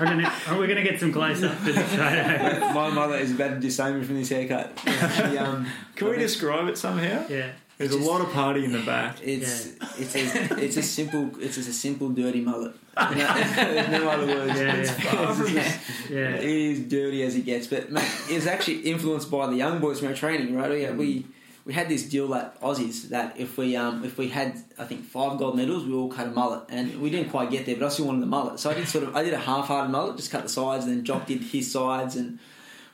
[0.00, 2.72] we're gonna we're gonna get some close up to the photo.
[2.74, 4.72] My mother is about to disown me from this haircut.
[4.84, 7.24] She, um, Can we describe it somehow?
[7.28, 7.52] Yeah.
[7.78, 9.16] There's a lot of party in the back.
[9.22, 12.74] It's it's a, it's a simple it's just a simple dirty mullet.
[12.94, 14.60] No, there's no other words.
[14.60, 15.12] Yeah, It's yeah.
[15.12, 15.54] far from.
[15.54, 16.34] Yeah.
[16.34, 20.00] It is dirty as it gets, but mate, it actually influenced by the young boys
[20.00, 20.70] from our training, right?
[20.70, 21.26] We, we
[21.64, 25.04] we had this deal at Aussies that if we um if we had I think
[25.04, 27.86] five gold medals, we all cut a mullet, and we didn't quite get there, but
[27.86, 30.16] I still wanted the mullet, so I did sort of I did a half-hearted mullet,
[30.16, 32.38] just cut the sides, and then Jock did his sides, and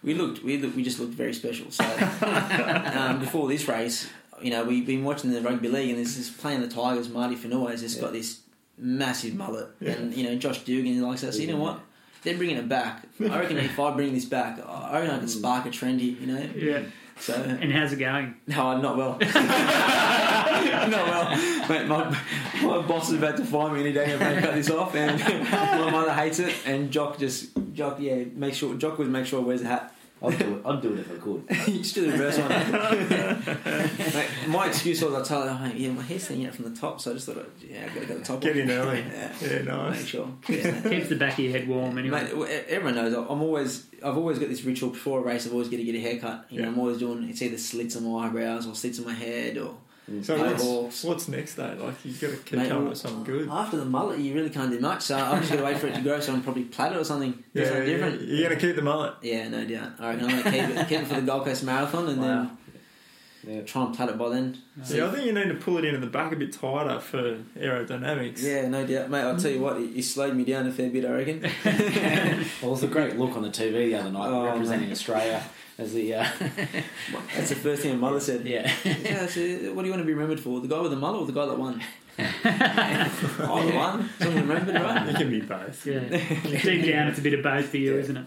[0.02, 1.70] we looked we looked, we just looked very special.
[1.70, 1.84] So
[2.94, 4.08] um, before this race,
[4.42, 7.08] you know, we've been watching the rugby league, and this is playing the Tigers.
[7.08, 8.40] Marty Fanua has just got this
[8.76, 9.92] massive mullet, Yeah.
[9.92, 11.34] and you know Josh Dugan likes that.
[11.34, 11.80] So you know what?
[12.22, 13.04] They're bringing it back.
[13.20, 16.16] I reckon if I bring this back, I reckon I can spark a trend here.
[16.20, 16.48] You know.
[16.54, 16.82] Yeah.
[17.20, 18.34] So And how's it going?
[18.46, 19.18] no, I'm not well.
[20.88, 21.68] not well.
[21.68, 22.18] Mate, my,
[22.62, 25.20] my boss is about to fire me any day if I cut this off, and
[25.50, 26.54] my mother hates it.
[26.66, 29.94] And Jock just Jock, yeah, make sure Jock would make sure he wears a hat.
[30.22, 30.62] I'd do it.
[30.66, 31.44] I'd do it if I could.
[31.72, 32.48] you just do the reverse one.
[34.14, 36.72] Mate, my excuse was I tell her, oh, mate, yeah, my hair's hanging out from
[36.72, 38.40] the top, so I just thought, I'd, yeah, I've gotta go the top.
[38.40, 38.56] Get off.
[38.56, 38.98] in early.
[39.08, 39.98] Yeah, Yeah, nice.
[39.98, 40.28] Make sure.
[40.48, 40.80] Yeah.
[40.82, 42.22] Keeps the back of your head warm anyway.
[42.32, 45.46] Mate, everyone knows I'm always I've always got this ritual before a race.
[45.46, 46.46] I've always got to get a haircut.
[46.50, 46.72] You know, Yeah.
[46.72, 49.76] I'm always doing it's either slits on my eyebrows or slits on my head or
[50.10, 50.24] Mm.
[50.24, 51.76] So No what's, what's next though?
[51.78, 53.48] Like you've got to keep Mate, coming well, with something good.
[53.48, 55.02] After the mullet, you really can't do much.
[55.02, 56.18] So I'm just gonna wait for it to grow.
[56.20, 57.42] So I'm probably plait it or something.
[57.52, 58.22] Yeah, something yeah, different.
[58.22, 59.14] you're going to keep the mullet.
[59.22, 59.92] Yeah, no doubt.
[59.98, 62.26] I reckon I'm gonna keep it, keep it for the Gold Coast Marathon and Wow.
[62.26, 63.54] Yeah.
[63.56, 64.58] then try and plait it by then.
[64.88, 67.38] Yeah, I think you need to pull it into the back a bit tighter for
[67.58, 68.42] aerodynamics.
[68.42, 69.20] Yeah, no doubt, mate.
[69.22, 71.04] I'll tell you what, you slowed me down a fair bit.
[71.04, 71.40] I reckon.
[72.62, 75.42] Well, it was a great look on the TV the other night, Oh, representing Australia
[75.78, 76.14] as the.
[76.14, 76.26] Uh,
[77.34, 78.44] That's the first thing my mother said.
[78.46, 78.70] yeah.
[78.84, 79.40] Yeah, so
[79.74, 80.60] what do you want to be remembered for?
[80.60, 81.82] The guy with the mullet or the guy that won?
[82.18, 84.10] Either one.
[84.18, 85.08] Someone remembered, right?
[85.08, 85.86] It can be both.
[85.86, 86.00] Yeah.
[86.62, 88.00] Deep down, it's a bit of both for you, Yeah.
[88.00, 88.26] isn't it?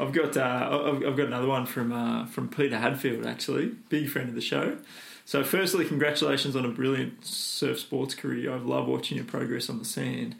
[0.00, 4.08] I've got uh, I've, I've got another one from uh, from Peter Hadfield actually, big
[4.08, 4.78] friend of the show.
[5.24, 8.52] So, firstly, congratulations on a brilliant surf sports career.
[8.52, 10.34] I've loved watching your progress on the sand.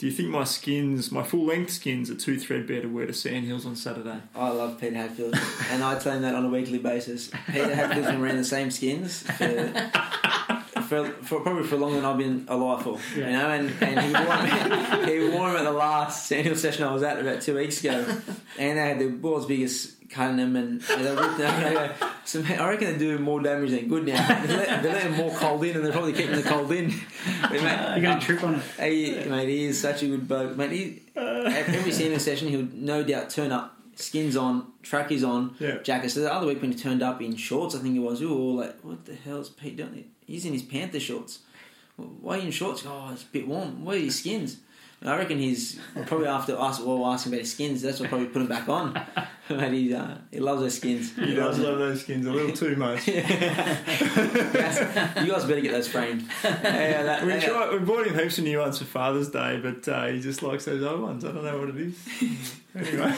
[0.00, 3.12] Do you think my skins, my full length skins, are too threadbare to wear to
[3.12, 4.18] Sandhills on Saturday?
[4.34, 5.34] I love Peter Hadfield,
[5.70, 7.30] and I tell him that on a weekly basis.
[7.48, 9.72] Peter Hadfield's been wearing the same skins for,
[10.88, 12.98] for, for probably for longer than I've been alive for.
[13.14, 15.06] You know, and, and he wore them.
[15.06, 18.02] He wore them at the last Sandhill session I was at about two weeks ago,
[18.58, 21.92] and they had the world's biggest cut in them, and they were ripped out.
[22.24, 24.44] So man, I reckon they're doing more damage than good now.
[24.44, 26.92] They're letting more cold in, and they're probably keeping the cold in.
[27.42, 28.62] But, mate, You're going to trip on it.
[28.92, 30.56] He, mate, he is such a good bloke.
[30.56, 31.44] Mate, he, uh.
[31.46, 35.78] at every senior session, he'll no doubt turn up, skins on, trackies on, Yeah.
[35.82, 36.10] jacket.
[36.10, 38.26] So the other week when he turned up in shorts, I think it was, we
[38.26, 40.04] were all like, what the hell's Pete doing?
[40.26, 41.40] He's in his Panther shorts.
[41.96, 42.84] Why are you in shorts?
[42.86, 43.84] Oh, it's a bit warm.
[43.84, 44.58] Where are your skins?
[45.00, 47.80] And I reckon he's probably after us all asking about his skins.
[47.80, 48.92] That's what probably put him back on.
[49.48, 51.14] but he, uh, he loves those skins.
[51.16, 53.08] He does love those skins a little too much.
[53.08, 53.34] you guys
[55.16, 56.28] better get those framed.
[56.44, 59.88] Yeah, that, We tried, we bought him heaps of new ones for Father's Day, but
[59.88, 61.24] uh, he just likes those old ones.
[61.24, 61.96] I don't know what it is.
[62.74, 63.16] anyway,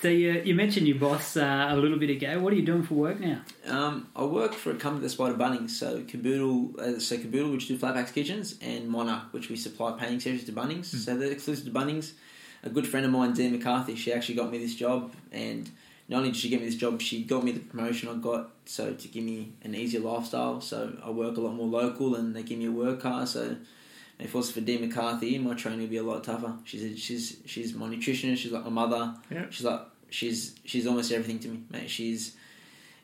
[0.00, 2.40] So you, you mentioned your boss uh, a little bit ago.
[2.40, 3.42] What are you doing for work now?
[3.66, 7.68] Um, I work for a company that's Spider Bunnings, so Kaboodle, uh, so Kaboodle, which
[7.68, 10.86] do flatbacks kitchens, and Monarch, which we supply painting services to Bunnings.
[10.86, 12.12] So they're exclusive to Bunnings.
[12.62, 15.70] A good friend of mine, Dean McCarthy, she actually got me this job, and
[16.08, 18.52] not only did she get me this job, she got me the promotion I got,
[18.64, 20.62] so to give me an easier lifestyle.
[20.62, 23.26] So I work a lot more local, and they give me a work car.
[23.26, 23.56] So
[24.20, 26.54] if it was for Dean McCarthy, my training would be a lot tougher.
[26.64, 28.38] She's a, she's she's my nutritionist.
[28.38, 29.14] She's like my mother.
[29.30, 29.46] Yeah.
[29.50, 31.90] She's like she's she's almost everything to me, mate.
[31.90, 32.36] She's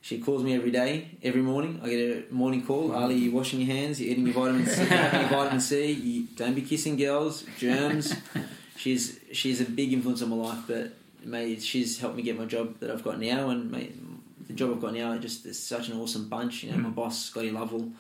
[0.03, 1.81] she calls me every day, every morning.
[1.83, 2.91] I get a morning call.
[2.91, 3.03] Mm-hmm.
[3.03, 4.01] Ali, you washing your hands?
[4.01, 4.81] You're eating your vitamin C?
[4.81, 5.91] your vitamin C?
[5.91, 7.45] You don't be kissing girls.
[7.59, 8.15] Germs.
[8.77, 10.93] she's she's a big influence on my life, but
[11.25, 13.97] mate, she's helped me get my job that I've got now, and mate,
[14.47, 16.63] the job I've got now, just it's such an awesome bunch.
[16.63, 16.95] You know, my mm.
[16.95, 17.91] boss Scotty Lovell,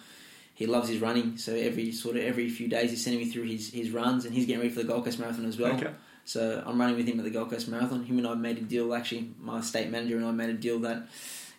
[0.56, 3.44] he loves his running, so every sort of every few days he's sending me through
[3.44, 5.74] his, his runs, and he's getting ready for the Gold Coast Marathon as well.
[5.76, 5.90] okay.
[6.24, 8.02] So I'm running with him at the Gold Coast Marathon.
[8.04, 8.92] Him and I made a deal.
[8.92, 11.06] Actually, my state manager and I made a deal that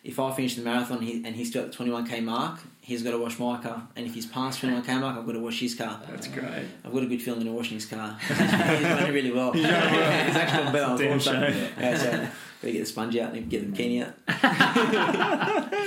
[0.04, 3.38] if I finish the marathon and he's got the 21k mark, he's got to wash
[3.38, 6.00] my car, and if he's past 21k mark, I've got to wash his car.
[6.08, 6.66] That's great.
[6.84, 8.16] I've got a good feeling in washing his car.
[8.28, 9.52] he's running really well.
[9.54, 11.68] he's actually on better on Damn form, so- shame.
[11.80, 12.28] Yeah, so
[12.60, 14.14] gotta get the sponge out and get the bikini out.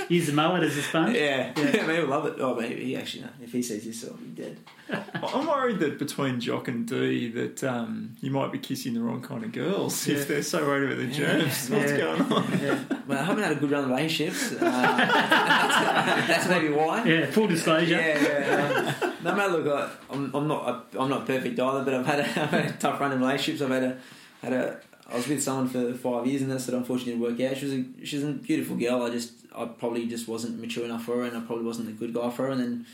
[0.10, 1.14] Use the mullet as a sponge.
[1.16, 2.34] Yeah, yeah, maybe love it.
[2.38, 3.28] Oh, maybe he actually no.
[3.42, 4.58] If he sees this, he'll be dead.
[5.22, 9.22] I'm worried that between Jock and Dee, that um, you might be kissing the wrong
[9.22, 10.16] kind of girls Yeah.
[10.16, 11.70] if they're so worried about the germs.
[11.70, 11.96] What's Yeah.
[11.98, 12.58] going on?
[12.60, 12.78] Yeah.
[13.06, 14.52] Well, I haven't had a good run of relationships.
[14.52, 17.04] Uh, that's, that's maybe why.
[17.04, 17.94] Yeah, full disclosure.
[17.96, 18.94] Yeah, yeah.
[19.02, 22.20] Um, no matter look, I, I'm, I'm not I'm not perfect either, but I've had
[22.20, 23.62] a, I've had a tough run in relationships.
[23.62, 23.98] I've had a
[24.42, 24.80] had a
[25.12, 27.56] I was with someone for five years, and that's that unfortunately didn't work out.
[27.56, 29.02] She was a she's a beautiful girl.
[29.02, 31.92] I just I probably just wasn't mature enough for her, and I probably wasn't a
[31.92, 32.50] good guy for her.
[32.50, 32.86] And then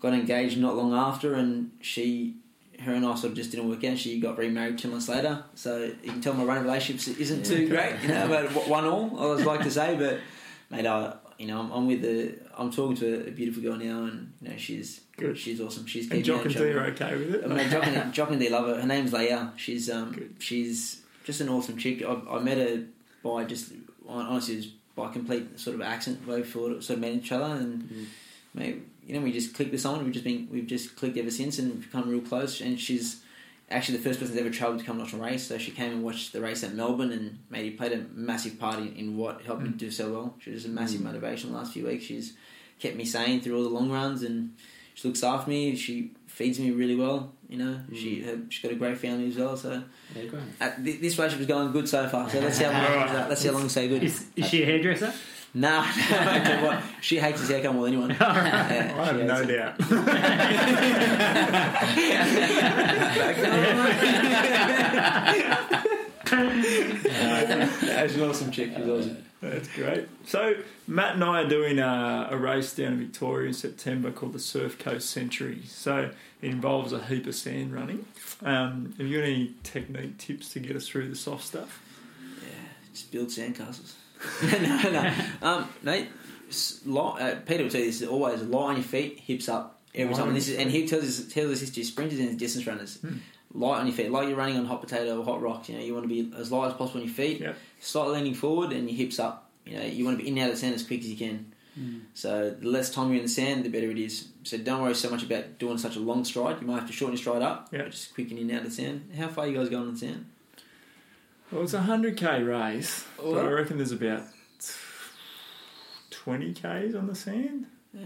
[0.00, 2.36] got engaged not long after, and she.
[2.80, 3.98] Her and I sort of just didn't work out.
[3.98, 7.44] She got remarried two months later, so you can tell my run of relationships isn't
[7.44, 8.00] too great.
[8.00, 9.96] You know, but one all I always like to say.
[9.98, 10.20] But
[10.70, 14.04] mate, I you know I'm, I'm with the I'm talking to a beautiful girl now,
[14.04, 15.38] and you know she's Good.
[15.38, 15.84] She's awesome.
[15.84, 17.44] She's And Jock and D are okay with it.
[17.44, 18.80] I mean, Jock and, Jock and D love her.
[18.80, 19.52] Her name's Leia.
[19.56, 20.36] She's um, Good.
[20.38, 20.99] she's
[21.30, 22.02] just an awesome chick.
[22.04, 22.84] I, I met her
[23.22, 23.72] by just
[24.08, 24.66] honestly, it was
[24.96, 26.26] by complete sort of accident.
[26.26, 28.06] We sort of met each other, and Mm.
[28.54, 30.04] mate, you know, we just clicked with someone.
[30.04, 32.60] We've just been we've just clicked ever since, and become real close.
[32.60, 33.22] And she's
[33.70, 35.46] actually the first person that's ever travelled to come watch a race.
[35.46, 38.58] So she came and watched the race at Melbourne, and mate, he played a massive
[38.58, 39.78] part in, in what helped me Mm.
[39.78, 40.34] do so well.
[40.40, 42.04] She was a massive motivation the last few weeks.
[42.04, 42.32] She's
[42.80, 44.54] kept me sane through all the long runs, and
[44.94, 45.76] she looks after me.
[45.76, 47.32] She feeds me really well.
[47.50, 49.56] You know, she her, she's got a great family as well.
[49.56, 49.82] So
[50.14, 50.42] Yeah, great.
[50.60, 52.30] uh, th- this relationship is going good so far.
[52.30, 52.70] So let's see how
[53.16, 54.04] long let's see how long it stay good.
[54.04, 55.12] Is, is she a hairdresser?
[55.52, 58.10] Nah, I tell you what, she hates his haircut more than anyone.
[58.20, 59.48] Yeah, I have no it.
[59.48, 59.76] doubt.
[67.04, 68.70] Yeah, she's an awesome chick.
[68.76, 69.24] She's awesome.
[69.40, 70.06] That's great.
[70.26, 70.54] So
[70.86, 74.38] Matt and I are doing a, a race down in Victoria in September called the
[74.38, 75.62] Surf Coast Century.
[75.66, 76.10] So
[76.42, 78.04] it involves a heap of sand running.
[78.42, 81.82] Um, have you got any technique tips to get us through the soft stuff?
[82.42, 82.48] Yeah,
[82.92, 83.94] just build sandcastles.
[84.62, 85.14] no, no.
[85.42, 86.08] Um, mate,
[86.48, 89.79] s- lie, uh, Peter will tell you this always lie on your feet, hips up
[89.94, 90.28] every time.
[90.28, 91.82] And this is, and he tells his tells his history.
[91.84, 93.16] Sprinters and distance runners, Hmm.
[93.54, 95.68] light on your feet, like you're running on hot potato or hot rocks.
[95.68, 97.40] You know, you want to be as light as possible on your feet.
[97.40, 97.56] Yep.
[97.80, 99.50] Start leaning forward and your hips up.
[99.66, 101.06] You know, you want to be in and out of the sand as quick as
[101.08, 101.52] you can.
[102.12, 104.28] So the less time you're in the sand, the better it is.
[104.42, 106.60] So don't worry so much about doing such a long stride.
[106.60, 107.68] You might have to shorten your stride up.
[107.72, 107.84] Yeah.
[107.88, 109.10] Just quicken in and out of the sand.
[109.16, 110.26] How far you guys going on the sand?
[111.50, 114.24] Well, it's a hundred k race, but I reckon there's about
[116.10, 117.66] twenty k's on the sand.
[117.94, 118.02] Yeah.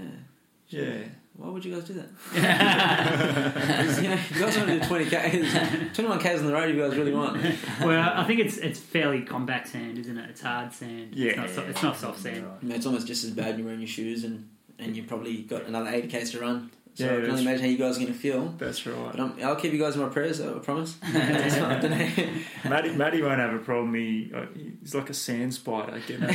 [0.68, 1.04] Yeah,
[1.36, 2.08] Why would you guys do that?
[4.00, 6.76] you, know, you guys want to do 20 k's, 21 k's on the road if
[6.76, 7.42] you guys really want.
[7.80, 10.30] well, I think it's it's fairly compact sand, isn't it?
[10.30, 11.14] It's hard sand.
[11.16, 11.30] Yeah.
[11.30, 12.46] It's not, so, it's not soft sand.
[12.62, 14.48] You know, it's almost just as bad when you're wearing your shoes and,
[14.78, 16.70] and you've probably got another 80 k's to run.
[16.96, 18.54] So Yeah, I can that's- only imagine how you guys are going to feel.
[18.56, 19.10] that's right.
[19.12, 20.96] But I'm, I'll keep you guys in my prayers, I promise.
[21.02, 22.08] It's not- I don't know.
[22.70, 23.94] Matty, Matty won't have a problem.
[23.94, 24.46] He, uh,
[24.80, 26.00] he's like a sand spider.
[26.06, 26.30] Getting up.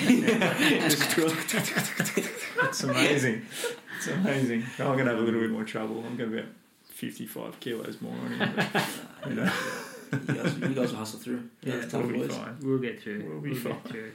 [2.64, 3.46] it's amazing.
[3.98, 4.64] It's amazing.
[4.80, 6.04] I'm going to have a little bit more trouble.
[6.06, 6.52] I'm going to be about
[6.88, 8.54] 55 kilos more on him.
[8.56, 9.52] But, you know,
[10.12, 11.50] you, guys, you guys will hustle through.
[11.64, 12.36] You guys are tough we'll be boys.
[12.36, 12.58] fine.
[12.62, 13.26] We'll get through.
[13.30, 13.80] We'll be get fine.
[13.84, 14.12] through.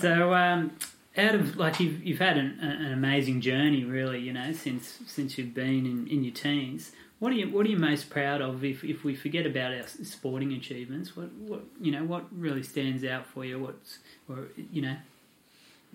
[0.00, 0.72] So, um,
[1.16, 4.20] out of like you've you've had an, an amazing journey, really.
[4.20, 6.92] You know, since since you've been in, in your teens.
[7.18, 8.62] What are you What are you most proud of?
[8.64, 13.04] If if we forget about our sporting achievements, what what you know what really stands
[13.04, 13.58] out for you?
[13.58, 13.98] What's
[14.28, 14.96] or you know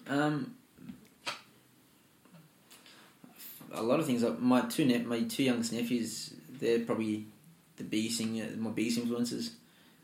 [0.08, 0.56] Um,
[3.72, 4.24] a lot of things.
[4.24, 7.26] Like my two ne- my two youngest nephews, they're probably
[7.78, 8.22] the biggest
[8.58, 9.52] my biggest influences.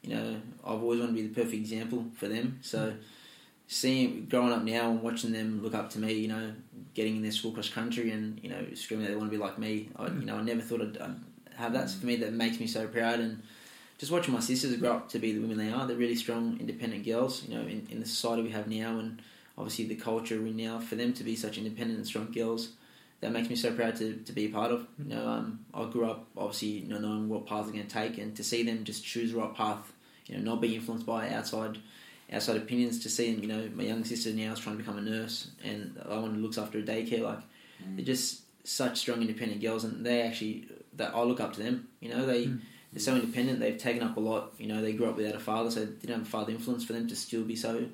[0.04, 2.60] You know, I've always wanted to be the perfect example for them.
[2.62, 2.94] So,
[3.68, 6.54] seeing growing up now and watching them look up to me, you know,
[6.94, 9.42] getting in their school cross country and you know screaming that they want to be
[9.42, 9.90] like me.
[9.96, 11.16] I, you know, I never thought I'd, I'd
[11.56, 11.90] have that.
[11.90, 13.44] For me, that makes me so proud and.
[14.00, 16.56] Just watching my sisters grow up to be the women they are, they're really strong,
[16.60, 17.44] independent girls.
[17.48, 19.20] You know, in, in the society we have now, and
[19.58, 22.74] obviously the culture we now for them to be such independent and strong girls
[23.20, 25.86] that makes me so proud to, to be a part of you know um, I
[25.86, 28.64] grew up obviously you know knowing what path they're going to take and to see
[28.64, 29.92] them just choose the right path
[30.28, 31.80] you know not be influenced by outside
[32.34, 34.98] outside opinions to see them you know my young sister now is trying to become
[34.98, 37.40] a nurse and the other one looks after a daycare like
[37.96, 41.88] they're just such strong independent girls and they actually that I look up to them
[42.00, 42.60] you know they Mm.
[42.92, 45.40] they're so independent they've taken up a lot you know they grew up without a
[45.40, 47.86] father so they didn't have a father influence for them to still be so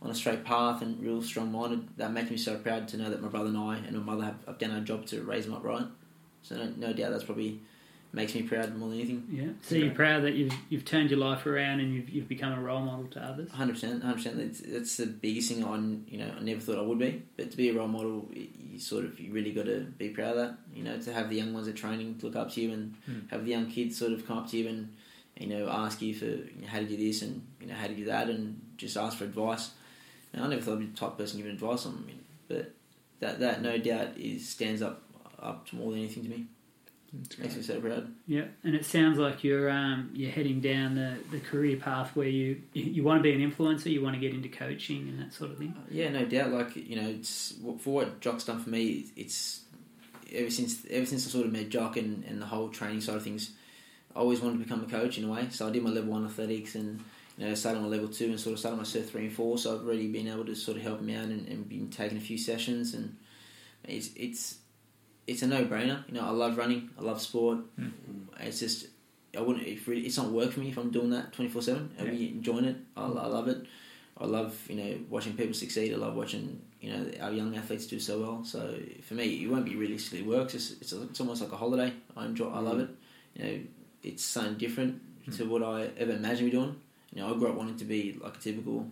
[0.00, 1.86] on a straight path and real strong minded.
[1.96, 4.24] That makes me so proud to know that my brother and I and my mother
[4.24, 5.86] have, have done our job to raise them up right.
[6.42, 7.60] So no, no doubt that's probably
[8.14, 9.26] makes me proud more than anything.
[9.30, 9.48] yeah.
[9.62, 12.60] So you're proud that you've you've turned your life around and you've you've become a
[12.60, 13.50] role model to others.
[13.50, 14.36] Hundred percent, hundred percent.
[14.38, 17.22] That's that's the biggest thing on you know I never thought I would be.
[17.36, 20.30] But to be a role model, you sort of you really got to be proud
[20.30, 20.54] of that.
[20.74, 23.30] You know, to have the young ones at training look up to you and Mm.
[23.30, 24.94] have the young kids sort of come up to you and
[25.38, 27.86] you know ask you for you know, how to do this and you know how
[27.86, 29.70] to do that and just ask for advice.
[30.34, 32.14] I never thought I'd be the type of person giving advice on me,
[32.48, 32.72] but
[33.20, 35.02] that that no doubt is stands up
[35.40, 36.46] up to more than anything to me.
[37.20, 37.64] It's Makes me great.
[37.66, 38.14] so proud.
[38.26, 42.26] Yeah, and it sounds like you're um, you're heading down the, the career path where
[42.28, 45.34] you you want to be an influencer, you want to get into coaching and that
[45.34, 45.74] sort of thing.
[45.90, 46.50] Yeah, no doubt.
[46.52, 49.06] Like you know, it's for what Jock's done for me.
[49.14, 49.60] It's
[50.32, 53.16] ever since ever since I sort of met Jock and, and the whole training side
[53.16, 53.50] of things.
[54.16, 55.48] I always wanted to become a coach in a way.
[55.50, 57.02] So I did my level one athletics and
[57.36, 59.58] you know started my level two and sort of started my cert three and four.
[59.58, 62.16] So I've already been able to sort of help him out and, and been taking
[62.16, 63.16] a few sessions and
[63.84, 64.56] it's it's
[65.26, 66.06] it's a no brainer.
[66.08, 66.90] You know, I love running.
[66.98, 67.58] I love sport.
[67.78, 67.92] Mm.
[68.40, 68.86] It's just
[69.36, 69.66] I wouldn't.
[69.66, 71.90] If really, it's not work for me if I'm doing that twenty four seven.
[71.98, 72.76] I'll be enjoying it.
[72.96, 73.66] I, I love it.
[74.18, 75.92] I love you know watching people succeed.
[75.92, 78.44] I love watching you know our young athletes do so well.
[78.44, 80.54] So for me, it won't be realistically work.
[80.54, 81.92] It's it's, it's almost like a holiday.
[82.16, 82.48] I enjoy.
[82.50, 82.90] I love it.
[83.34, 83.60] You know,
[84.02, 85.00] it's something different
[85.36, 86.76] to what I ever imagined me doing.
[87.14, 88.86] You know, I grew up wanting to be like a typical,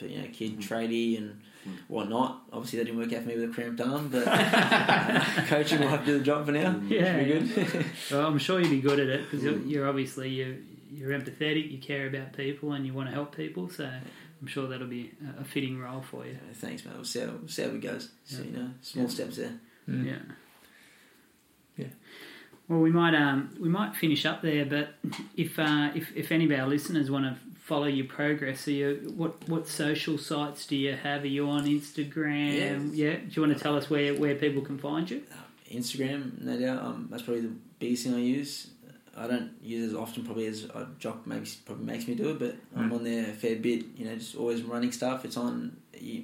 [0.00, 1.40] but you know, kid tradie and
[1.88, 2.42] whatnot.
[2.52, 4.24] Obviously, that didn't work out for me with a cramped arm, but
[5.46, 6.80] coaching will have to do the job for now.
[6.88, 7.86] Yeah, Should be good.
[8.10, 10.56] Well, I'm sure you'd be good at it because you're, you're obviously you're,
[10.92, 13.68] you're empathetic, you care about people, and you want to help people.
[13.68, 16.32] So I'm sure that'll be a- a fitting role for you.
[16.32, 16.94] Yeah, thanks, man.
[16.94, 18.10] We'll see how, we'll see how it goes.
[18.24, 19.10] So, you know, small Yeah.
[19.10, 19.52] steps there.
[19.88, 20.06] Mm.
[20.06, 20.18] Yeah.
[21.76, 21.86] Yeah.
[22.68, 24.94] Well, we might um we might finish up there, but
[25.36, 27.36] if uh, if if any of our listeners want to
[27.70, 31.22] follow your progress, are you what what social sites do you have?
[31.22, 32.90] Are you on Instagram?
[32.92, 33.16] Yeah.
[33.16, 35.22] Do you want to tell us where where people can find you?
[35.70, 36.82] Instagram, no doubt.
[36.82, 38.52] Um, that's probably the biggest thing I use.
[39.16, 42.30] I don't use it as often, probably as a jock maybe probably makes me do
[42.30, 42.94] it, but I'm Mm.
[42.96, 43.84] on there a fair bit.
[43.96, 45.24] You know, just always running stuff.
[45.24, 45.76] It's on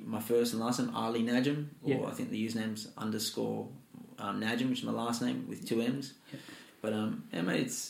[0.05, 2.03] my first and last name, Ali Najim, or Yeah.
[2.11, 3.69] I think the username's underscore
[4.19, 6.15] um, Najim, which is my last name with two M's.
[6.33, 6.41] Yep.
[6.83, 7.81] But um, yeah, mate, it's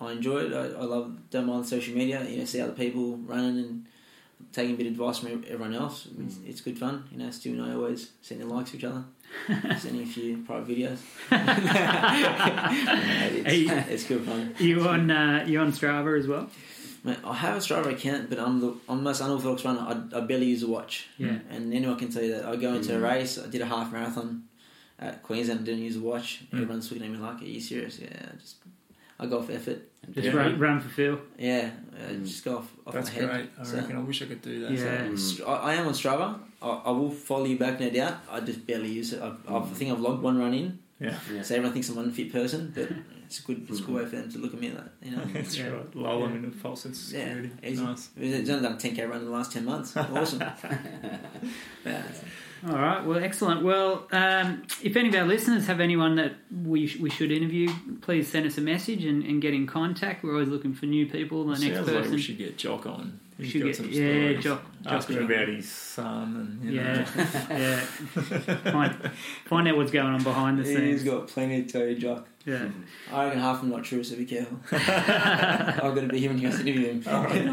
[0.00, 0.52] I enjoy it.
[0.52, 2.24] I, I love don't mind social media.
[2.24, 3.84] You know, see other people running and
[4.52, 6.06] taking a bit of advice from everyone else.
[6.20, 7.04] It's, it's good fun.
[7.10, 9.04] You know, Stu and I always sending likes to each other,
[9.78, 10.98] sending a few private videos.
[13.36, 13.92] it's, Hey.
[13.92, 14.54] it's good fun.
[14.58, 16.48] You on uh, you on Strava as well?
[17.04, 19.80] Mate, I have a Strava account, but I'm the I'm the most unorthodox runner.
[19.80, 21.08] I, I barely use a watch.
[21.16, 21.38] Yeah.
[21.50, 22.44] And anyone can tell you that.
[22.44, 23.38] I go into a race.
[23.38, 24.44] I did a half marathon
[24.98, 25.60] at Queensland.
[25.60, 26.42] I didn't use a watch.
[26.52, 26.62] Mm.
[26.62, 28.08] Everyone's looking at me like, "Are you serious?" Yeah.
[28.40, 28.56] Just
[29.20, 29.82] I go off effort.
[30.12, 30.32] Just Yeah.
[30.36, 31.18] run, run for Phil.
[31.38, 33.30] Yeah, uh, just go off, off That's my head.
[33.30, 33.50] great.
[33.58, 33.96] I So- reckon.
[33.96, 34.70] I wish I could do that.
[34.70, 35.06] Yeah.
[35.08, 35.18] Mm.
[35.18, 36.38] Str- I, I am on Strava.
[36.62, 38.18] I, I will follow you back, no doubt.
[38.30, 39.20] I just barely use it.
[39.20, 39.72] I, I mm.
[39.72, 41.18] think I've logged one run in, Yeah.
[41.32, 41.42] Yeah.
[41.42, 42.88] so everyone thinks I'm an unfit person, but
[43.26, 43.98] it's a good, it's a good mm.
[43.98, 45.24] way for them to look at me like you know.
[45.32, 45.68] That's Yeah.
[45.68, 45.94] right.
[45.96, 46.36] Lull them Yeah.
[46.46, 47.50] into false sense of Yeah, security.
[47.64, 47.82] easy.
[47.84, 48.08] Nice.
[48.16, 49.96] It's only done a 10k run in the last 10 months.
[49.96, 50.40] Awesome.
[51.84, 52.02] yeah.
[52.66, 53.04] All right.
[53.04, 53.62] Well, excellent.
[53.62, 56.32] Well, um, if any of our listeners have anyone that
[56.64, 57.68] we, sh- we should interview,
[58.00, 60.24] please send us a message and, and get in contact.
[60.24, 61.44] We're always looking for new people.
[61.44, 62.12] The next Sounds like person.
[62.14, 63.20] we should get Jock on.
[63.38, 64.32] We He's should got get- some yeah.
[64.40, 67.04] Jock- Ask him about his son and you yeah, know.
[67.56, 67.80] yeah.
[68.72, 69.10] Find,
[69.44, 70.80] find out what's going on behind the scenes.
[70.80, 72.26] He's got plenty to tell you, Jock.
[72.44, 72.68] Yeah.
[73.12, 74.58] I reckon half of them not true, so be careful.
[74.72, 77.04] I've got to be here when you guys interview him.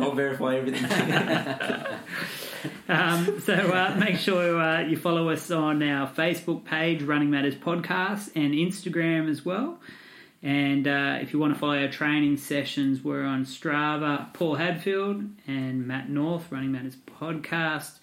[0.01, 0.83] I'll verify everything.
[2.87, 7.55] Um, so uh, make sure uh, you follow us on our Facebook page, Running Matters
[7.55, 9.79] Podcast, and Instagram as well.
[10.43, 15.23] And uh, if you want to follow our training sessions, we're on Strava, Paul Hadfield
[15.47, 17.93] and Matt North, Running Matters Podcast.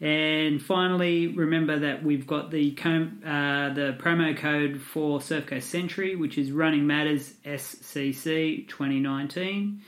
[0.00, 5.68] And finally, remember that we've got the com- uh, the promo code for Surf Coast
[5.68, 9.82] Century, which is Running Matters SCC 2019.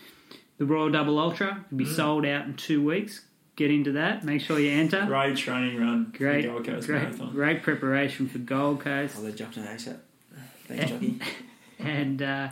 [0.58, 3.22] The Royal Double Ultra will be sold out in two weeks
[3.56, 4.24] get into that.
[4.24, 5.04] Make sure you enter.
[5.06, 6.12] Great training run.
[6.16, 7.32] Great Gold Coast great, Marathon.
[7.32, 9.16] Great preparation for Gold Coast.
[9.18, 9.98] Oh, the jockey ASAP.
[10.66, 11.20] Thanks, jockey.
[11.78, 12.48] and uh,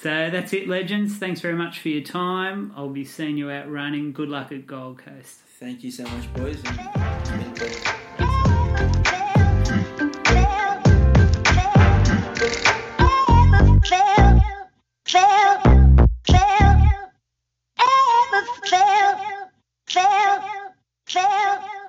[0.00, 1.16] so that's it, legends.
[1.18, 2.72] Thanks very much for your time.
[2.76, 4.12] I'll be seeing you out running.
[4.12, 5.38] Good luck at Gold Coast.
[5.58, 6.62] Thank you so much, boys.
[19.94, 20.42] fail,
[21.06, 21.83] fail.